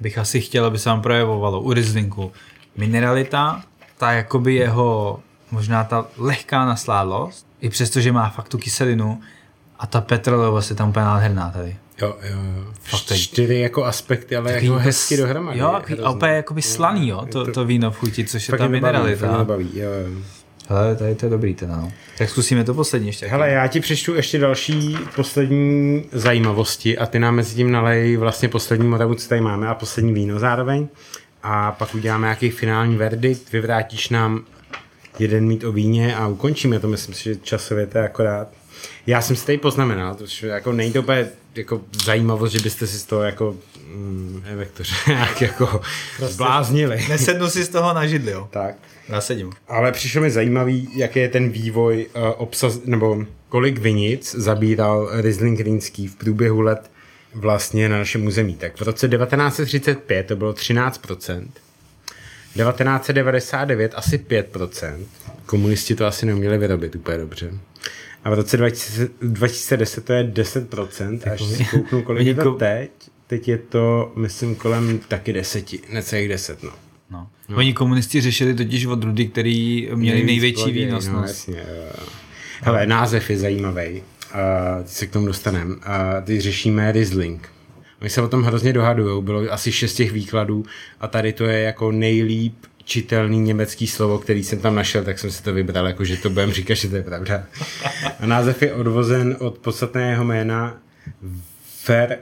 bych 0.00 0.18
asi 0.18 0.40
chtěl, 0.40 0.64
aby 0.64 0.78
se 0.78 0.88
vám 0.88 1.02
projevovalo 1.02 1.60
u 1.60 1.72
Rieslinku. 1.72 2.32
Mineralita, 2.76 3.62
ta 4.04 4.12
jakoby 4.12 4.54
jeho, 4.54 5.20
možná 5.50 5.84
ta 5.84 6.06
lehká 6.18 6.64
nasládlost, 6.64 7.46
i 7.60 7.68
přesto, 7.68 8.00
že 8.00 8.12
má 8.12 8.28
fakt 8.30 8.48
tu 8.48 8.58
kyselinu 8.58 9.20
a 9.78 9.86
ta 9.86 10.00
petrolevost 10.00 10.70
je 10.70 10.76
tam 10.76 10.88
úplně 10.88 11.04
nádherná 11.04 11.50
tady. 11.50 11.76
Jo, 12.02 12.16
jo, 12.22 12.36
jo. 12.56 12.72
Fakt 12.82 13.16
Čtyři 13.16 13.54
jako 13.54 13.84
aspekty, 13.84 14.36
ale 14.36 14.52
jako 14.52 14.74
hezky 14.74 15.16
dohromady. 15.16 15.58
Jo, 15.58 15.80
a 16.04 16.10
úplně 16.10 16.32
jakoby 16.32 16.62
slaný, 16.62 17.08
jo, 17.08 17.26
to, 17.32 17.52
to 17.52 17.64
víno 17.64 17.90
v 17.90 17.96
chuti, 17.96 18.24
což 18.24 18.48
je 18.48 18.52
Fakt 18.52 18.58
ta 18.58 18.64
baví, 18.68 18.80
fakt 18.80 18.92
mineralita. 18.92 19.44
baví, 19.44 19.70
jo, 19.74 19.90
jo. 19.90 20.22
Hele, 20.68 20.96
tady 20.96 21.14
to 21.14 21.26
je 21.26 21.30
dobrý 21.30 21.54
teda, 21.54 21.76
no. 21.76 21.92
Tak 22.18 22.30
zkusíme 22.30 22.64
to 22.64 22.74
poslední 22.74 23.06
ještě. 23.06 23.26
Hele, 23.26 23.50
já 23.50 23.66
ti 23.66 23.80
přečtu 23.80 24.14
ještě 24.14 24.38
další 24.38 24.98
poslední 25.16 26.04
zajímavosti 26.12 26.98
a 26.98 27.06
ty 27.06 27.18
nám 27.18 27.34
mezi 27.34 27.54
tím 27.54 27.72
nalej 27.72 28.16
vlastně 28.16 28.48
poslední 28.48 28.88
moravu, 28.88 29.14
co 29.14 29.28
tady 29.28 29.40
máme 29.40 29.68
a 29.68 29.74
poslední 29.74 30.12
víno 30.12 30.38
zároveň. 30.38 30.88
A 31.46 31.72
pak 31.72 31.94
uděláme 31.94 32.26
nějaký 32.26 32.50
finální 32.50 32.96
verdikt, 32.96 33.52
vyvrátíš 33.52 34.08
nám 34.08 34.44
jeden 35.18 35.46
mít 35.46 35.64
o 35.64 35.72
víně 35.72 36.16
a 36.16 36.28
ukončíme 36.28 36.80
to. 36.80 36.88
Myslím 36.88 37.14
si, 37.14 37.24
že 37.24 37.36
časově 37.36 37.86
to 37.86 37.98
je 37.98 38.04
akorát. 38.04 38.48
Já 39.06 39.20
jsem 39.20 39.36
si 39.36 39.46
tady 39.46 39.58
poznamenal, 39.58 40.14
to 40.14 40.46
jako 40.46 40.72
není 40.72 40.92
to 40.92 41.00
úplně 41.00 41.28
jako 41.54 41.80
zajímavost, 42.04 42.52
že 42.52 42.60
byste 42.60 42.86
si 42.86 42.98
z 42.98 43.04
toho 43.04 43.22
jako 43.22 43.56
mm, 43.94 44.42
nevím, 44.44 44.60
jak 44.60 44.70
to 44.70 44.82
nějak 45.06 45.40
jako 45.42 45.80
zbláznili. 46.18 47.04
Nesednu 47.08 47.50
si 47.50 47.64
z 47.64 47.68
toho 47.68 47.94
na 47.94 48.06
židli, 48.06 48.32
jo. 48.32 48.48
Tak. 48.50 48.74
Nasedím. 49.08 49.52
Ale 49.68 49.92
přišlo 49.92 50.22
mi 50.22 50.30
zajímavý, 50.30 50.88
jaký 50.96 51.18
je 51.18 51.28
ten 51.28 51.50
vývoj 51.50 52.06
uh, 52.16 52.22
obsaz, 52.36 52.80
nebo 52.84 53.24
kolik 53.48 53.78
vinic 53.78 54.34
zabíral 54.34 55.08
Riesling 55.12 55.60
Rýnský 55.60 56.08
v 56.08 56.16
průběhu 56.16 56.60
let 56.60 56.90
vlastně 57.34 57.88
na 57.88 57.98
našem 57.98 58.26
území. 58.26 58.54
Tak 58.54 58.76
v 58.76 58.82
roce 58.82 59.08
1935 59.08 60.26
to 60.26 60.36
bylo 60.36 60.52
13%, 60.52 61.46
1999 62.54 63.92
asi 63.94 64.18
5%, 64.18 64.96
komunisti 65.46 65.94
to 65.94 66.06
asi 66.06 66.26
neuměli 66.26 66.58
vyrobit 66.58 66.94
úplně 66.96 67.18
dobře. 67.18 67.50
A 68.24 68.30
v 68.30 68.34
roce 68.34 68.56
2000, 68.56 69.08
2010 69.22 70.04
to 70.04 70.12
je 70.12 70.24
10%, 70.24 71.32
až 71.32 71.42
si 71.42 71.64
kouknu, 71.64 72.02
kolik 72.02 72.26
je 72.26 72.34
to 72.34 72.52
teď. 72.52 72.90
Teď 73.26 73.48
je 73.48 73.58
to, 73.58 74.12
myslím, 74.16 74.54
kolem 74.54 74.98
taky 75.08 75.32
deseti, 75.32 75.80
necelých 75.92 76.28
deset, 76.28 76.62
no. 76.62 76.70
No. 77.10 77.28
Oni 77.56 77.74
komunisti 77.74 78.20
řešili 78.20 78.54
totiž 78.54 78.86
odrůdy, 78.86 79.26
který 79.28 79.88
měli 79.94 80.24
největší 80.24 80.66
No, 80.66 80.72
výnosnost. 80.72 81.28
jasně, 81.48 81.64
jo, 81.68 81.82
jo. 81.84 82.06
Hele, 82.62 82.86
název 82.86 83.30
je 83.30 83.38
zajímavý. 83.38 84.02
Uh, 84.34 84.86
se 84.86 85.06
k 85.06 85.10
tomu 85.10 85.26
dostaneme. 85.26 85.74
Uh, 85.74 85.80
teď 86.24 86.40
řešíme 86.40 86.92
Riesling. 86.92 87.48
Oni 88.00 88.10
se 88.10 88.22
o 88.22 88.28
tom 88.28 88.42
hrozně 88.42 88.72
dohadují. 88.72 89.22
Bylo 89.22 89.52
asi 89.52 89.72
šest 89.72 89.94
těch 89.94 90.12
výkladů 90.12 90.64
a 91.00 91.06
tady 91.08 91.32
to 91.32 91.44
je 91.44 91.60
jako 91.60 91.92
nejlíp 91.92 92.54
čitelný 92.84 93.40
německý 93.40 93.86
slovo, 93.86 94.18
který 94.18 94.44
jsem 94.44 94.58
tam 94.58 94.74
našel, 94.74 95.04
tak 95.04 95.18
jsem 95.18 95.30
si 95.30 95.42
to 95.42 95.52
vybral, 95.52 95.86
jako 95.86 96.04
že 96.04 96.16
to 96.16 96.30
budem 96.30 96.52
říkat, 96.52 96.74
že 96.74 96.88
to 96.88 96.96
je 96.96 97.02
pravda. 97.02 97.44
A 98.20 98.26
název 98.26 98.62
je 98.62 98.72
odvozen 98.72 99.36
od 99.40 99.58
podstatného 99.58 100.24
jména 100.24 100.78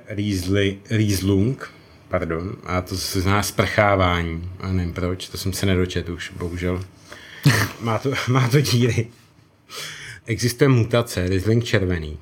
Riesli- 0.09 0.77
Rieslung, 0.91 1.71
pardon, 2.09 2.57
a 2.65 2.81
to 2.81 2.97
se 2.97 3.21
zná 3.21 3.43
sprchávání. 3.43 4.51
A 4.61 4.73
nevím 4.73 4.93
proč, 4.93 5.29
to 5.29 5.39
jsem 5.39 5.53
se 5.53 5.67
nedočet 5.67 6.09
už, 6.09 6.33
bohužel. 6.37 6.85
Má 7.81 7.99
to, 7.99 8.13
má 8.29 8.49
to 8.49 8.61
díry. 8.61 9.07
Existuje 10.27 10.69
mutace, 10.69 11.29
Riesling 11.29 11.65
červený. 11.65 12.19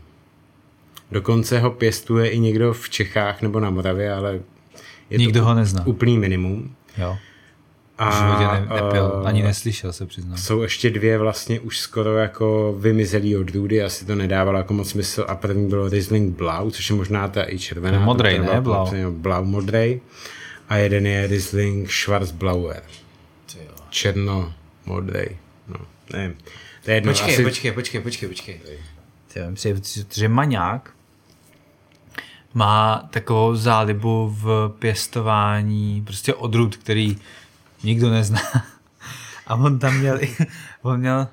Dokonce 1.12 1.58
ho 1.60 1.70
pěstuje 1.70 2.28
i 2.30 2.38
někdo 2.38 2.72
v 2.72 2.90
Čechách 2.90 3.42
nebo 3.42 3.60
na 3.60 3.70
Moravě, 3.70 4.12
ale 4.12 4.40
je 5.10 5.18
Nikdo 5.18 5.40
to 5.40 5.46
ho 5.46 5.54
nezná. 5.54 5.86
úplný 5.86 6.18
minimum. 6.18 6.74
Jo. 6.98 7.16
A 7.98 8.10
V 8.10 8.14
životě 8.14 8.44
ne, 8.44 8.82
nepil, 8.82 9.20
eh, 9.24 9.28
ani 9.28 9.42
neslyšel 9.42 9.92
se 9.92 10.06
přiznám. 10.06 10.36
jsou 10.38 10.62
ještě 10.62 10.90
dvě 10.90 11.18
vlastně 11.18 11.60
už 11.60 11.78
skoro 11.78 12.16
jako 12.16 12.74
vymizelý 12.78 13.36
odrůdy, 13.36 13.82
asi 13.82 14.04
to 14.04 14.14
nedávalo 14.14 14.58
jako 14.58 14.74
moc 14.74 14.90
smysl 14.90 15.24
a 15.28 15.34
první 15.34 15.68
bylo 15.68 15.88
Riesling 15.88 16.36
Blau, 16.36 16.70
což 16.70 16.90
je 16.90 16.96
možná 16.96 17.28
ta 17.28 17.44
i 17.50 17.58
červená. 17.58 17.96
To 17.96 18.00
je 18.02 18.06
modrej, 18.06 18.36
to 18.36 18.42
ne? 18.42 18.46
byla 18.48 18.60
Blau. 18.60 18.78
napsaný 18.84 19.14
Blau 19.14 19.44
modrej. 19.44 20.00
A 20.68 20.76
jeden 20.76 21.06
je 21.06 21.26
Riesling 21.26 21.90
Schwarzblauer. 21.92 22.82
Černo 23.90 24.52
modrej. 24.86 25.36
No, 25.68 25.76
nevím. 26.12 26.36
To 26.84 26.90
je 26.90 26.96
jedno, 26.96 27.12
Počkej, 27.12 27.34
asi... 27.34 27.44
počkej, 27.44 27.72
počkej, 27.72 28.00
počkej, 28.00 28.28
počkej. 28.28 28.60
Ty, 29.32 29.40
si, 29.54 30.06
že 30.14 30.28
maňák 30.28 30.90
má 32.54 33.08
takovou 33.10 33.56
zálibu 33.56 34.36
v 34.38 34.74
pěstování 34.78 36.02
prostě 36.06 36.34
odrůd, 36.34 36.76
který 36.76 37.16
nikdo 37.82 38.10
nezná. 38.10 38.40
A 39.46 39.54
on 39.54 39.78
tam 39.78 39.98
měl, 39.98 40.20
on 40.82 41.00
měl 41.00 41.28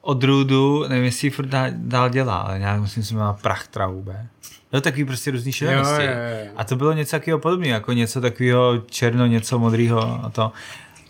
odrůdu, 0.00 0.88
nevím, 0.88 1.04
jestli 1.04 1.26
ji 1.26 1.30
furt 1.30 1.46
dál, 1.46 1.66
dál 1.74 2.08
dělá, 2.08 2.36
ale 2.36 2.58
nějak 2.58 2.80
myslím, 2.80 3.02
že 3.02 3.08
se 3.08 3.14
jmenuje 3.14 3.34
Prachtraube. 3.42 4.26
No 4.72 4.80
takový 4.80 5.04
prostě 5.04 5.30
různý 5.30 5.52
šílenosti. 5.52 6.08
A 6.56 6.64
to 6.64 6.76
bylo 6.76 6.92
něco 6.92 7.10
takového 7.10 7.38
podobného, 7.38 7.74
jako 7.74 7.92
něco 7.92 8.20
takového 8.20 8.78
černo, 8.78 9.26
něco 9.26 9.58
modrého 9.58 10.24
a 10.24 10.30
to. 10.30 10.52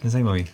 To 0.00 0.06
je 0.06 0.10
zajímavý. 0.10 0.46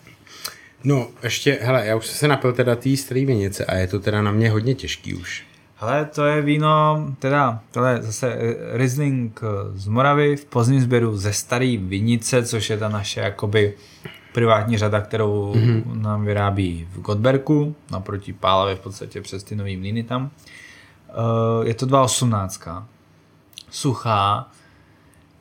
No, 0.85 1.09
ještě, 1.23 1.59
hele, 1.63 1.87
já 1.87 1.97
už 1.97 2.07
jsem 2.07 2.17
se 2.17 2.29
napil 2.29 2.53
teda 2.53 2.77
té 2.77 2.97
staré 2.97 3.25
vinice 3.25 3.65
a 3.65 3.75
je 3.75 3.87
to 3.87 4.01
teda 4.01 4.23
na 4.23 4.33
mě 4.33 4.51
hodně 4.51 4.75
těžký 4.75 5.15
už. 5.15 5.45
Hele, 5.77 6.05
to 6.05 6.25
je 6.25 6.43
víno, 6.43 7.07
teda, 7.19 7.61
tohle 7.71 7.93
je 7.93 8.03
zase 8.03 8.35
eh, 8.35 8.57
Riesling 8.79 9.41
eh, 9.43 9.47
z 9.79 9.87
Moravy 9.87 10.37
v 10.37 10.45
pozdním 10.45 10.81
sběru 10.81 11.17
ze 11.17 11.33
starý 11.33 11.77
vinice, 11.77 12.43
což 12.45 12.71
je 12.71 12.79
ta 12.79 12.89
naše 12.89 13.21
jakoby 13.21 13.75
privátní 14.33 14.79
řada, 14.79 15.01
kterou 15.01 15.53
mm-hmm. 15.55 16.01
nám 16.01 16.25
vyrábí 16.25 16.89
v 16.93 17.01
Godberku, 17.01 17.75
naproti 17.91 18.33
Pálavě 18.33 18.75
v 18.75 18.81
podstatě 18.81 19.21
přes 19.21 19.43
ty 19.45 19.57
nový 19.57 19.77
mlýny 19.77 20.03
tam. 20.03 20.31
Eh, 21.09 21.69
Je 21.69 21.75
to 21.75 21.87
2.18. 21.87 22.85
Suchá. 23.71 24.49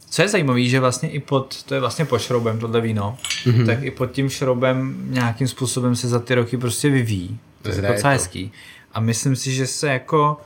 Co 0.09 0.21
je 0.21 0.29
zajímavé, 0.29 0.63
že 0.63 0.79
vlastně 0.79 1.09
i 1.09 1.19
pod, 1.19 1.63
to 1.63 1.73
je 1.73 1.79
vlastně 1.79 2.05
pod 2.05 2.21
šroubem 2.21 2.59
tohle 2.59 2.81
víno, 2.81 3.17
mm-hmm. 3.43 3.65
tak 3.65 3.83
i 3.83 3.91
pod 3.91 4.11
tím 4.11 4.29
šroubem 4.29 5.05
nějakým 5.09 5.47
způsobem 5.47 5.95
se 5.95 6.07
za 6.07 6.19
ty 6.19 6.35
roky 6.35 6.57
prostě 6.57 6.89
vyvíjí. 6.89 7.39
To 7.61 7.69
je 7.69 7.75
docela 7.75 7.95
to. 7.95 8.07
hezký. 8.07 8.51
A 8.93 8.99
myslím 8.99 9.35
si, 9.35 9.51
že 9.53 9.67
se 9.67 9.87
jako 9.87 10.37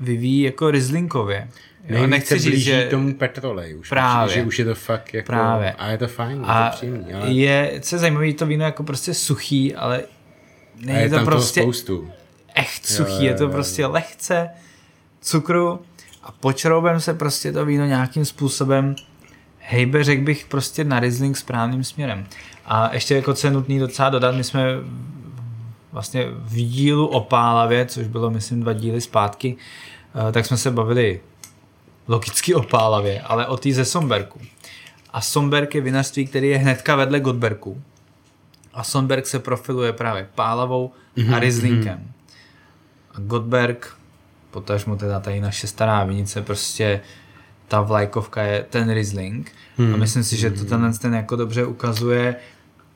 vyvíjí 0.00 0.42
jako 0.42 0.70
rizlinkově. 0.70 1.48
Jo, 1.88 2.06
nechci 2.06 2.40
se 2.40 2.50
říct, 2.50 2.60
že 2.60 2.86
tomu 2.90 3.14
petrolej 3.14 3.76
už. 3.76 3.88
Právě. 3.88 4.34
Že 4.34 4.42
už 4.42 4.58
je 4.58 4.64
to 4.64 4.74
fakt 4.74 5.14
jako... 5.14 5.26
Právě. 5.26 5.72
A 5.72 5.88
je 5.90 5.98
to 5.98 6.08
fajn, 6.08 6.42
a 6.44 6.64
je 6.64 6.70
to 6.70 6.76
příjemný, 6.76 7.14
ale... 7.14 7.30
je, 7.30 7.80
co 7.80 7.94
je 7.94 7.98
zajímavé, 7.98 8.32
to 8.32 8.46
víno 8.46 8.64
jako 8.64 8.82
prostě 8.82 9.14
suchý, 9.14 9.74
ale 9.74 10.02
není 10.80 11.00
je 11.00 11.08
to 11.08 11.14
tam 11.14 11.24
prostě 11.24 11.60
toho 11.60 11.72
spoustu. 11.72 12.10
echt 12.54 12.90
Jo, 12.90 12.96
suchý, 12.96 13.24
je 13.24 13.30
jo, 13.30 13.38
to 13.38 13.44
jo. 13.44 13.50
prostě 13.50 13.86
lehce 13.86 14.48
cukru 15.20 15.80
a 16.26 16.32
pod 16.32 16.58
šroubem 16.58 17.00
se 17.00 17.14
prostě 17.14 17.52
to 17.52 17.64
víno 17.64 17.84
nějakým 17.84 18.24
způsobem 18.24 18.96
hejbe, 19.58 20.04
řekl 20.04 20.22
bych, 20.22 20.46
prostě 20.46 20.84
na 20.84 21.00
Riesling 21.00 21.36
správným 21.36 21.84
směrem. 21.84 22.26
A 22.64 22.94
ještě 22.94 23.16
jako 23.16 23.34
co 23.34 23.46
je 23.46 23.50
nutný 23.50 23.78
docela 23.78 24.10
dodat, 24.10 24.34
my 24.34 24.44
jsme 24.44 24.64
vlastně 25.92 26.26
v 26.30 26.54
dílu 26.54 27.06
o 27.06 27.20
Pálavě, 27.20 27.86
což 27.86 28.06
bylo 28.06 28.30
myslím 28.30 28.60
dva 28.60 28.72
díly 28.72 29.00
zpátky, 29.00 29.56
eh, 30.28 30.32
tak 30.32 30.46
jsme 30.46 30.56
se 30.56 30.70
bavili 30.70 31.20
logicky 32.08 32.54
o 32.54 32.62
Pálavě, 32.62 33.20
ale 33.20 33.46
o 33.46 33.56
té 33.56 33.72
ze 33.72 33.84
Somberku. 33.84 34.40
A 35.10 35.20
Somberg 35.20 35.74
je 35.74 35.80
vinařství, 35.80 36.26
který 36.26 36.48
je 36.48 36.58
hnedka 36.58 36.96
vedle 36.96 37.20
Godberku. 37.20 37.82
A 38.74 38.82
Somberg 38.82 39.26
se 39.26 39.38
profiluje 39.38 39.92
právě 39.92 40.28
Pálavou 40.34 40.92
mm-hmm, 41.16 41.34
a 41.34 41.38
Rieslingem. 41.38 41.98
Mm-hmm. 41.98 43.14
A 43.14 43.20
Godberg, 43.20 43.96
potažmo 44.56 44.96
teda 44.96 45.20
tady 45.20 45.40
naše 45.40 45.66
stará 45.66 46.04
vinice, 46.04 46.42
prostě 46.42 47.00
ta 47.68 47.80
vlajkovka 47.80 48.42
je 48.42 48.66
ten 48.70 48.92
Riesling. 48.92 49.52
Hmm. 49.76 49.94
A 49.94 49.96
myslím 49.96 50.24
si, 50.24 50.36
že 50.36 50.50
to 50.50 50.64
tenhle 50.64 50.92
ten 50.92 51.14
jako 51.14 51.36
dobře 51.36 51.66
ukazuje 51.66 52.36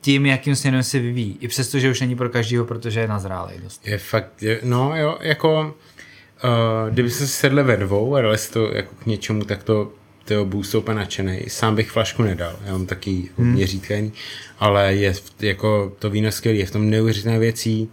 tím, 0.01 0.25
jakým 0.25 0.55
směrem 0.55 0.83
se 0.83 0.99
vyvíjí. 0.99 1.37
I 1.39 1.47
přesto, 1.47 1.79
že 1.79 1.91
už 1.91 2.01
není 2.01 2.15
pro 2.15 2.29
každého, 2.29 2.65
protože 2.65 2.99
je 2.99 3.07
nazrálej 3.07 3.59
dost. 3.63 3.87
Je 3.87 3.97
fakt, 3.97 4.43
je, 4.43 4.59
no 4.63 4.97
jo, 4.97 5.17
jako 5.21 5.75
uh, 6.43 6.89
kdyby 6.89 7.09
se 7.09 7.27
sedli 7.27 7.63
ve 7.63 7.77
dvou 7.77 8.15
a 8.15 8.21
dali 8.21 8.37
si 8.37 8.51
to 8.51 8.71
jako 8.73 8.95
k 8.95 9.05
něčemu, 9.05 9.45
tak 9.45 9.63
to 9.63 9.91
tyho 10.31 10.45
bůh 10.45 10.75
úplně 10.75 10.95
nadšený. 10.95 11.39
Sám 11.47 11.75
bych 11.75 11.91
flašku 11.91 12.23
nedal, 12.23 12.55
já 12.65 12.71
mám 12.71 12.85
taky 12.85 13.29
hmm. 13.37 13.53
měřítkaný, 13.53 14.11
ale 14.59 14.93
je 14.93 15.13
jako 15.39 15.93
to 15.99 16.09
víno 16.09 16.31
skvělé, 16.31 16.57
je 16.57 16.65
v 16.65 16.71
tom 16.71 16.89
neuvěřitelné 16.89 17.39
věcí 17.39 17.89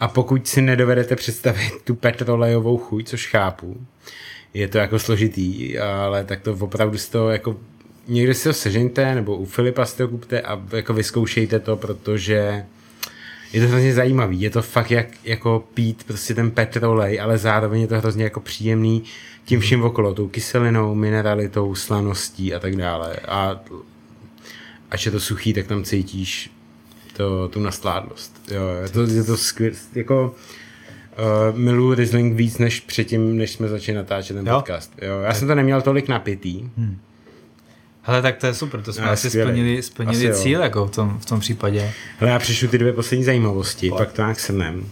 a 0.00 0.08
pokud 0.08 0.48
si 0.48 0.62
nedovedete 0.62 1.16
představit 1.16 1.72
tu 1.84 1.94
petrolejovou 1.94 2.76
chuť, 2.78 3.08
což 3.08 3.28
chápu, 3.28 3.86
je 4.54 4.68
to 4.68 4.78
jako 4.78 4.98
složitý, 4.98 5.78
ale 5.78 6.24
tak 6.24 6.40
to 6.40 6.56
opravdu 6.60 6.98
z 6.98 7.08
toho 7.08 7.30
jako 7.30 7.56
někde 8.08 8.34
si 8.34 8.48
ho 8.48 8.54
sežeňte, 8.54 9.14
nebo 9.14 9.36
u 9.36 9.44
Filipa 9.44 9.86
si 9.86 9.96
to 9.96 10.08
kupte 10.08 10.40
a 10.40 10.62
jako 10.72 10.94
vyzkoušejte 10.94 11.60
to, 11.60 11.76
protože 11.76 12.64
je 13.54 13.60
to 13.60 13.68
hrozně 13.68 13.94
zajímavý. 13.94 14.40
Je 14.40 14.50
to 14.50 14.62
fakt 14.62 14.90
jak, 14.90 15.06
jako 15.24 15.64
pít 15.74 16.04
prostě 16.04 16.34
ten 16.34 16.50
petrolej, 16.50 17.20
ale 17.20 17.38
zároveň 17.38 17.80
je 17.80 17.86
to 17.86 17.98
hrozně 17.98 18.24
jako 18.24 18.40
příjemný 18.40 19.02
tím 19.44 19.60
vším 19.60 19.82
okolo, 19.82 20.14
tou 20.14 20.28
kyselinou, 20.28 20.94
mineralitou, 20.94 21.74
slaností 21.74 22.54
a 22.54 22.58
tak 22.58 22.76
dále. 22.76 23.16
A 23.28 23.60
až 24.90 25.06
je 25.06 25.12
to 25.12 25.20
suchý, 25.20 25.52
tak 25.52 25.66
tam 25.66 25.84
cítíš 25.84 26.50
to, 27.16 27.48
tu 27.48 27.60
nastládlost. 27.60 28.42
Jo, 28.50 28.62
je 28.82 28.88
to, 28.88 29.02
je 29.02 29.24
to 29.24 29.36
skvělé. 29.36 29.76
Jako, 29.94 30.34
Uh, 31.50 31.58
miluji 31.58 31.94
Riesling 31.94 32.36
víc 32.36 32.58
než 32.58 32.80
předtím, 32.80 33.36
než 33.36 33.50
jsme 33.50 33.68
začali 33.68 33.96
natáčet 33.96 34.36
ten 34.36 34.46
jo? 34.46 34.56
podcast. 34.56 34.92
Jo, 35.02 35.20
já 35.20 35.28
tak. 35.28 35.36
jsem 35.36 35.48
to 35.48 35.54
neměl 35.54 35.82
tolik 35.82 36.08
napitý. 36.08 36.70
Hmm. 36.76 36.98
Hele, 38.06 38.22
tak 38.22 38.36
to 38.36 38.46
je 38.46 38.54
super, 38.54 38.82
to 38.82 38.92
jsme 38.92 39.04
no, 39.04 39.10
asi 39.10 39.30
skvělý. 39.30 39.50
splnili, 39.50 39.82
splnili 39.82 40.30
asi 40.30 40.42
cíl 40.42 40.60
jako 40.60 40.86
v 40.86 40.90
tom, 40.90 41.18
v 41.18 41.26
tom 41.26 41.40
případě. 41.40 41.92
Hele, 42.18 42.32
já 42.32 42.38
přišlu 42.38 42.68
ty 42.68 42.78
dvě 42.78 42.92
poslední 42.92 43.24
zajímavosti, 43.24 43.88
Pojď. 43.88 43.98
pak 43.98 44.12
to 44.12 44.22
nějak 44.22 44.40
srnem. 44.40 44.86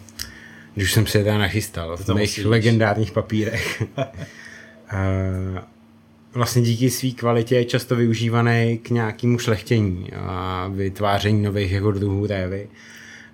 Když 0.75 0.89
už 0.89 0.93
jsem 0.93 1.07
se 1.07 1.19
teda 1.19 1.39
nachystal 1.39 1.97
v 1.97 2.15
mých 2.15 2.45
legendárních 2.45 3.13
papírech. 3.13 3.83
uh, 3.99 5.59
vlastně 6.35 6.63
díky 6.63 6.91
své 6.91 7.11
kvalitě 7.11 7.57
je 7.57 7.65
často 7.65 7.97
využívaný 7.97 8.81
k 8.83 8.91
nějakému 8.91 9.39
šlechtění 9.39 10.13
a 10.13 10.69
vytváření 10.75 11.43
nových 11.43 11.73
jako 11.73 11.93
druhů 11.93 12.27
révy. 12.27 12.69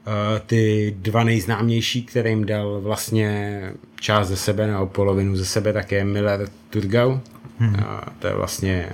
Uh, 0.06 0.14
ty 0.46 0.94
dva 0.98 1.24
nejznámější, 1.24 2.02
kterým 2.02 2.46
dal 2.46 2.80
vlastně 2.80 3.62
část 4.00 4.28
ze 4.28 4.36
sebe 4.36 4.66
nebo 4.66 4.86
polovinu 4.86 5.36
ze 5.36 5.44
sebe, 5.44 5.72
tak 5.72 5.92
je 5.92 6.04
Miller 6.04 6.48
Turgau. 6.70 7.18
Hmm. 7.58 7.74
Uh, 7.74 7.80
to 8.18 8.26
je 8.26 8.34
vlastně 8.34 8.92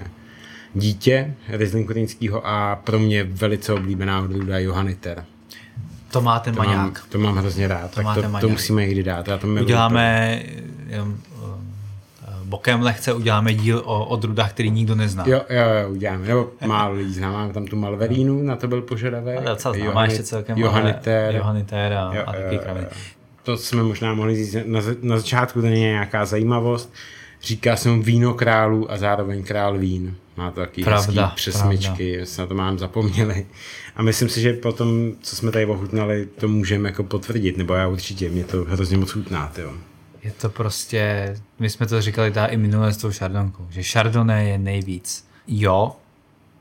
dítě 0.74 1.34
Riesling 1.48 1.90
a 2.42 2.76
pro 2.76 2.98
mě 2.98 3.24
velice 3.24 3.72
oblíbená 3.72 4.22
odrůda 4.22 4.58
Johanniter. 4.58 5.24
To 6.10 6.20
má 6.20 6.38
ten 6.38 6.54
to 6.54 6.62
maňák. 6.62 6.76
Mám, 6.76 6.92
to 7.08 7.18
mám 7.18 7.36
hrozně 7.36 7.68
rád, 7.68 7.90
to, 7.90 8.02
tak 8.02 8.14
to, 8.14 8.40
to 8.40 8.48
musíme 8.48 8.82
někdy 8.82 9.02
dát. 9.02 9.28
Já 9.28 9.38
to 9.38 9.46
Uděláme 9.46 10.42
jenom, 10.86 11.16
eh, 11.42 12.28
bokem 12.44 12.82
lehce 12.82 13.12
uděláme 13.12 13.54
díl 13.54 13.82
o 13.84 14.06
odrůdách, 14.06 14.52
který 14.52 14.70
nikdo 14.70 14.94
nezná. 14.94 15.24
Jo, 15.26 15.42
jo, 15.50 15.62
jo 15.82 15.90
uděláme. 15.90 16.26
Nebo 16.26 16.50
málo 16.66 16.94
lidí 16.94 17.14
zná. 17.14 17.32
Máme 17.32 17.52
tam 17.52 17.66
tu 17.66 17.76
Malverínu, 17.76 18.42
na 18.42 18.56
to 18.56 18.68
byl 18.68 18.82
požadavek. 18.82 19.38
Ale 19.38 19.50
docela 19.50 19.74
znám, 19.74 19.94
má 19.94 20.04
ještě 20.04 20.22
celkem 20.22 20.58
Johanniter. 20.58 21.34
Johanniter 21.34 21.92
a, 21.92 22.14
jo, 22.14 22.22
a 22.26 22.32
taky 22.32 22.58
kraviny. 22.58 22.86
To 23.42 23.56
jsme 23.56 23.82
možná 23.82 24.14
mohli 24.14 24.36
říct 24.36 24.56
na, 24.66 24.80
na 25.02 25.16
začátku, 25.16 25.60
to 25.60 25.66
není 25.66 25.80
nějaká 25.80 26.24
zajímavost. 26.24 26.92
Říká 27.44 27.76
se 27.76 27.88
mu 27.88 28.02
víno 28.02 28.34
králů 28.34 28.92
a 28.92 28.96
zároveň 28.96 29.44
král 29.44 29.78
vín. 29.78 30.16
Má 30.36 30.50
to 30.50 30.60
taky 30.60 30.84
pravda, 30.84 31.24
hezký 31.24 31.36
přesmičky, 31.36 32.12
pravda. 32.12 32.26
se 32.26 32.40
na 32.40 32.46
to 32.46 32.54
mám 32.54 32.78
zapomněli. 32.78 33.46
A 33.96 34.02
myslím 34.02 34.28
si, 34.28 34.40
že 34.40 34.52
potom, 34.52 35.12
co 35.20 35.36
jsme 35.36 35.52
tady 35.52 35.66
ochutnali, 35.66 36.26
to 36.26 36.48
můžeme 36.48 36.88
jako 36.88 37.04
potvrdit, 37.04 37.56
nebo 37.56 37.74
já 37.74 37.88
určitě, 37.88 38.30
mě 38.30 38.44
to 38.44 38.64
hrozně 38.64 38.96
moc 38.96 39.10
chutná, 39.10 39.52
jo. 39.58 39.72
Je 40.22 40.30
to 40.30 40.48
prostě, 40.48 41.34
my 41.58 41.70
jsme 41.70 41.86
to 41.86 42.00
říkali 42.00 42.30
tady 42.30 42.52
i 42.52 42.56
minule 42.56 42.92
s 42.92 42.96
tou 42.96 43.12
šardonkou, 43.12 43.66
že 43.70 43.84
šardoné 43.84 44.48
je 44.48 44.58
nejvíc. 44.58 45.26
Jo, 45.46 45.96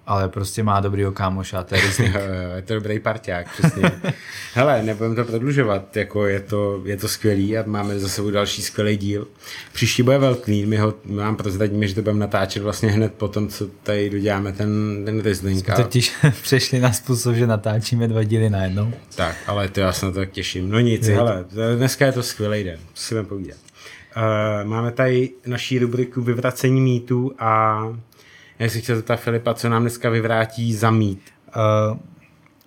ale 0.05 0.29
prostě 0.29 0.63
má 0.63 0.79
dobrýho 0.79 1.11
kámoša, 1.11 1.63
to 1.63 1.75
je 1.75 1.81
je 2.55 2.61
to 2.61 2.73
dobrý 2.73 2.99
parťák, 2.99 3.51
přesně. 3.51 3.91
Hele, 4.53 4.83
nebudeme 4.83 5.15
to 5.15 5.25
prodlužovat, 5.25 5.97
jako 5.97 6.27
je 6.27 6.39
to, 6.39 6.81
je 6.85 6.97
to 6.97 7.07
skvělý 7.07 7.57
a 7.57 7.63
máme 7.65 7.99
za 7.99 8.09
sebou 8.09 8.29
další 8.29 8.61
skvělý 8.61 8.97
díl. 8.97 9.27
Příští 9.73 10.03
bude 10.03 10.17
velký, 10.17 10.65
my 10.65 10.77
ho 10.77 10.93
my 11.05 11.15
vám 11.15 11.35
prozradíme, 11.35 11.87
že 11.87 11.95
to 11.95 12.01
budeme 12.01 12.19
natáčet 12.19 12.63
vlastně 12.63 12.91
hned 12.91 13.13
po 13.13 13.27
tom, 13.27 13.47
co 13.47 13.67
tady 13.83 14.09
doděláme 14.09 14.51
ten, 14.51 15.01
ten 15.05 15.21
Riesling. 15.21 15.65
Jsme 15.65 15.75
totiž 15.75 16.15
přešli 16.41 16.79
na 16.79 16.93
způsob, 16.93 17.35
že 17.35 17.47
natáčíme 17.47 18.07
dva 18.07 18.23
díly 18.23 18.49
najednou. 18.49 18.93
Tak, 19.15 19.35
ale 19.47 19.69
to 19.69 19.79
já 19.79 19.93
se 19.93 20.05
na 20.05 20.11
to 20.11 20.19
tak 20.19 20.31
těším. 20.31 20.69
No 20.69 20.79
nic, 20.79 21.07
je. 21.07 21.15
hele, 21.15 21.45
dneska 21.75 22.05
je 22.05 22.11
to 22.11 22.23
skvělý 22.23 22.63
den, 22.63 22.79
si 22.93 23.23
povídat. 23.23 23.57
Uh, 24.17 24.69
máme 24.69 24.91
tady 24.91 25.29
naší 25.45 25.79
rubriku 25.79 26.21
vyvracení 26.21 26.81
mýtů 26.81 27.31
a 27.39 27.83
já 28.63 28.69
si 28.69 28.81
chtěl 28.81 28.95
zeptat 28.95 29.15
Filipa, 29.15 29.53
co 29.53 29.69
nám 29.69 29.81
dneska 29.81 30.09
vyvrátí 30.09 30.73
za 30.73 30.91
mít. 30.91 31.21
Uh, 31.91 31.97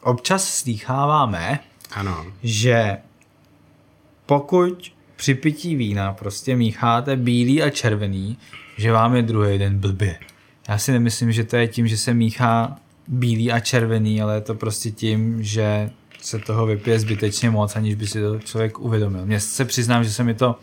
občas 0.02 0.48
slýcháváme, 0.48 1.60
ano. 1.92 2.26
že 2.42 2.96
pokud 4.26 4.92
při 5.16 5.34
pití 5.34 5.76
vína 5.76 6.12
prostě 6.12 6.56
mícháte 6.56 7.16
bílý 7.16 7.62
a 7.62 7.70
červený, 7.70 8.38
že 8.76 8.92
vám 8.92 9.16
je 9.16 9.22
druhý 9.22 9.58
den 9.58 9.78
blbě. 9.78 10.18
Já 10.68 10.78
si 10.78 10.92
nemyslím, 10.92 11.32
že 11.32 11.44
to 11.44 11.56
je 11.56 11.68
tím, 11.68 11.88
že 11.88 11.96
se 11.96 12.14
míchá 12.14 12.76
bílý 13.08 13.52
a 13.52 13.60
červený, 13.60 14.22
ale 14.22 14.34
je 14.34 14.40
to 14.40 14.54
prostě 14.54 14.90
tím, 14.90 15.42
že 15.42 15.90
se 16.20 16.38
toho 16.38 16.66
vypije 16.66 17.00
zbytečně 17.00 17.50
moc, 17.50 17.76
aniž 17.76 17.94
by 17.94 18.06
si 18.06 18.20
to 18.20 18.38
člověk 18.38 18.78
uvědomil. 18.78 19.26
Mně 19.26 19.40
se 19.40 19.64
přiznám, 19.64 20.04
že 20.04 20.12
se 20.12 20.24
mi 20.24 20.34
to 20.34 20.58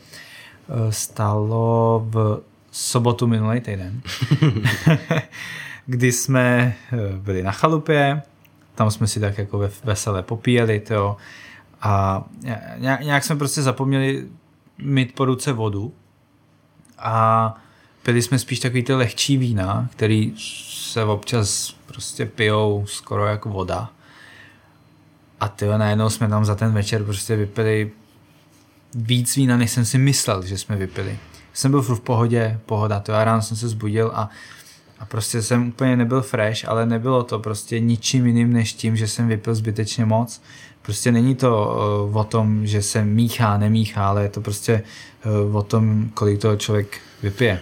eh, 0.70 0.92
stalo 0.92 2.06
v 2.10 2.42
sobotu 2.74 3.28
minulý 3.28 3.62
týden, 3.62 4.02
kdy 5.86 6.12
jsme 6.12 6.76
eh, 6.94 7.18
byli 7.18 7.44
na 7.44 7.52
chalupě, 7.52 8.22
tam 8.76 8.92
jsme 8.92 9.08
si 9.08 9.20
tak 9.20 9.38
jako 9.38 9.70
veselé 9.84 10.24
popíjeli, 10.24 10.80
to 10.80 11.18
a 11.82 12.24
nějak 13.02 13.24
jsme 13.24 13.36
prostě 13.36 13.62
zapomněli 13.62 14.28
mít 14.78 15.16
po 15.16 15.26
ruce 15.26 15.54
vodu 15.54 15.94
a 16.98 17.56
pili 18.04 18.22
jsme 18.22 18.40
spíš 18.40 18.60
takový 18.60 18.84
ty 18.84 18.94
lehčí 18.94 19.38
vína, 19.38 19.90
který 19.92 20.34
se 20.38 21.04
občas 21.04 21.76
prostě 21.86 22.26
pijou 22.26 22.86
skoro 22.88 23.26
jako 23.26 23.50
voda. 23.50 23.90
A 25.40 25.48
ty 25.48 25.66
najednou 25.66 26.10
jsme 26.10 26.28
tam 26.28 26.46
za 26.46 26.56
ten 26.56 26.74
večer 26.74 27.04
prostě 27.04 27.36
vypili 27.36 27.92
víc 28.96 29.36
vína, 29.36 29.58
než 29.58 29.72
jsem 29.72 29.86
si 29.86 29.98
myslel, 29.98 30.46
že 30.46 30.58
jsme 30.58 30.76
vypili 30.76 31.18
jsem 31.54 31.72
byl 31.72 31.82
v 31.82 32.00
pohodě, 32.00 32.60
pohoda, 32.66 33.00
to 33.00 33.12
já 33.12 33.24
ráno 33.24 33.42
jsem 33.42 33.58
se 33.58 33.68
zbudil 33.68 34.12
a, 34.14 34.30
a 35.00 35.06
prostě 35.06 35.42
jsem 35.42 35.68
úplně 35.68 35.98
nebyl 35.98 36.22
fresh, 36.22 36.70
ale 36.70 36.86
nebylo 36.86 37.24
to 37.24 37.40
prostě 37.40 37.80
ničím 37.80 38.26
jiným 38.26 38.54
než 38.54 38.74
tím, 38.74 38.96
že 38.96 39.08
jsem 39.08 39.28
vypil 39.28 39.56
zbytečně 39.56 40.06
moc. 40.06 40.42
Prostě 40.82 41.12
není 41.12 41.36
to 41.36 41.76
uh, 42.10 42.18
o 42.18 42.24
tom, 42.24 42.68
že 42.68 42.82
se 42.82 43.06
míchá, 43.06 43.58
nemíchá, 43.58 44.08
ale 44.08 44.24
je 44.24 44.30
to 44.30 44.42
prostě 44.42 44.84
uh, 45.46 45.56
o 45.56 45.64
tom, 45.64 46.10
kolik 46.14 46.42
toho 46.42 46.56
člověk 46.56 46.98
vypije. 47.24 47.60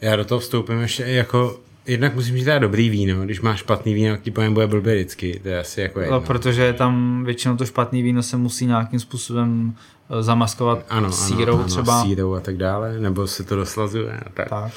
Já 0.00 0.16
do 0.16 0.24
toho 0.24 0.38
vstoupím 0.38 0.80
ještě 0.80 1.02
jako 1.02 1.60
Jednak 1.88 2.14
musím 2.14 2.34
mít 2.34 2.44
teda 2.44 2.58
dobrý 2.58 2.88
víno, 2.88 3.24
když 3.24 3.40
máš 3.40 3.58
špatný 3.58 3.94
víno, 3.94 4.14
tak 4.14 4.22
ti 4.22 4.30
pojem 4.30 4.54
bude 4.54 4.66
blbě 4.66 4.94
vždycky, 4.94 5.40
to 5.42 5.48
je 5.48 5.60
asi 5.60 5.80
jako 5.80 6.00
jedno. 6.00 6.14
No, 6.14 6.20
protože 6.20 6.72
tam 6.72 7.24
většinou 7.24 7.56
to 7.56 7.66
špatný 7.66 8.02
víno 8.02 8.22
se 8.22 8.36
musí 8.36 8.66
nějakým 8.66 9.00
způsobem 9.00 9.74
Eh, 9.74 9.95
zamaskovat 10.20 10.84
ano, 10.88 11.12
sírou 11.12 11.54
ano, 11.54 11.64
třeba. 11.64 12.02
Sírou 12.02 12.34
a 12.34 12.40
tak 12.40 12.56
dále, 12.56 12.98
nebo 12.98 13.26
se 13.26 13.44
to 13.44 13.56
doslazuje. 13.56 14.20
Tak. 14.34 14.48
tak. 14.48 14.72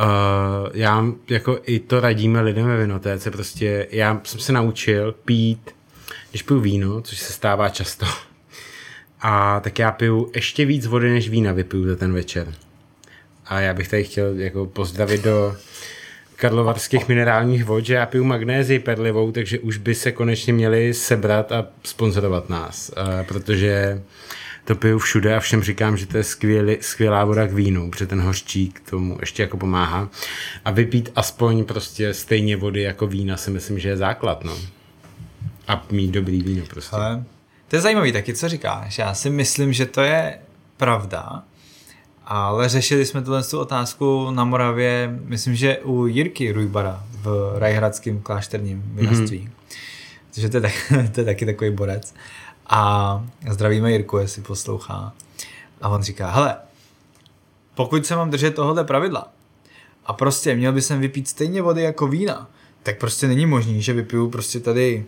Uh, 0.00 0.70
já 0.74 1.04
jako 1.30 1.58
i 1.66 1.78
to 1.78 2.00
radíme 2.00 2.40
lidem 2.40 2.66
ve 2.66 2.76
vinotéce, 2.76 3.30
prostě 3.30 3.86
já 3.90 4.20
jsem 4.24 4.40
se 4.40 4.52
naučil 4.52 5.14
pít, 5.24 5.70
když 6.30 6.42
piju 6.42 6.60
víno, 6.60 7.00
což 7.00 7.18
se 7.18 7.32
stává 7.32 7.68
často, 7.68 8.06
a 9.20 9.60
tak 9.60 9.78
já 9.78 9.92
piju 9.92 10.30
ještě 10.34 10.64
víc 10.64 10.86
vody 10.86 11.10
než 11.10 11.28
vína 11.28 11.52
vypiju 11.52 11.88
za 11.88 11.96
ten 11.96 12.12
večer. 12.12 12.54
A 13.46 13.60
já 13.60 13.74
bych 13.74 13.88
tady 13.88 14.04
chtěl 14.04 14.34
jako 14.36 14.66
pozdravit 14.66 15.24
do 15.24 15.56
karlovarských 16.36 17.08
minerálních 17.08 17.64
vod, 17.64 17.84
že 17.84 17.94
já 17.94 18.06
piju 18.06 18.24
magnézii 18.24 18.78
perlivou, 18.78 19.32
takže 19.32 19.58
už 19.58 19.76
by 19.76 19.94
se 19.94 20.12
konečně 20.12 20.52
měli 20.52 20.94
sebrat 20.94 21.52
a 21.52 21.66
sponzorovat 21.84 22.48
nás, 22.48 22.90
uh, 22.96 23.26
protože 23.26 24.02
to 24.68 24.74
piju 24.74 24.98
všude 24.98 25.36
a 25.36 25.40
všem 25.40 25.62
říkám, 25.62 25.96
že 25.96 26.06
to 26.06 26.16
je 26.16 26.24
skvělý, 26.24 26.76
skvělá 26.80 27.24
voda 27.24 27.46
k 27.46 27.52
vínu, 27.52 27.90
protože 27.90 28.06
ten 28.06 28.20
hořčík 28.20 28.90
tomu 28.90 29.16
ještě 29.20 29.42
jako 29.42 29.56
pomáhá. 29.56 30.08
A 30.64 30.70
vypít 30.70 31.12
aspoň 31.16 31.64
prostě 31.64 32.14
stejně 32.14 32.56
vody 32.56 32.82
jako 32.82 33.06
vína 33.06 33.36
si 33.36 33.50
myslím, 33.50 33.78
že 33.78 33.88
je 33.88 33.96
základ, 33.96 34.44
no. 34.44 34.56
A 35.68 35.86
mít 35.90 36.10
dobrý 36.10 36.42
víno 36.42 36.64
prostě. 36.70 36.96
Ale 36.96 37.24
to 37.68 37.76
je 37.76 37.82
zajímavý 37.82 38.12
taky, 38.12 38.34
co 38.34 38.48
říkáš. 38.48 38.98
Já 38.98 39.14
si 39.14 39.30
myslím, 39.30 39.72
že 39.72 39.86
to 39.86 40.00
je 40.00 40.38
pravda, 40.76 41.42
ale 42.24 42.68
řešili 42.68 43.06
jsme 43.06 43.22
tuhle 43.22 43.42
tu 43.42 43.58
otázku 43.58 44.30
na 44.30 44.44
Moravě, 44.44 45.18
myslím, 45.24 45.54
že 45.54 45.78
u 45.78 46.06
Jirky 46.06 46.52
Rujbara 46.52 47.04
v 47.10 47.54
Rajhradském 47.58 48.20
klášterním 48.20 48.82
vinařství. 48.94 49.38
Mm-hmm. 49.38 49.58
Takže 50.34 50.48
to 50.48 50.56
je, 50.56 50.60
tak, 50.60 50.72
to 51.12 51.20
je 51.20 51.24
taky 51.24 51.46
takový 51.46 51.70
borec. 51.70 52.14
A 52.68 53.24
zdravíme 53.50 53.92
Jirku, 53.92 54.18
jestli 54.18 54.42
poslouchá. 54.42 55.12
A 55.80 55.88
on 55.88 56.02
říká, 56.02 56.30
hele, 56.30 56.56
pokud 57.74 58.06
se 58.06 58.16
mám 58.16 58.30
držet 58.30 58.54
tohohle 58.54 58.84
pravidla 58.84 59.28
a 60.06 60.12
prostě 60.12 60.54
měl 60.56 60.72
by 60.72 60.82
jsem 60.82 61.00
vypít 61.00 61.28
stejně 61.28 61.62
vody 61.62 61.82
jako 61.82 62.08
vína, 62.08 62.48
tak 62.82 62.98
prostě 62.98 63.28
není 63.28 63.46
možný, 63.46 63.82
že 63.82 63.92
vypiju 63.92 64.30
prostě 64.30 64.60
tady 64.60 65.06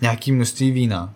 nějaký 0.00 0.32
množství 0.32 0.70
vína 0.70 1.14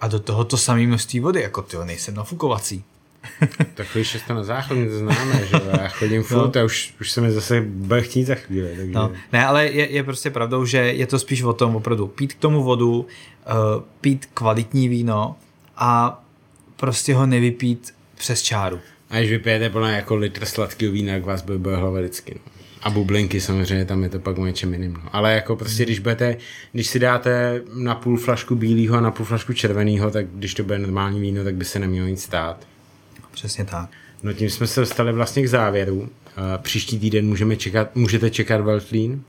a 0.00 0.08
do 0.08 0.20
toho 0.20 0.44
to 0.44 0.56
samé 0.56 0.86
množství 0.86 1.20
vody, 1.20 1.42
jako 1.42 1.62
ty 1.62 1.76
nejsem 1.84 2.14
nafukovací. 2.14 2.84
Takový 3.74 4.04
šesto 4.04 4.34
na 4.34 4.42
záchodě, 4.42 4.86
to 4.86 4.98
známe, 4.98 5.46
že 5.46 5.60
já 5.82 5.88
chodím 5.88 6.22
furt 6.22 6.54
no. 6.54 6.60
a 6.60 6.64
už, 6.64 6.94
už 7.00 7.10
se 7.10 7.20
mi 7.20 7.32
zase 7.32 7.60
bude 7.60 8.02
chtít 8.02 8.24
za 8.24 8.34
chvíli. 8.34 8.68
Takže... 8.76 8.92
No. 8.92 9.12
Ne, 9.32 9.46
ale 9.46 9.66
je, 9.66 9.92
je 9.92 10.02
prostě 10.02 10.30
pravdou, 10.30 10.64
že 10.64 10.78
je 10.78 11.06
to 11.06 11.18
spíš 11.18 11.42
o 11.42 11.52
tom 11.52 11.76
opravdu 11.76 12.06
pít 12.06 12.34
k 12.34 12.40
tomu 12.40 12.62
vodu, 12.62 13.00
uh, 13.00 13.06
pít 14.00 14.28
kvalitní 14.34 14.88
víno 14.88 15.36
a 15.76 16.22
prostě 16.76 17.14
ho 17.14 17.26
nevypít 17.26 17.94
přes 18.14 18.42
čáru. 18.42 18.80
A 19.10 19.18
když 19.18 19.30
vypijete 19.30 19.70
plně 19.70 19.92
jako 19.92 20.14
litr 20.14 20.44
sladkého 20.44 20.92
vína, 20.92 21.12
tak 21.12 21.24
vás 21.24 21.42
bude, 21.42 21.58
bude 21.58 21.76
hlava 21.76 21.98
vždycky. 22.00 22.34
No. 22.34 22.52
A 22.82 22.90
bublinky 22.90 23.40
samozřejmě, 23.40 23.84
tam 23.84 24.02
je 24.02 24.08
to 24.08 24.18
pak 24.18 24.38
o 24.38 24.46
něčem 24.46 24.72
jiným. 24.72 24.92
No. 24.92 25.00
Ale 25.12 25.34
jako 25.34 25.56
prostě, 25.56 25.82
když 25.82 25.98
budete, 25.98 26.36
když 26.72 26.86
si 26.86 26.98
dáte 26.98 27.62
na 27.74 27.94
půl 27.94 28.16
flašku 28.16 28.54
bílého 28.54 28.96
a 28.96 29.00
na 29.00 29.10
půl 29.10 29.26
flašku 29.26 29.52
červeného, 29.52 30.10
tak 30.10 30.26
když 30.26 30.54
to 30.54 30.64
bude 30.64 30.78
normální 30.78 31.20
víno, 31.20 31.44
tak 31.44 31.54
by 31.54 31.64
se 31.64 31.78
nemělo 31.78 32.08
nic 32.08 32.22
stát. 32.22 32.66
Přesně 33.32 33.64
tak. 33.64 33.90
No 34.22 34.32
tím 34.32 34.50
jsme 34.50 34.66
se 34.66 34.80
dostali 34.80 35.12
vlastně 35.12 35.42
k 35.42 35.48
závěru. 35.48 36.08
Příští 36.56 36.98
týden 36.98 37.26
můžeme 37.26 37.56
čekat, 37.56 37.96
můžete 37.96 38.30
čekat 38.30 38.60
Veltlín. 38.60 39.22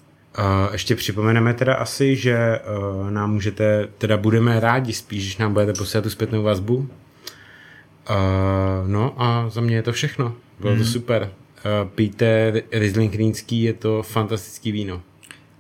Ještě 0.72 0.96
připomeneme 0.96 1.54
teda 1.54 1.76
asi, 1.76 2.16
že 2.16 2.60
nám 3.10 3.34
můžete, 3.34 3.88
teda 3.98 4.18
budeme 4.18 4.60
rádi 4.60 4.94
spíš, 4.94 5.24
když 5.24 5.38
nám 5.38 5.54
budete 5.54 5.74
posílat 5.74 6.04
tu 6.04 6.10
zpětnou 6.10 6.44
vazbu. 6.44 6.90
No 8.88 9.14
a 9.18 9.50
za 9.50 9.62
mě 9.62 9.76
je 9.76 9.84
to 9.84 9.92
všechno. 9.92 10.36
Bylo 10.60 10.74
to 10.74 10.80
mhm. 10.82 10.92
super. 10.92 11.32
Pijte 11.96 12.54
Riesling 12.72 13.16
Rýnský, 13.16 13.64
je 13.64 13.74
to 13.74 14.04
fantastický 14.04 14.72
víno. 14.72 15.02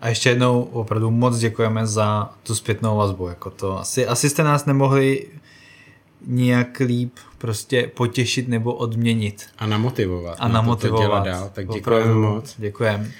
A 0.01 0.09
ještě 0.09 0.29
jednou 0.29 0.63
opravdu 0.63 1.11
moc 1.11 1.37
děkujeme 1.37 1.87
za 1.87 2.33
tu 2.43 2.55
zpětnou 2.55 2.97
vazbu. 2.97 3.27
Jako 3.27 3.49
to. 3.49 3.79
Asi, 3.79 4.07
asi 4.07 4.29
jste 4.29 4.43
nás 4.43 4.65
nemohli 4.65 5.27
nějak 6.27 6.79
líp 6.79 7.13
prostě 7.37 7.91
potěšit 7.95 8.47
nebo 8.47 8.73
odměnit. 8.73 9.45
A 9.59 9.65
namotivovat. 9.65 10.37
A 10.39 10.47
namotivovat. 10.47 11.23
To, 11.23 11.29
to 11.29 11.35
dál, 11.35 11.49
tak 11.53 11.67
děkujeme 11.67 12.13
moc. 12.13 12.55
Děkujeme. 12.57 13.11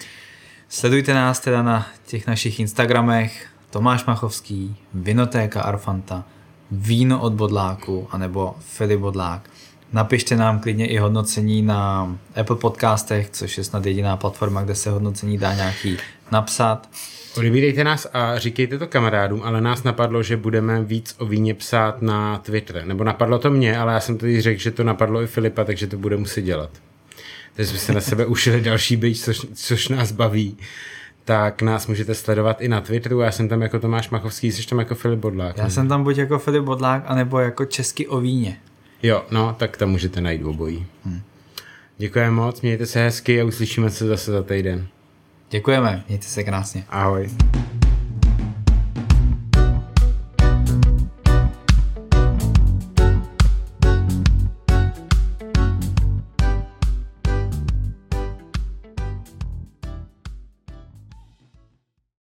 Sledujte 0.70 1.14
nás 1.14 1.40
teda 1.40 1.64
na 1.64 1.88
těch 2.06 2.28
našich 2.28 2.60
Instagramech 2.60 3.48
Tomáš 3.70 4.06
Machovský, 4.06 4.76
Vinotéka 4.94 5.62
Arfanta, 5.62 6.24
Víno 6.72 7.22
od 7.22 7.34
Bodláku, 7.34 8.08
anebo 8.12 8.56
Filip 8.60 9.00
Bodlák. 9.00 9.50
Napište 9.94 10.36
nám 10.36 10.60
klidně 10.60 10.88
i 10.88 10.98
hodnocení 10.98 11.62
na 11.62 12.16
Apple 12.36 12.56
podcastech, 12.56 13.30
což 13.30 13.58
je 13.58 13.64
snad 13.64 13.86
jediná 13.86 14.18
platforma, 14.18 14.64
kde 14.64 14.76
se 14.76 14.90
hodnocení 14.90 15.38
dá 15.38 15.54
nějaký 15.54 15.98
napsat. 16.32 16.90
Odebírejte 17.38 17.84
nás 17.84 18.08
a 18.14 18.40
říkejte 18.40 18.78
to 18.78 18.88
kamarádům, 18.88 19.42
ale 19.44 19.62
nás 19.62 19.84
napadlo, 19.84 20.24
že 20.24 20.38
budeme 20.38 20.84
víc 20.84 21.16
o 21.18 21.26
víně 21.26 21.54
psát 21.54 22.02
na 22.02 22.38
Twitter. 22.38 22.86
Nebo 22.86 23.04
napadlo 23.04 23.40
to 23.40 23.50
mě, 23.50 23.78
ale 23.78 23.94
já 23.94 24.00
jsem 24.00 24.18
tady 24.18 24.42
řekl, 24.42 24.62
že 24.62 24.72
to 24.72 24.84
napadlo 24.84 25.22
i 25.22 25.28
Filipa, 25.28 25.64
takže 25.64 25.88
to 25.88 25.98
bude 25.98 26.18
muset 26.18 26.42
dělat. 26.42 26.70
Takže 27.56 27.70
jsme 27.70 27.80
se 27.80 27.94
na 27.94 28.02
sebe 28.02 28.26
ušili 28.36 28.62
další 28.62 28.96
byč, 28.96 29.22
což, 29.22 29.46
což 29.54 29.88
nás 29.88 30.12
baví. 30.12 30.58
Tak 31.26 31.62
nás 31.62 31.88
můžete 31.88 32.16
sledovat 32.16 32.62
i 32.62 32.68
na 32.68 32.82
Twitteru. 32.82 33.20
Já 33.20 33.32
jsem 33.32 33.50
tam 33.50 33.62
jako 33.62 33.80
Tomáš 33.80 34.10
Machovský, 34.10 34.52
jsi 34.52 34.68
tam 34.68 34.80
jako 34.80 34.96
Filip 34.96 35.20
Bodlák. 35.20 35.58
Já 35.58 35.64
ne? 35.64 35.70
jsem 35.70 35.88
tam 35.88 36.04
buď 36.04 36.18
jako 36.18 36.40
Filip 36.40 36.64
Bodlák, 36.64 37.04
anebo 37.06 37.40
jako 37.40 37.66
český 37.66 38.08
o 38.08 38.20
víně. 38.20 38.58
Jo, 39.04 39.26
no, 39.32 39.56
tak 39.60 39.78
tam 39.78 39.90
můžete 39.90 40.22
najít 40.22 40.44
obojí. 40.44 40.86
Hmm. 41.06 41.22
Děkujeme 41.98 42.32
moc, 42.32 42.62
mějte 42.62 42.86
se 42.86 43.04
hezky 43.04 43.42
a 43.42 43.46
uslyšíme 43.46 43.90
se 43.90 44.08
zase 44.08 44.32
za 44.32 44.44
týden. 44.44 44.88
Děkujeme, 45.50 46.04
mějte 46.08 46.26
se 46.26 46.44
krásně. 46.44 46.86
Ahoj. 46.90 47.30